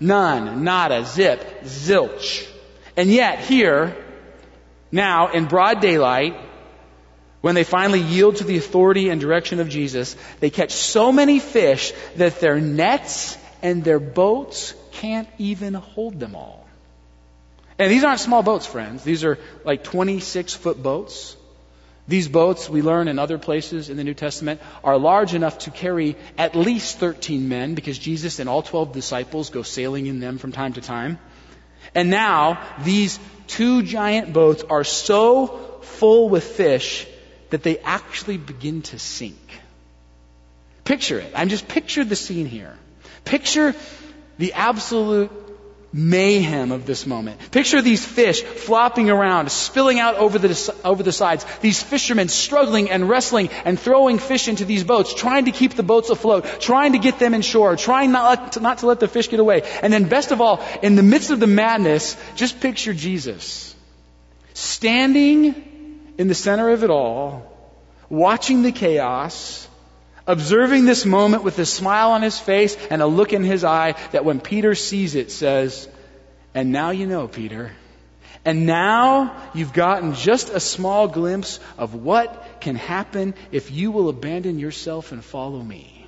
None, 0.00 0.64
nada, 0.64 1.04
zip, 1.04 1.62
zilch. 1.64 2.46
And 2.96 3.10
yet 3.10 3.40
here, 3.40 3.96
now 4.90 5.28
in 5.28 5.46
broad 5.46 5.80
daylight, 5.80 6.36
when 7.40 7.54
they 7.54 7.64
finally 7.64 8.00
yield 8.00 8.36
to 8.36 8.44
the 8.44 8.58
authority 8.58 9.08
and 9.08 9.20
direction 9.20 9.60
of 9.60 9.68
Jesus, 9.68 10.16
they 10.40 10.50
catch 10.50 10.72
so 10.72 11.12
many 11.12 11.38
fish 11.38 11.92
that 12.16 12.40
their 12.40 12.60
nets 12.60 13.38
and 13.62 13.84
their 13.84 14.00
boats 14.00 14.74
can't 14.92 15.28
even 15.38 15.74
hold 15.74 16.18
them 16.18 16.34
all. 16.34 16.59
And 17.80 17.90
these 17.90 18.04
aren't 18.04 18.20
small 18.20 18.42
boats, 18.42 18.66
friends. 18.66 19.02
These 19.02 19.24
are 19.24 19.38
like 19.64 19.82
26 19.82 20.52
foot 20.52 20.82
boats. 20.82 21.34
These 22.06 22.28
boats, 22.28 22.68
we 22.68 22.82
learn 22.82 23.08
in 23.08 23.18
other 23.18 23.38
places 23.38 23.88
in 23.88 23.96
the 23.96 24.04
New 24.04 24.12
Testament, 24.12 24.60
are 24.84 24.98
large 24.98 25.32
enough 25.32 25.60
to 25.60 25.70
carry 25.70 26.16
at 26.36 26.54
least 26.54 26.98
13 26.98 27.48
men 27.48 27.74
because 27.74 27.98
Jesus 27.98 28.38
and 28.38 28.50
all 28.50 28.60
12 28.60 28.92
disciples 28.92 29.48
go 29.48 29.62
sailing 29.62 30.08
in 30.08 30.20
them 30.20 30.36
from 30.36 30.52
time 30.52 30.74
to 30.74 30.82
time. 30.82 31.18
And 31.94 32.10
now, 32.10 32.62
these 32.84 33.18
two 33.46 33.82
giant 33.82 34.34
boats 34.34 34.62
are 34.68 34.84
so 34.84 35.80
full 35.80 36.28
with 36.28 36.44
fish 36.44 37.06
that 37.48 37.62
they 37.62 37.78
actually 37.78 38.36
begin 38.36 38.82
to 38.82 38.98
sink. 38.98 39.38
Picture 40.84 41.18
it. 41.18 41.32
I'm 41.34 41.48
just 41.48 41.66
picture 41.66 42.04
the 42.04 42.16
scene 42.16 42.44
here. 42.44 42.76
Picture 43.24 43.74
the 44.36 44.52
absolute 44.52 45.30
mayhem 45.92 46.72
of 46.72 46.86
this 46.86 47.06
moment. 47.06 47.50
Picture 47.50 47.82
these 47.82 48.04
fish 48.04 48.42
flopping 48.42 49.10
around, 49.10 49.50
spilling 49.50 49.98
out 49.98 50.16
over 50.16 50.38
the, 50.38 50.74
over 50.84 51.02
the 51.02 51.12
sides. 51.12 51.44
These 51.60 51.82
fishermen 51.82 52.28
struggling 52.28 52.90
and 52.90 53.08
wrestling 53.08 53.48
and 53.64 53.78
throwing 53.78 54.18
fish 54.18 54.48
into 54.48 54.64
these 54.64 54.84
boats, 54.84 55.14
trying 55.14 55.46
to 55.46 55.52
keep 55.52 55.74
the 55.74 55.82
boats 55.82 56.10
afloat, 56.10 56.44
trying 56.60 56.92
to 56.92 56.98
get 56.98 57.18
them 57.18 57.34
in 57.34 57.42
shore, 57.42 57.76
trying 57.76 58.12
not, 58.12 58.60
not 58.60 58.78
to 58.78 58.86
let 58.86 59.00
the 59.00 59.08
fish 59.08 59.28
get 59.28 59.40
away. 59.40 59.62
And 59.82 59.92
then 59.92 60.08
best 60.08 60.30
of 60.30 60.40
all, 60.40 60.64
in 60.82 60.94
the 60.94 61.02
midst 61.02 61.30
of 61.30 61.40
the 61.40 61.46
madness, 61.46 62.16
just 62.36 62.60
picture 62.60 62.94
Jesus 62.94 63.74
standing 64.54 66.14
in 66.18 66.28
the 66.28 66.34
center 66.34 66.70
of 66.70 66.84
it 66.84 66.90
all, 66.90 67.50
watching 68.08 68.62
the 68.62 68.72
chaos, 68.72 69.66
observing 70.30 70.84
this 70.84 71.04
moment 71.04 71.42
with 71.42 71.58
a 71.58 71.66
smile 71.66 72.12
on 72.12 72.22
his 72.22 72.38
face 72.38 72.76
and 72.88 73.02
a 73.02 73.06
look 73.06 73.32
in 73.32 73.42
his 73.42 73.64
eye 73.64 73.94
that 74.12 74.24
when 74.24 74.40
Peter 74.40 74.74
sees 74.74 75.16
it 75.16 75.32
says, 75.32 75.88
And 76.54 76.70
now 76.70 76.90
you 76.90 77.06
know, 77.06 77.26
Peter. 77.26 77.72
And 78.44 78.64
now 78.64 79.50
you've 79.54 79.72
gotten 79.72 80.14
just 80.14 80.48
a 80.48 80.60
small 80.60 81.08
glimpse 81.08 81.60
of 81.76 81.94
what 81.94 82.60
can 82.60 82.76
happen 82.76 83.34
if 83.50 83.70
you 83.70 83.90
will 83.90 84.08
abandon 84.08 84.58
yourself 84.58 85.12
and 85.12 85.22
follow 85.22 85.60
me. 85.60 86.06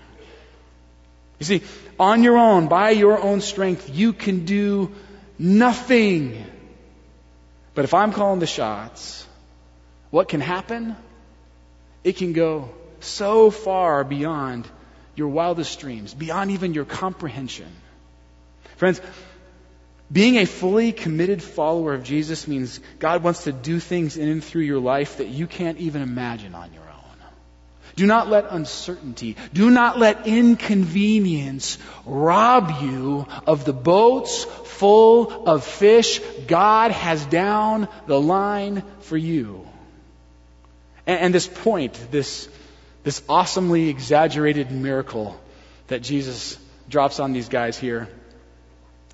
You 1.40 1.46
see, 1.46 1.62
on 1.98 2.22
your 2.22 2.38
own, 2.38 2.68
by 2.68 2.90
your 2.90 3.20
own 3.20 3.40
strength, 3.40 3.90
you 3.92 4.12
can 4.12 4.44
do 4.44 4.92
nothing. 5.38 6.44
But 7.74 7.85
if 7.85 7.92
I'm 7.92 8.12
calling 8.12 8.38
the 8.38 8.46
shots, 8.46 9.26
what 10.11 10.28
can 10.28 10.40
happen? 10.40 10.94
It 12.04 12.16
can 12.16 12.32
go 12.32 12.70
so 13.02 13.50
far 13.50 14.04
beyond 14.04 14.66
your 15.14 15.28
wildest 15.28 15.78
dreams, 15.80 16.14
beyond 16.14 16.50
even 16.50 16.74
your 16.74 16.84
comprehension. 16.84 17.68
Friends, 18.76 19.00
being 20.10 20.36
a 20.36 20.44
fully 20.44 20.92
committed 20.92 21.42
follower 21.42 21.94
of 21.94 22.04
Jesus 22.04 22.46
means 22.46 22.80
God 22.98 23.22
wants 23.22 23.44
to 23.44 23.52
do 23.52 23.80
things 23.80 24.16
in 24.16 24.28
and 24.28 24.44
through 24.44 24.62
your 24.62 24.80
life 24.80 25.18
that 25.18 25.28
you 25.28 25.46
can't 25.46 25.78
even 25.78 26.02
imagine 26.02 26.54
on 26.54 26.72
your 26.72 26.82
own. 26.82 26.88
Do 27.94 28.06
not 28.06 28.28
let 28.28 28.46
uncertainty, 28.50 29.36
do 29.52 29.70
not 29.70 29.98
let 29.98 30.27
inconvenience 30.27 31.79
rob 32.06 32.83
you 32.83 33.27
of 33.46 33.64
the 33.64 33.72
boats 33.74 34.44
full 34.44 35.46
of 35.46 35.64
fish 35.64 36.20
God 36.46 36.90
has 36.90 37.24
down 37.27 37.88
the 38.06 38.20
line 38.20 38.83
for 39.00 39.16
you. 39.16 39.66
And, 41.06 41.35
this 41.35 41.48
point, 41.48 41.98
this 42.10 42.48
this 43.05 43.23
awesomely 43.29 43.88
exaggerated 43.88 44.71
miracle 44.71 45.38
that 45.88 46.03
Jesus 46.03 46.59
drops 46.88 47.21
on 47.21 47.33
these 47.33 47.48
guys 47.48 47.79
here. 47.79 48.09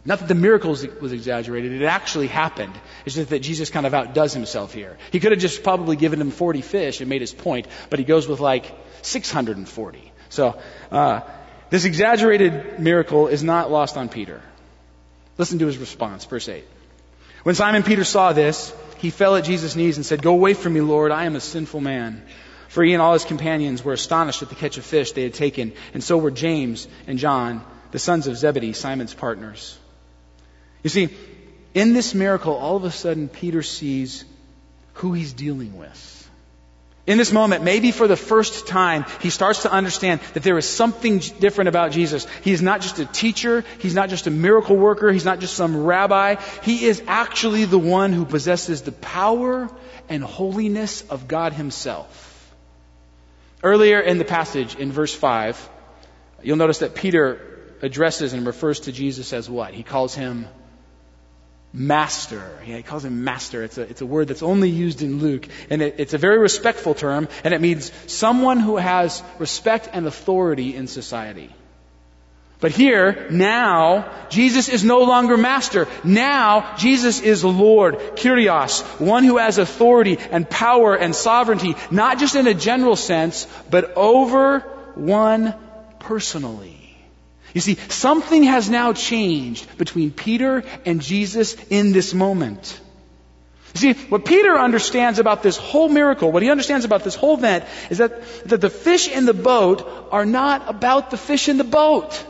Not 0.04 0.20
that 0.20 0.28
the 0.28 0.34
miracle 0.34 0.70
was 0.70 1.12
exaggerated, 1.12 1.72
it 1.72 1.84
actually 1.84 2.28
happened. 2.28 2.72
It's 3.04 3.14
just 3.14 3.30
that 3.30 3.40
Jesus 3.40 3.68
kind 3.70 3.84
of 3.84 3.94
outdoes 3.94 4.32
himself 4.32 4.72
here. 4.72 4.96
He 5.12 5.20
could 5.20 5.32
have 5.32 5.40
just 5.40 5.62
probably 5.62 5.96
given 5.96 6.20
him 6.20 6.30
40 6.30 6.62
fish 6.62 7.00
and 7.00 7.10
made 7.10 7.20
his 7.20 7.32
point, 7.32 7.66
but 7.90 7.98
he 7.98 8.04
goes 8.04 8.28
with 8.28 8.40
like 8.40 8.72
640. 9.02 10.12
So, 10.30 10.58
uh, 10.90 11.20
this 11.70 11.84
exaggerated 11.84 12.78
miracle 12.78 13.28
is 13.28 13.42
not 13.42 13.70
lost 13.70 13.96
on 13.96 14.08
Peter. 14.08 14.40
Listen 15.36 15.58
to 15.58 15.66
his 15.66 15.76
response, 15.76 16.24
verse 16.24 16.48
8. 16.48 16.64
When 17.42 17.54
Simon 17.54 17.82
Peter 17.82 18.04
saw 18.04 18.32
this, 18.32 18.72
he 18.98 19.10
fell 19.10 19.36
at 19.36 19.44
Jesus' 19.44 19.76
knees 19.76 19.96
and 19.96 20.06
said, 20.06 20.22
Go 20.22 20.32
away 20.32 20.54
from 20.54 20.72
me, 20.72 20.80
Lord, 20.80 21.12
I 21.12 21.24
am 21.24 21.36
a 21.36 21.40
sinful 21.40 21.80
man. 21.80 22.22
For 22.68 22.84
he 22.84 22.92
and 22.92 23.02
all 23.02 23.14
his 23.14 23.24
companions 23.24 23.82
were 23.82 23.94
astonished 23.94 24.42
at 24.42 24.50
the 24.50 24.54
catch 24.54 24.78
of 24.78 24.84
fish 24.84 25.12
they 25.12 25.22
had 25.22 25.34
taken, 25.34 25.72
and 25.94 26.04
so 26.04 26.18
were 26.18 26.30
James 26.30 26.86
and 27.06 27.18
John, 27.18 27.64
the 27.90 27.98
sons 27.98 28.26
of 28.26 28.36
Zebedee, 28.36 28.74
Simon's 28.74 29.14
partners. 29.14 29.78
You 30.82 30.90
see, 30.90 31.08
in 31.74 31.94
this 31.94 32.14
miracle, 32.14 32.54
all 32.54 32.76
of 32.76 32.84
a 32.84 32.90
sudden, 32.90 33.28
Peter 33.28 33.62
sees 33.62 34.24
who 34.94 35.12
he's 35.12 35.32
dealing 35.32 35.78
with. 35.78 36.14
In 37.06 37.16
this 37.16 37.32
moment, 37.32 37.64
maybe 37.64 37.90
for 37.90 38.06
the 38.06 38.16
first 38.16 38.66
time, 38.66 39.06
he 39.22 39.30
starts 39.30 39.62
to 39.62 39.72
understand 39.72 40.20
that 40.34 40.42
there 40.42 40.58
is 40.58 40.68
something 40.68 41.20
different 41.40 41.68
about 41.68 41.90
Jesus. 41.90 42.26
He 42.42 42.52
is 42.52 42.60
not 42.60 42.82
just 42.82 42.98
a 42.98 43.06
teacher. 43.06 43.64
He's 43.78 43.94
not 43.94 44.10
just 44.10 44.26
a 44.26 44.30
miracle 44.30 44.76
worker. 44.76 45.10
He's 45.10 45.24
not 45.24 45.40
just 45.40 45.54
some 45.54 45.84
rabbi. 45.84 46.34
He 46.64 46.84
is 46.84 47.02
actually 47.06 47.64
the 47.64 47.78
one 47.78 48.12
who 48.12 48.26
possesses 48.26 48.82
the 48.82 48.92
power 48.92 49.70
and 50.10 50.22
holiness 50.22 51.00
of 51.08 51.28
God 51.28 51.54
himself. 51.54 52.27
Earlier 53.62 54.00
in 54.00 54.18
the 54.18 54.24
passage, 54.24 54.76
in 54.76 54.92
verse 54.92 55.14
5, 55.14 55.68
you'll 56.42 56.56
notice 56.56 56.78
that 56.78 56.94
Peter 56.94 57.74
addresses 57.82 58.32
and 58.32 58.46
refers 58.46 58.80
to 58.80 58.92
Jesus 58.92 59.32
as 59.32 59.50
what? 59.50 59.74
He 59.74 59.82
calls 59.82 60.14
him 60.14 60.46
master. 61.72 62.58
Yeah, 62.66 62.76
he 62.76 62.82
calls 62.82 63.04
him 63.04 63.24
master. 63.24 63.62
It's 63.62 63.78
a, 63.78 63.82
it's 63.82 64.00
a 64.00 64.06
word 64.06 64.28
that's 64.28 64.42
only 64.42 64.70
used 64.70 65.02
in 65.02 65.18
Luke. 65.18 65.48
And 65.70 65.82
it, 65.82 65.96
it's 65.98 66.14
a 66.14 66.18
very 66.18 66.38
respectful 66.38 66.94
term, 66.94 67.28
and 67.44 67.52
it 67.52 67.60
means 67.60 67.92
someone 68.06 68.60
who 68.60 68.76
has 68.76 69.22
respect 69.38 69.88
and 69.92 70.06
authority 70.06 70.74
in 70.74 70.86
society. 70.86 71.50
But 72.60 72.72
here, 72.72 73.28
now, 73.30 74.10
Jesus 74.30 74.68
is 74.68 74.82
no 74.82 75.00
longer 75.04 75.36
master. 75.36 75.86
Now, 76.02 76.74
Jesus 76.76 77.20
is 77.20 77.44
Lord, 77.44 77.98
Kyrios, 78.16 78.82
one 79.00 79.22
who 79.22 79.36
has 79.36 79.58
authority 79.58 80.18
and 80.32 80.48
power 80.48 80.96
and 80.96 81.14
sovereignty, 81.14 81.76
not 81.92 82.18
just 82.18 82.34
in 82.34 82.48
a 82.48 82.54
general 82.54 82.96
sense, 82.96 83.46
but 83.70 83.96
over 83.96 84.60
one 84.96 85.54
personally. 86.00 86.96
You 87.54 87.60
see, 87.60 87.76
something 87.88 88.42
has 88.42 88.68
now 88.68 88.92
changed 88.92 89.78
between 89.78 90.10
Peter 90.10 90.64
and 90.84 91.00
Jesus 91.00 91.56
in 91.70 91.92
this 91.92 92.12
moment. 92.12 92.80
You 93.74 93.80
see, 93.80 93.92
what 94.08 94.24
Peter 94.24 94.58
understands 94.58 95.18
about 95.18 95.42
this 95.42 95.56
whole 95.56 95.88
miracle, 95.88 96.32
what 96.32 96.42
he 96.42 96.50
understands 96.50 96.84
about 96.84 97.04
this 97.04 97.14
whole 97.14 97.36
event, 97.36 97.64
is 97.90 97.98
that, 97.98 98.24
that 98.46 98.60
the 98.60 98.70
fish 98.70 99.08
in 99.08 99.26
the 99.26 99.34
boat 99.34 100.08
are 100.10 100.26
not 100.26 100.68
about 100.68 101.10
the 101.10 101.16
fish 101.16 101.48
in 101.48 101.56
the 101.56 101.64
boat. 101.64 102.24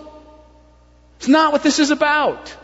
It's 1.18 1.28
not 1.28 1.52
what 1.52 1.62
this 1.62 1.78
is 1.78 1.90
about. 1.90 2.54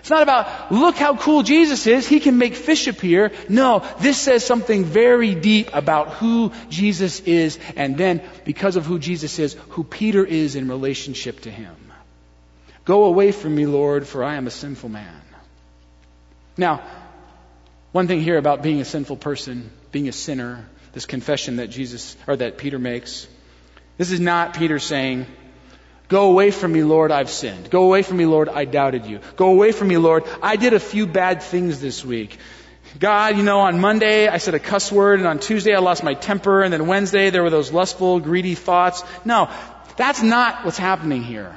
It's 0.00 0.10
not 0.10 0.22
about, 0.22 0.72
look 0.72 0.96
how 0.96 1.16
cool 1.16 1.42
Jesus 1.42 1.86
is, 1.86 2.08
he 2.08 2.20
can 2.20 2.38
make 2.38 2.54
fish 2.54 2.86
appear. 2.86 3.32
No, 3.48 3.86
this 4.00 4.18
says 4.18 4.42
something 4.44 4.84
very 4.84 5.34
deep 5.34 5.70
about 5.74 6.14
who 6.14 6.52
Jesus 6.70 7.20
is, 7.20 7.58
and 7.76 7.96
then, 7.98 8.22
because 8.44 8.76
of 8.76 8.86
who 8.86 8.98
Jesus 8.98 9.38
is, 9.38 9.54
who 9.70 9.84
Peter 9.84 10.24
is 10.24 10.56
in 10.56 10.68
relationship 10.68 11.40
to 11.40 11.50
him. 11.50 11.74
Go 12.86 13.04
away 13.04 13.32
from 13.32 13.54
me, 13.54 13.66
Lord, 13.66 14.06
for 14.06 14.24
I 14.24 14.36
am 14.36 14.46
a 14.46 14.50
sinful 14.50 14.88
man. 14.88 15.20
Now, 16.56 16.82
one 17.92 18.08
thing 18.08 18.22
here 18.22 18.38
about 18.38 18.62
being 18.62 18.80
a 18.80 18.86
sinful 18.86 19.18
person, 19.18 19.70
being 19.92 20.08
a 20.08 20.12
sinner, 20.12 20.66
this 20.92 21.04
confession 21.04 21.56
that 21.56 21.68
Jesus, 21.68 22.16
or 22.26 22.36
that 22.36 22.56
Peter 22.56 22.78
makes, 22.78 23.28
this 23.98 24.10
is 24.10 24.20
not 24.20 24.56
Peter 24.56 24.78
saying, 24.78 25.26
Go 26.08 26.30
away 26.30 26.50
from 26.50 26.72
me, 26.72 26.82
Lord, 26.82 27.12
I've 27.12 27.28
sinned. 27.28 27.70
Go 27.70 27.84
away 27.84 28.02
from 28.02 28.16
me, 28.16 28.24
Lord, 28.24 28.48
I 28.48 28.64
doubted 28.64 29.04
you. 29.04 29.20
Go 29.36 29.50
away 29.50 29.72
from 29.72 29.88
me, 29.88 29.98
Lord, 29.98 30.24
I 30.42 30.56
did 30.56 30.72
a 30.72 30.80
few 30.80 31.06
bad 31.06 31.42
things 31.42 31.80
this 31.80 32.02
week. 32.04 32.38
God, 32.98 33.36
you 33.36 33.42
know, 33.42 33.60
on 33.60 33.78
Monday 33.80 34.26
I 34.26 34.38
said 34.38 34.54
a 34.54 34.58
cuss 34.58 34.90
word, 34.90 35.18
and 35.18 35.28
on 35.28 35.38
Tuesday 35.38 35.74
I 35.74 35.80
lost 35.80 36.02
my 36.02 36.14
temper, 36.14 36.62
and 36.62 36.72
then 36.72 36.86
Wednesday 36.86 37.28
there 37.28 37.42
were 37.42 37.50
those 37.50 37.70
lustful, 37.70 38.20
greedy 38.20 38.54
thoughts. 38.54 39.04
No, 39.26 39.50
that's 39.98 40.22
not 40.22 40.64
what's 40.64 40.78
happening 40.78 41.22
here. 41.22 41.54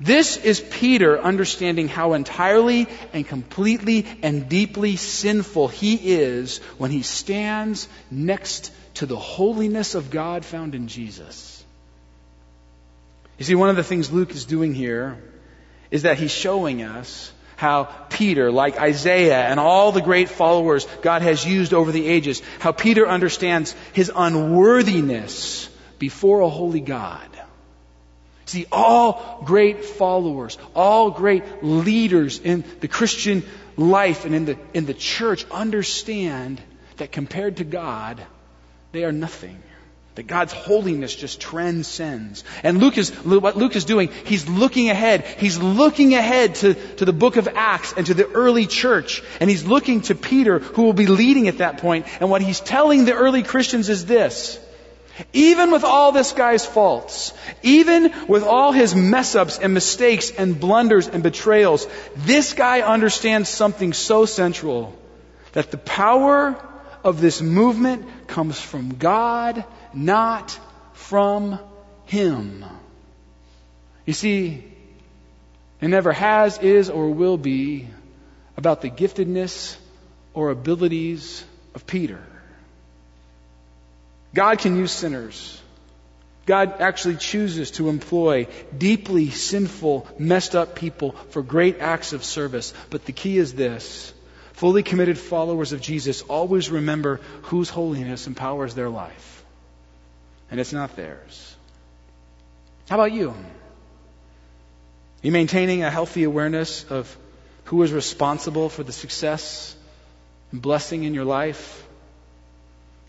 This 0.00 0.36
is 0.36 0.60
Peter 0.60 1.20
understanding 1.20 1.86
how 1.86 2.14
entirely 2.14 2.88
and 3.12 3.24
completely 3.24 4.06
and 4.22 4.48
deeply 4.48 4.96
sinful 4.96 5.68
he 5.68 5.94
is 5.94 6.58
when 6.78 6.90
he 6.90 7.02
stands 7.02 7.88
next 8.10 8.72
to 8.94 9.06
the 9.06 9.16
holiness 9.16 9.94
of 9.94 10.10
God 10.10 10.44
found 10.44 10.74
in 10.74 10.88
Jesus. 10.88 11.53
You 13.38 13.44
see, 13.44 13.54
one 13.54 13.68
of 13.68 13.76
the 13.76 13.84
things 13.84 14.12
Luke 14.12 14.30
is 14.30 14.44
doing 14.44 14.74
here 14.74 15.18
is 15.90 16.02
that 16.02 16.18
he's 16.18 16.30
showing 16.30 16.82
us 16.82 17.32
how 17.56 17.84
Peter, 17.84 18.50
like 18.50 18.78
Isaiah 18.78 19.42
and 19.46 19.60
all 19.60 19.92
the 19.92 20.02
great 20.02 20.28
followers 20.28 20.86
God 21.02 21.22
has 21.22 21.46
used 21.46 21.72
over 21.72 21.92
the 21.92 22.06
ages, 22.06 22.42
how 22.58 22.72
Peter 22.72 23.08
understands 23.08 23.74
his 23.92 24.10
unworthiness 24.14 25.68
before 25.98 26.40
a 26.40 26.48
holy 26.48 26.80
God. 26.80 27.28
See, 28.46 28.66
all 28.70 29.42
great 29.44 29.84
followers, 29.84 30.58
all 30.74 31.10
great 31.10 31.64
leaders 31.64 32.38
in 32.38 32.64
the 32.80 32.88
Christian 32.88 33.42
life 33.76 34.24
and 34.24 34.34
in 34.34 34.44
the, 34.44 34.58
in 34.74 34.86
the 34.86 34.94
church 34.94 35.46
understand 35.50 36.60
that 36.98 37.10
compared 37.10 37.56
to 37.56 37.64
God, 37.64 38.24
they 38.92 39.04
are 39.04 39.12
nothing. 39.12 39.60
That 40.14 40.28
God's 40.28 40.52
holiness 40.52 41.12
just 41.14 41.40
transcends. 41.40 42.44
And 42.62 42.78
Luke 42.78 42.98
is, 42.98 43.10
what 43.10 43.56
Luke 43.56 43.74
is 43.74 43.84
doing, 43.84 44.10
he's 44.24 44.48
looking 44.48 44.88
ahead. 44.88 45.24
He's 45.38 45.58
looking 45.58 46.14
ahead 46.14 46.54
to, 46.56 46.74
to 46.74 47.04
the 47.04 47.12
book 47.12 47.36
of 47.36 47.48
Acts 47.48 47.94
and 47.96 48.06
to 48.06 48.14
the 48.14 48.30
early 48.30 48.66
church. 48.66 49.24
And 49.40 49.50
he's 49.50 49.64
looking 49.64 50.02
to 50.02 50.14
Peter, 50.14 50.60
who 50.60 50.82
will 50.82 50.92
be 50.92 51.08
leading 51.08 51.48
at 51.48 51.58
that 51.58 51.78
point. 51.78 52.06
And 52.20 52.30
what 52.30 52.42
he's 52.42 52.60
telling 52.60 53.04
the 53.04 53.14
early 53.14 53.42
Christians 53.42 53.88
is 53.88 54.06
this. 54.06 54.60
Even 55.32 55.70
with 55.70 55.84
all 55.84 56.12
this 56.12 56.32
guy's 56.32 56.66
faults, 56.66 57.32
even 57.62 58.12
with 58.26 58.42
all 58.42 58.72
his 58.72 58.94
mess 58.94 59.34
ups 59.34 59.58
and 59.58 59.74
mistakes 59.74 60.30
and 60.30 60.58
blunders 60.58 61.08
and 61.08 61.22
betrayals, 61.22 61.86
this 62.16 62.52
guy 62.52 62.80
understands 62.80 63.48
something 63.48 63.92
so 63.92 64.26
central 64.26 64.96
that 65.52 65.70
the 65.70 65.78
power 65.78 66.56
of 67.04 67.20
this 67.20 67.40
movement 67.40 68.26
comes 68.26 68.58
from 68.60 68.96
God, 68.96 69.64
not 69.96 70.58
from 70.92 71.58
him. 72.06 72.64
You 74.06 74.12
see, 74.12 74.64
it 75.80 75.88
never 75.88 76.12
has, 76.12 76.58
is, 76.58 76.90
or 76.90 77.10
will 77.10 77.36
be 77.36 77.88
about 78.56 78.82
the 78.82 78.90
giftedness 78.90 79.76
or 80.32 80.50
abilities 80.50 81.44
of 81.74 81.86
Peter. 81.86 82.22
God 84.34 84.58
can 84.58 84.76
use 84.76 84.92
sinners. 84.92 85.60
God 86.46 86.80
actually 86.80 87.16
chooses 87.16 87.70
to 87.72 87.88
employ 87.88 88.48
deeply 88.76 89.30
sinful, 89.30 90.06
messed 90.18 90.54
up 90.54 90.74
people 90.74 91.12
for 91.30 91.42
great 91.42 91.78
acts 91.78 92.12
of 92.12 92.22
service. 92.22 92.74
But 92.90 93.06
the 93.06 93.12
key 93.12 93.38
is 93.38 93.54
this 93.54 94.12
fully 94.52 94.82
committed 94.82 95.18
followers 95.18 95.72
of 95.72 95.80
Jesus 95.80 96.22
always 96.22 96.70
remember 96.70 97.20
whose 97.42 97.70
holiness 97.70 98.26
empowers 98.26 98.74
their 98.74 98.90
life. 98.90 99.33
And 100.50 100.60
it's 100.60 100.72
not 100.72 100.94
theirs. 100.96 101.56
How 102.88 102.96
about 102.96 103.12
you? 103.12 103.30
Are 103.30 103.36
you 105.22 105.32
maintaining 105.32 105.82
a 105.82 105.90
healthy 105.90 106.24
awareness 106.24 106.84
of 106.84 107.16
who 107.64 107.82
is 107.82 107.92
responsible 107.92 108.68
for 108.68 108.82
the 108.82 108.92
success 108.92 109.74
and 110.52 110.60
blessing 110.60 111.04
in 111.04 111.14
your 111.14 111.24
life? 111.24 111.84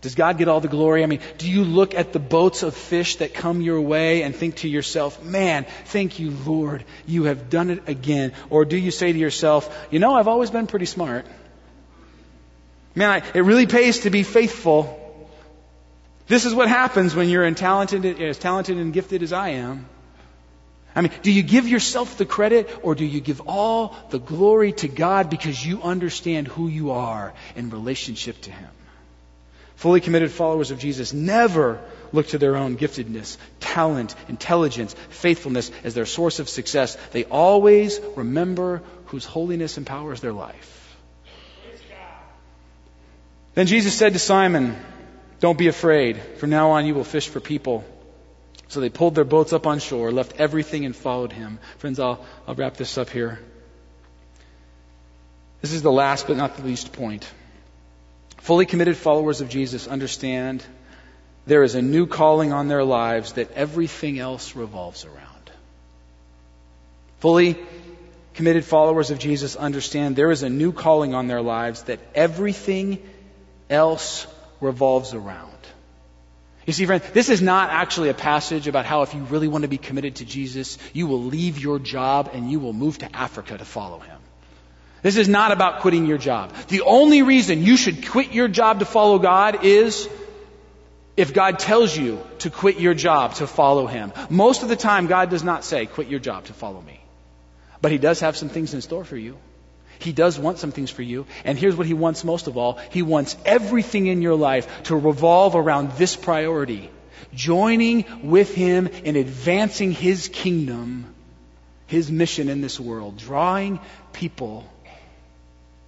Does 0.00 0.14
God 0.14 0.38
get 0.38 0.48
all 0.48 0.60
the 0.60 0.68
glory? 0.68 1.02
I 1.02 1.06
mean, 1.06 1.20
do 1.36 1.50
you 1.50 1.64
look 1.64 1.94
at 1.94 2.12
the 2.12 2.18
boats 2.18 2.62
of 2.62 2.74
fish 2.74 3.16
that 3.16 3.34
come 3.34 3.60
your 3.60 3.80
way 3.80 4.22
and 4.22 4.34
think 4.36 4.56
to 4.56 4.68
yourself, 4.68 5.22
man, 5.22 5.66
thank 5.86 6.18
you, 6.18 6.30
Lord, 6.30 6.84
you 7.06 7.24
have 7.24 7.50
done 7.50 7.70
it 7.70 7.88
again? 7.88 8.32
Or 8.50 8.64
do 8.64 8.76
you 8.76 8.90
say 8.90 9.12
to 9.12 9.18
yourself, 9.18 9.86
you 9.90 9.98
know, 9.98 10.14
I've 10.14 10.28
always 10.28 10.50
been 10.50 10.66
pretty 10.66 10.86
smart. 10.86 11.26
Man, 12.94 13.10
I, 13.10 13.22
it 13.34 13.40
really 13.40 13.66
pays 13.66 14.00
to 14.00 14.10
be 14.10 14.22
faithful. 14.22 15.05
This 16.28 16.44
is 16.44 16.54
what 16.54 16.68
happens 16.68 17.14
when 17.14 17.28
you're 17.28 17.48
talented, 17.52 18.20
as 18.20 18.38
talented 18.38 18.78
and 18.78 18.92
gifted 18.92 19.22
as 19.22 19.32
I 19.32 19.50
am. 19.50 19.86
I 20.94 21.02
mean, 21.02 21.12
do 21.22 21.30
you 21.30 21.42
give 21.42 21.68
yourself 21.68 22.16
the 22.16 22.24
credit 22.24 22.80
or 22.82 22.94
do 22.94 23.04
you 23.04 23.20
give 23.20 23.42
all 23.42 23.94
the 24.10 24.18
glory 24.18 24.72
to 24.72 24.88
God 24.88 25.28
because 25.28 25.64
you 25.64 25.82
understand 25.82 26.48
who 26.48 26.68
you 26.68 26.92
are 26.92 27.34
in 27.54 27.68
relationship 27.68 28.40
to 28.42 28.50
Him? 28.50 28.70
Fully 29.76 30.00
committed 30.00 30.30
followers 30.30 30.70
of 30.70 30.78
Jesus 30.78 31.12
never 31.12 31.80
look 32.10 32.28
to 32.28 32.38
their 32.38 32.56
own 32.56 32.78
giftedness, 32.78 33.36
talent, 33.60 34.14
intelligence, 34.26 34.94
faithfulness 35.10 35.70
as 35.84 35.92
their 35.92 36.06
source 36.06 36.38
of 36.38 36.48
success. 36.48 36.96
They 37.12 37.24
always 37.24 38.00
remember 38.16 38.82
whose 39.06 39.26
holiness 39.26 39.76
empowers 39.76 40.22
their 40.22 40.32
life. 40.32 40.96
Then 43.54 43.66
Jesus 43.66 43.94
said 43.94 44.14
to 44.14 44.18
Simon, 44.18 44.76
Don't 45.40 45.58
be 45.58 45.68
afraid. 45.68 46.20
From 46.38 46.50
now 46.50 46.70
on, 46.72 46.86
you 46.86 46.94
will 46.94 47.04
fish 47.04 47.28
for 47.28 47.40
people. 47.40 47.84
So 48.68 48.80
they 48.80 48.88
pulled 48.88 49.14
their 49.14 49.24
boats 49.24 49.52
up 49.52 49.66
on 49.66 49.78
shore, 49.78 50.10
left 50.10 50.40
everything, 50.40 50.84
and 50.84 50.96
followed 50.96 51.32
him. 51.32 51.58
Friends, 51.78 52.00
I'll, 52.00 52.24
I'll 52.48 52.54
wrap 52.54 52.76
this 52.76 52.98
up 52.98 53.10
here. 53.10 53.38
This 55.60 55.72
is 55.72 55.82
the 55.82 55.92
last 55.92 56.26
but 56.26 56.36
not 56.36 56.56
the 56.56 56.64
least 56.64 56.92
point. 56.92 57.28
Fully 58.38 58.66
committed 58.66 58.96
followers 58.96 59.40
of 59.40 59.48
Jesus 59.48 59.86
understand 59.88 60.64
there 61.46 61.62
is 61.62 61.74
a 61.74 61.82
new 61.82 62.06
calling 62.06 62.52
on 62.52 62.68
their 62.68 62.84
lives 62.84 63.34
that 63.34 63.52
everything 63.52 64.18
else 64.18 64.56
revolves 64.56 65.04
around. 65.04 65.50
Fully 67.20 67.56
committed 68.34 68.64
followers 68.64 69.10
of 69.10 69.18
Jesus 69.18 69.56
understand 69.56 70.16
there 70.16 70.30
is 70.30 70.42
a 70.42 70.50
new 70.50 70.72
calling 70.72 71.14
on 71.14 71.26
their 71.26 71.40
lives 71.40 71.84
that 71.84 72.00
everything 72.14 73.02
else 73.70 74.26
revolves 74.60 75.14
around. 75.14 75.52
You 76.66 76.72
see, 76.72 76.84
friend, 76.84 77.02
this 77.12 77.28
is 77.28 77.40
not 77.40 77.70
actually 77.70 78.08
a 78.08 78.14
passage 78.14 78.66
about 78.66 78.86
how 78.86 79.02
if 79.02 79.14
you 79.14 79.22
really 79.22 79.46
want 79.46 79.62
to 79.62 79.68
be 79.68 79.78
committed 79.78 80.16
to 80.16 80.24
Jesus, 80.24 80.78
you 80.92 81.06
will 81.06 81.22
leave 81.22 81.58
your 81.58 81.78
job 81.78 82.30
and 82.32 82.50
you 82.50 82.58
will 82.58 82.72
move 82.72 82.98
to 82.98 83.16
Africa 83.16 83.56
to 83.56 83.64
follow 83.64 84.00
him. 84.00 84.18
This 85.02 85.16
is 85.16 85.28
not 85.28 85.52
about 85.52 85.80
quitting 85.80 86.06
your 86.06 86.18
job. 86.18 86.52
The 86.66 86.80
only 86.80 87.22
reason 87.22 87.62
you 87.62 87.76
should 87.76 88.08
quit 88.08 88.32
your 88.32 88.48
job 88.48 88.80
to 88.80 88.84
follow 88.84 89.20
God 89.20 89.64
is 89.64 90.08
if 91.16 91.32
God 91.32 91.60
tells 91.60 91.96
you 91.96 92.20
to 92.40 92.50
quit 92.50 92.80
your 92.80 92.94
job 92.94 93.34
to 93.34 93.46
follow 93.46 93.86
him. 93.86 94.12
Most 94.28 94.64
of 94.64 94.68
the 94.68 94.76
time, 94.76 95.06
God 95.06 95.30
does 95.30 95.44
not 95.44 95.64
say, 95.64 95.86
quit 95.86 96.08
your 96.08 96.18
job 96.18 96.46
to 96.46 96.52
follow 96.52 96.80
me. 96.80 97.00
But 97.80 97.92
he 97.92 97.98
does 97.98 98.20
have 98.20 98.36
some 98.36 98.48
things 98.48 98.74
in 98.74 98.82
store 98.82 99.04
for 99.04 99.16
you. 99.16 99.38
He 99.98 100.12
does 100.12 100.38
want 100.38 100.58
some 100.58 100.72
things 100.72 100.90
for 100.90 101.02
you. 101.02 101.26
And 101.44 101.58
here's 101.58 101.76
what 101.76 101.86
he 101.86 101.94
wants 101.94 102.24
most 102.24 102.46
of 102.46 102.56
all. 102.56 102.78
He 102.90 103.02
wants 103.02 103.36
everything 103.44 104.06
in 104.06 104.22
your 104.22 104.34
life 104.34 104.84
to 104.84 104.96
revolve 104.96 105.56
around 105.56 105.92
this 105.92 106.16
priority. 106.16 106.90
Joining 107.34 108.28
with 108.30 108.54
him 108.54 108.86
in 108.86 109.16
advancing 109.16 109.92
his 109.92 110.28
kingdom, 110.28 111.14
his 111.86 112.10
mission 112.10 112.48
in 112.48 112.60
this 112.60 112.80
world. 112.80 113.16
Drawing 113.16 113.80
people 114.12 114.68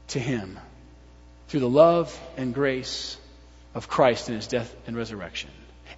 to 0.08 0.18
him 0.18 0.58
through 1.48 1.60
the 1.60 1.68
love 1.68 2.18
and 2.36 2.54
grace 2.54 3.16
of 3.74 3.88
Christ 3.88 4.28
in 4.28 4.34
his 4.34 4.46
death 4.46 4.74
and 4.86 4.96
resurrection. 4.96 5.50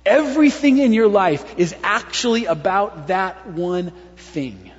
Everything 0.05 0.79
in 0.79 0.93
your 0.93 1.09
life 1.09 1.59
is 1.59 1.75
actually 1.83 2.47
about 2.47 3.09
that 3.09 3.49
one 3.49 3.93
thing. 4.17 4.71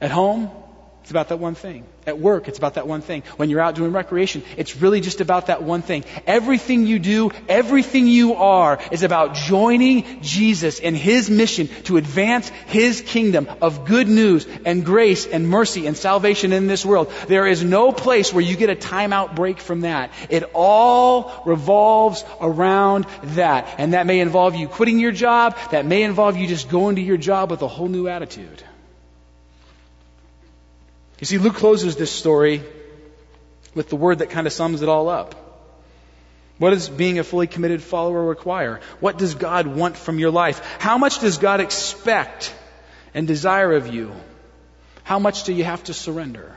At 0.00 0.10
home, 0.10 0.50
it's 1.06 1.12
about 1.12 1.28
that 1.28 1.38
one 1.38 1.54
thing. 1.54 1.84
At 2.04 2.18
work, 2.18 2.48
it's 2.48 2.58
about 2.58 2.74
that 2.74 2.88
one 2.88 3.00
thing. 3.00 3.22
When 3.36 3.48
you're 3.48 3.60
out 3.60 3.76
doing 3.76 3.92
recreation, 3.92 4.42
it's 4.56 4.74
really 4.74 5.00
just 5.00 5.20
about 5.20 5.46
that 5.46 5.62
one 5.62 5.82
thing. 5.82 6.04
Everything 6.26 6.84
you 6.84 6.98
do, 6.98 7.30
everything 7.48 8.08
you 8.08 8.34
are, 8.34 8.80
is 8.90 9.04
about 9.04 9.34
joining 9.34 10.20
Jesus 10.20 10.80
in 10.80 10.96
His 10.96 11.30
mission 11.30 11.68
to 11.84 11.96
advance 11.96 12.48
His 12.48 13.02
kingdom 13.02 13.48
of 13.62 13.84
good 13.84 14.08
news 14.08 14.48
and 14.64 14.84
grace 14.84 15.28
and 15.28 15.48
mercy 15.48 15.86
and 15.86 15.96
salvation 15.96 16.52
in 16.52 16.66
this 16.66 16.84
world. 16.84 17.12
There 17.28 17.46
is 17.46 17.62
no 17.62 17.92
place 17.92 18.32
where 18.32 18.42
you 18.42 18.56
get 18.56 18.70
a 18.70 18.74
timeout 18.74 19.36
break 19.36 19.60
from 19.60 19.82
that. 19.82 20.10
It 20.28 20.42
all 20.54 21.40
revolves 21.46 22.24
around 22.40 23.06
that. 23.36 23.76
And 23.78 23.94
that 23.94 24.06
may 24.06 24.18
involve 24.18 24.56
you 24.56 24.66
quitting 24.66 24.98
your 24.98 25.12
job. 25.12 25.56
That 25.70 25.86
may 25.86 26.02
involve 26.02 26.36
you 26.36 26.48
just 26.48 26.68
going 26.68 26.96
to 26.96 27.00
your 27.00 27.16
job 27.16 27.52
with 27.52 27.62
a 27.62 27.68
whole 27.68 27.86
new 27.86 28.08
attitude. 28.08 28.64
You 31.18 31.26
see, 31.26 31.38
Luke 31.38 31.54
closes 31.54 31.96
this 31.96 32.10
story 32.10 32.62
with 33.74 33.88
the 33.88 33.96
word 33.96 34.18
that 34.18 34.30
kind 34.30 34.46
of 34.46 34.52
sums 34.52 34.82
it 34.82 34.88
all 34.88 35.08
up. 35.08 35.34
What 36.58 36.70
does 36.70 36.88
being 36.88 37.18
a 37.18 37.24
fully 37.24 37.46
committed 37.46 37.82
follower 37.82 38.22
require? 38.24 38.80
What 39.00 39.18
does 39.18 39.34
God 39.34 39.66
want 39.66 39.96
from 39.96 40.18
your 40.18 40.30
life? 40.30 40.60
How 40.78 40.96
much 40.96 41.20
does 41.20 41.38
God 41.38 41.60
expect 41.60 42.54
and 43.12 43.26
desire 43.26 43.72
of 43.72 43.88
you? 43.88 44.12
How 45.04 45.18
much 45.18 45.44
do 45.44 45.52
you 45.52 45.64
have 45.64 45.84
to 45.84 45.94
surrender? 45.94 46.56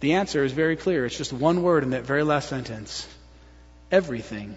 The 0.00 0.14
answer 0.14 0.44
is 0.44 0.52
very 0.52 0.76
clear. 0.76 1.06
It's 1.06 1.16
just 1.16 1.32
one 1.32 1.62
word 1.62 1.82
in 1.82 1.90
that 1.90 2.04
very 2.04 2.22
last 2.22 2.48
sentence 2.48 3.06
everything. 3.90 4.56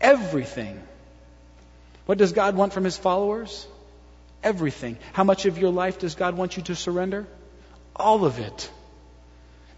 Everything. 0.00 0.80
What 2.06 2.18
does 2.18 2.32
God 2.32 2.54
want 2.54 2.72
from 2.72 2.84
his 2.84 2.96
followers? 2.96 3.66
Everything. 4.46 4.96
How 5.12 5.24
much 5.24 5.44
of 5.44 5.58
your 5.58 5.70
life 5.70 5.98
does 5.98 6.14
God 6.14 6.36
want 6.36 6.56
you 6.56 6.62
to 6.64 6.74
surrender? 6.74 7.26
All 7.94 8.24
of 8.24 8.38
it. 8.38 8.70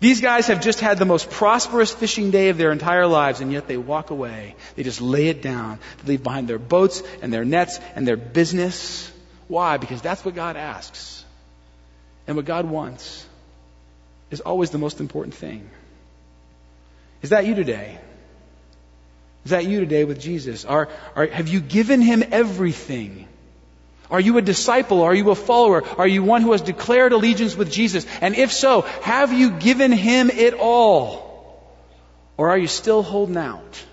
These 0.00 0.20
guys 0.20 0.46
have 0.46 0.60
just 0.60 0.80
had 0.80 0.98
the 0.98 1.04
most 1.04 1.28
prosperous 1.28 1.92
fishing 1.92 2.30
day 2.30 2.50
of 2.50 2.58
their 2.58 2.70
entire 2.70 3.06
lives, 3.06 3.40
and 3.40 3.52
yet 3.52 3.66
they 3.66 3.76
walk 3.76 4.10
away. 4.10 4.54
They 4.76 4.84
just 4.84 5.00
lay 5.00 5.28
it 5.28 5.42
down. 5.42 5.80
They 5.98 6.12
leave 6.12 6.22
behind 6.22 6.48
their 6.48 6.58
boats 6.58 7.02
and 7.22 7.32
their 7.32 7.44
nets 7.44 7.80
and 7.96 8.06
their 8.06 8.16
business. 8.16 9.10
Why? 9.48 9.76
Because 9.78 10.02
that's 10.02 10.24
what 10.24 10.34
God 10.34 10.56
asks. 10.56 11.24
And 12.26 12.36
what 12.36 12.44
God 12.44 12.66
wants 12.66 13.26
is 14.30 14.40
always 14.40 14.70
the 14.70 14.78
most 14.78 15.00
important 15.00 15.34
thing. 15.34 15.68
Is 17.22 17.30
that 17.30 17.46
you 17.46 17.54
today? 17.54 17.98
Is 19.44 19.50
that 19.50 19.64
you 19.64 19.80
today 19.80 20.04
with 20.04 20.20
Jesus? 20.20 20.64
Are, 20.64 20.88
are, 21.16 21.26
have 21.26 21.48
you 21.48 21.60
given 21.60 22.00
him 22.02 22.22
everything? 22.30 23.27
Are 24.10 24.20
you 24.20 24.38
a 24.38 24.42
disciple? 24.42 25.02
Are 25.02 25.14
you 25.14 25.30
a 25.30 25.34
follower? 25.34 25.84
Are 25.98 26.08
you 26.08 26.22
one 26.22 26.42
who 26.42 26.52
has 26.52 26.62
declared 26.62 27.12
allegiance 27.12 27.56
with 27.56 27.70
Jesus? 27.70 28.06
And 28.20 28.34
if 28.34 28.52
so, 28.52 28.82
have 29.02 29.32
you 29.32 29.50
given 29.50 29.92
him 29.92 30.30
it 30.30 30.54
all? 30.54 31.28
Or 32.36 32.50
are 32.50 32.58
you 32.58 32.68
still 32.68 33.02
holding 33.02 33.36
out? 33.36 33.84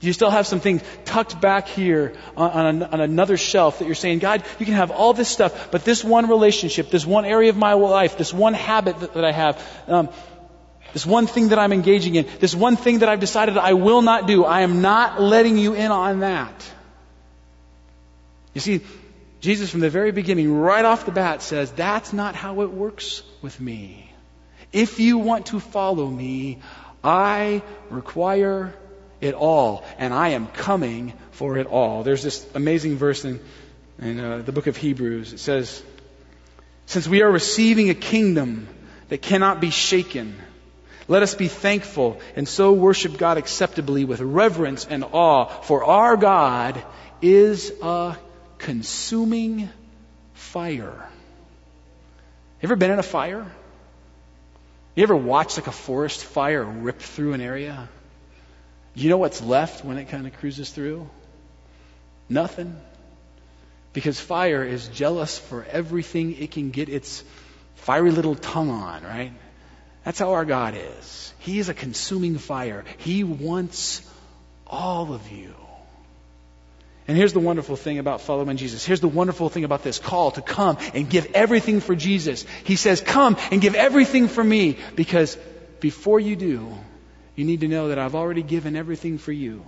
Do 0.00 0.06
you 0.06 0.12
still 0.12 0.30
have 0.30 0.46
some 0.46 0.60
things 0.60 0.82
tucked 1.04 1.40
back 1.40 1.66
here 1.66 2.14
on, 2.36 2.50
on, 2.50 2.82
on, 2.84 3.00
another 3.00 3.36
shelf 3.36 3.80
that 3.80 3.86
you're 3.86 3.96
saying, 3.96 4.20
God, 4.20 4.44
you 4.60 4.66
can 4.66 4.76
have 4.76 4.92
all 4.92 5.12
this 5.12 5.28
stuff, 5.28 5.72
but 5.72 5.84
this 5.84 6.04
one 6.04 6.28
relationship, 6.28 6.90
this 6.90 7.04
one 7.04 7.24
area 7.24 7.50
of 7.50 7.56
my 7.56 7.72
life, 7.72 8.16
this 8.16 8.32
one 8.32 8.54
habit 8.54 9.00
that, 9.00 9.14
that 9.14 9.24
I 9.24 9.32
have, 9.32 9.60
um, 9.88 10.08
this 10.92 11.04
one 11.04 11.26
thing 11.26 11.48
that 11.48 11.58
I'm 11.58 11.72
engaging 11.72 12.14
in, 12.14 12.28
this 12.38 12.54
one 12.54 12.76
thing 12.76 13.00
that 13.00 13.08
I've 13.08 13.18
decided 13.18 13.58
I 13.58 13.72
will 13.72 14.02
not 14.02 14.28
do, 14.28 14.44
I 14.44 14.60
am 14.60 14.82
not 14.82 15.20
letting 15.20 15.58
you 15.58 15.74
in 15.74 15.90
on 15.90 16.20
that. 16.20 16.70
You 18.54 18.60
see, 18.60 18.80
Jesus, 19.40 19.70
from 19.70 19.80
the 19.80 19.90
very 19.90 20.10
beginning, 20.10 20.52
right 20.52 20.84
off 20.84 21.06
the 21.06 21.12
bat, 21.12 21.42
says, 21.42 21.70
That's 21.72 22.12
not 22.12 22.34
how 22.34 22.62
it 22.62 22.70
works 22.70 23.22
with 23.40 23.60
me. 23.60 24.12
If 24.72 24.98
you 24.98 25.18
want 25.18 25.46
to 25.46 25.60
follow 25.60 26.06
me, 26.06 26.58
I 27.04 27.62
require 27.88 28.74
it 29.20 29.34
all, 29.34 29.84
and 29.98 30.12
I 30.12 30.30
am 30.30 30.48
coming 30.48 31.12
for 31.30 31.56
it 31.56 31.66
all. 31.66 32.02
There's 32.02 32.22
this 32.22 32.46
amazing 32.54 32.96
verse 32.96 33.24
in, 33.24 33.40
in 34.00 34.20
uh, 34.20 34.38
the 34.38 34.52
book 34.52 34.66
of 34.66 34.76
Hebrews. 34.76 35.32
It 35.32 35.38
says, 35.38 35.82
Since 36.86 37.06
we 37.06 37.22
are 37.22 37.30
receiving 37.30 37.90
a 37.90 37.94
kingdom 37.94 38.68
that 39.08 39.22
cannot 39.22 39.60
be 39.60 39.70
shaken, 39.70 40.36
let 41.06 41.22
us 41.22 41.34
be 41.34 41.48
thankful 41.48 42.20
and 42.36 42.46
so 42.46 42.72
worship 42.72 43.16
God 43.16 43.38
acceptably 43.38 44.04
with 44.04 44.20
reverence 44.20 44.84
and 44.84 45.04
awe, 45.04 45.46
for 45.46 45.84
our 45.84 46.16
God 46.16 46.82
is 47.22 47.72
a 47.82 48.16
consuming 48.58 49.68
fire. 50.34 51.08
You 52.60 52.66
ever 52.66 52.76
been 52.76 52.90
in 52.90 52.98
a 52.98 53.04
fire? 53.04 53.46
You 54.94 55.02
ever 55.04 55.16
watched 55.16 55.56
like 55.56 55.68
a 55.68 55.72
forest 55.72 56.24
fire 56.24 56.64
rip 56.64 56.98
through 56.98 57.32
an 57.32 57.40
area? 57.40 57.88
You 58.94 59.10
know 59.10 59.18
what's 59.18 59.40
left 59.40 59.84
when 59.84 59.96
it 59.96 60.06
kind 60.06 60.26
of 60.26 60.36
cruises 60.38 60.70
through? 60.70 61.08
Nothing. 62.28 62.76
Because 63.92 64.18
fire 64.20 64.64
is 64.64 64.88
jealous 64.88 65.38
for 65.38 65.64
everything 65.70 66.36
it 66.36 66.50
can 66.50 66.70
get 66.70 66.88
its 66.88 67.22
fiery 67.76 68.10
little 68.10 68.34
tongue 68.34 68.70
on, 68.70 69.02
right? 69.04 69.32
That's 70.04 70.18
how 70.18 70.32
our 70.32 70.44
God 70.44 70.74
is. 70.76 71.32
He 71.38 71.58
is 71.58 71.68
a 71.68 71.74
consuming 71.74 72.38
fire. 72.38 72.84
He 72.98 73.24
wants 73.24 74.02
all 74.66 75.12
of 75.12 75.30
you. 75.30 75.54
And 77.08 77.16
here's 77.16 77.32
the 77.32 77.40
wonderful 77.40 77.76
thing 77.76 77.98
about 77.98 78.20
following 78.20 78.58
Jesus. 78.58 78.84
Here's 78.84 79.00
the 79.00 79.08
wonderful 79.08 79.48
thing 79.48 79.64
about 79.64 79.82
this 79.82 79.98
call 79.98 80.30
to 80.32 80.42
come 80.42 80.76
and 80.92 81.08
give 81.08 81.32
everything 81.32 81.80
for 81.80 81.96
Jesus. 81.96 82.44
He 82.64 82.76
says, 82.76 83.00
Come 83.00 83.38
and 83.50 83.62
give 83.62 83.74
everything 83.74 84.28
for 84.28 84.44
me 84.44 84.76
because 84.94 85.38
before 85.80 86.20
you 86.20 86.36
do, 86.36 86.70
you 87.34 87.46
need 87.46 87.60
to 87.60 87.68
know 87.68 87.88
that 87.88 87.98
I've 87.98 88.14
already 88.14 88.42
given 88.42 88.76
everything 88.76 89.16
for 89.16 89.32
you. 89.32 89.64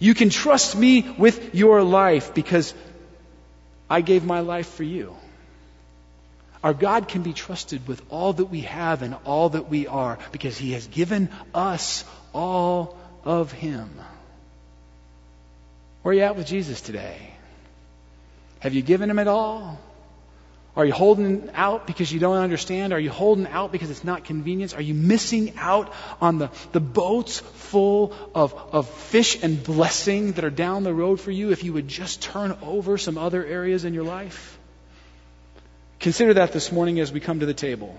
You 0.00 0.14
can 0.14 0.30
trust 0.30 0.74
me 0.74 1.08
with 1.16 1.54
your 1.54 1.82
life 1.84 2.34
because 2.34 2.74
I 3.88 4.00
gave 4.00 4.24
my 4.24 4.40
life 4.40 4.66
for 4.74 4.82
you. 4.82 5.14
Our 6.64 6.74
God 6.74 7.06
can 7.06 7.22
be 7.22 7.32
trusted 7.32 7.86
with 7.86 8.02
all 8.08 8.32
that 8.32 8.46
we 8.46 8.62
have 8.62 9.02
and 9.02 9.14
all 9.24 9.50
that 9.50 9.68
we 9.68 9.86
are 9.86 10.18
because 10.32 10.58
He 10.58 10.72
has 10.72 10.88
given 10.88 11.28
us 11.54 12.04
all 12.34 12.96
of 13.24 13.52
Him. 13.52 13.88
Where 16.02 16.12
are 16.12 16.16
you 16.16 16.22
at 16.22 16.36
with 16.36 16.46
Jesus 16.46 16.80
today? 16.80 17.32
Have 18.60 18.74
you 18.74 18.82
given 18.82 19.10
him 19.10 19.18
at 19.18 19.28
all? 19.28 19.78
Are 20.74 20.86
you 20.86 20.92
holding 20.92 21.50
out 21.52 21.86
because 21.86 22.10
you 22.10 22.18
don't 22.18 22.38
understand? 22.38 22.94
Are 22.94 22.98
you 22.98 23.10
holding 23.10 23.46
out 23.46 23.72
because 23.72 23.90
it's 23.90 24.04
not 24.04 24.24
convenience? 24.24 24.72
Are 24.72 24.80
you 24.80 24.94
missing 24.94 25.52
out 25.58 25.92
on 26.20 26.38
the, 26.38 26.50
the 26.72 26.80
boats 26.80 27.40
full 27.40 28.14
of, 28.34 28.54
of 28.54 28.88
fish 28.88 29.42
and 29.42 29.62
blessing 29.62 30.32
that 30.32 30.44
are 30.44 30.50
down 30.50 30.82
the 30.82 30.94
road 30.94 31.20
for 31.20 31.30
you 31.30 31.50
if 31.50 31.62
you 31.62 31.74
would 31.74 31.88
just 31.88 32.22
turn 32.22 32.56
over 32.62 32.96
some 32.96 33.18
other 33.18 33.44
areas 33.44 33.84
in 33.84 33.92
your 33.92 34.04
life? 34.04 34.58
Consider 36.00 36.34
that 36.34 36.52
this 36.52 36.72
morning 36.72 37.00
as 37.00 37.12
we 37.12 37.20
come 37.20 37.40
to 37.40 37.46
the 37.46 37.54
table. 37.54 37.94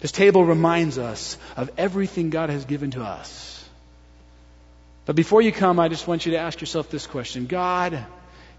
This 0.00 0.12
table 0.12 0.44
reminds 0.44 0.98
us 0.98 1.36
of 1.56 1.70
everything 1.76 2.30
God 2.30 2.50
has 2.50 2.64
given 2.66 2.92
to 2.92 3.02
us. 3.02 3.55
But 5.06 5.14
before 5.14 5.40
you 5.40 5.52
come, 5.52 5.78
I 5.78 5.88
just 5.88 6.08
want 6.08 6.26
you 6.26 6.32
to 6.32 6.38
ask 6.38 6.60
yourself 6.60 6.90
this 6.90 7.06
question 7.06 7.46
God, 7.46 8.04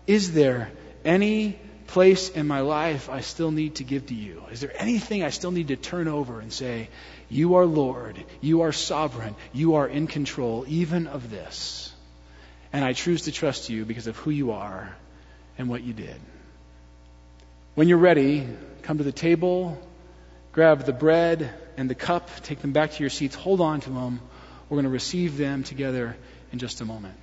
is 0.08 0.34
there 0.34 0.72
any 1.04 1.60
place 1.88 2.30
in 2.30 2.48
my 2.48 2.62
life 2.62 3.10
I 3.10 3.22
still 3.22 3.52
need 3.52 3.76
to 3.76 3.84
give 3.84 4.08
to 4.08 4.16
you? 4.16 4.44
Is 4.52 4.62
there 4.62 4.74
anything 4.82 5.24
I 5.24 5.30
still 5.30 5.52
need 5.52 5.68
to 5.68 5.76
turn 5.76 6.08
over 6.08 6.40
and 6.40 6.52
say, 6.52 6.90
You 7.30 7.56
are 7.56 7.66
Lord, 7.66 8.24
you 8.40 8.62
are 8.62 8.72
sovereign, 8.72 9.36
you 9.54 9.76
are 9.76 9.88
in 9.88 10.08
control 10.08 10.66
even 10.68 11.08
of 11.08 11.30
this? 11.30 11.94
And 12.72 12.84
I 12.84 12.94
choose 12.94 13.24
to 13.24 13.32
trust 13.32 13.70
you 13.70 13.84
because 13.84 14.08
of 14.08 14.16
who 14.18 14.32
you 14.32 14.52
are 14.52 14.96
and 15.58 15.70
what 15.70 15.84
you 15.84 15.94
did. 15.94 16.20
When 17.76 17.90
you're 17.90 17.98
ready, 17.98 18.48
come 18.84 19.00
to 19.00 19.04
the 19.04 19.12
table, 19.12 19.78
grab 20.54 20.86
the 20.86 20.94
bread 20.94 21.54
and 21.76 21.90
the 21.90 21.96
cup, 21.96 22.30
take 22.44 22.60
them 22.60 22.72
back 22.72 22.94
to 22.94 23.04
your 23.04 23.10
seats, 23.10 23.36
hold 23.36 23.60
on 23.60 23.82
to 23.82 23.90
them. 23.90 24.22
We're 24.70 24.76
going 24.76 24.86
to 24.86 24.90
receive 24.90 25.38
them 25.38 25.64
together 25.64 26.18
in 26.58 26.60
just 26.60 26.82
a 26.82 26.86
moment. 26.86 27.14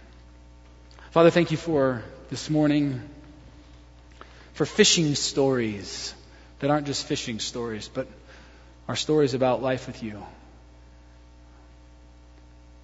Father, 1.11 1.29
thank 1.29 1.51
you 1.51 1.57
for 1.57 2.05
this 2.31 2.49
morning, 2.49 3.03
for 4.53 4.65
fishing 4.65 5.17
stories 5.17 6.15
that 6.61 6.71
aren't 6.71 6.87
just 6.87 7.05
fishing 7.05 7.41
stories, 7.41 7.89
but 7.93 8.07
are 8.87 8.95
stories 8.95 9.35
about 9.35 9.61
life 9.61 9.89
with 9.89 10.05
you. 10.05 10.25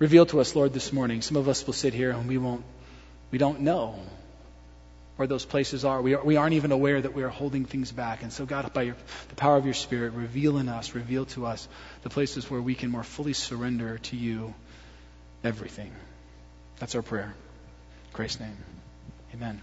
Reveal 0.00 0.26
to 0.26 0.40
us, 0.40 0.56
Lord, 0.56 0.72
this 0.72 0.92
morning. 0.92 1.22
Some 1.22 1.36
of 1.36 1.48
us 1.48 1.64
will 1.64 1.72
sit 1.72 1.94
here 1.94 2.10
and 2.10 2.26
we 2.26 2.36
won't, 2.36 2.64
we 3.30 3.38
don't 3.38 3.60
know 3.60 4.00
where 5.14 5.28
those 5.28 5.44
places 5.44 5.84
are. 5.84 6.02
We, 6.02 6.14
are, 6.14 6.24
we 6.24 6.34
aren't 6.36 6.54
even 6.54 6.72
aware 6.72 7.00
that 7.00 7.14
we 7.14 7.22
are 7.22 7.28
holding 7.28 7.64
things 7.64 7.92
back. 7.92 8.24
And 8.24 8.32
so, 8.32 8.44
God, 8.44 8.72
by 8.72 8.82
your, 8.82 8.96
the 9.28 9.36
power 9.36 9.56
of 9.56 9.66
your 9.66 9.74
Spirit, 9.74 10.14
reveal 10.14 10.58
in 10.58 10.68
us, 10.68 10.96
reveal 10.96 11.26
to 11.26 11.46
us 11.46 11.68
the 12.02 12.10
places 12.10 12.50
where 12.50 12.60
we 12.60 12.74
can 12.74 12.90
more 12.90 13.04
fully 13.04 13.34
surrender 13.34 13.98
to 13.98 14.16
you 14.16 14.52
everything. 15.44 15.92
That's 16.80 16.94
our 16.94 17.02
prayer. 17.02 17.34
In 18.06 18.12
Christ's 18.14 18.40
name. 18.40 18.56
Amen. 19.34 19.58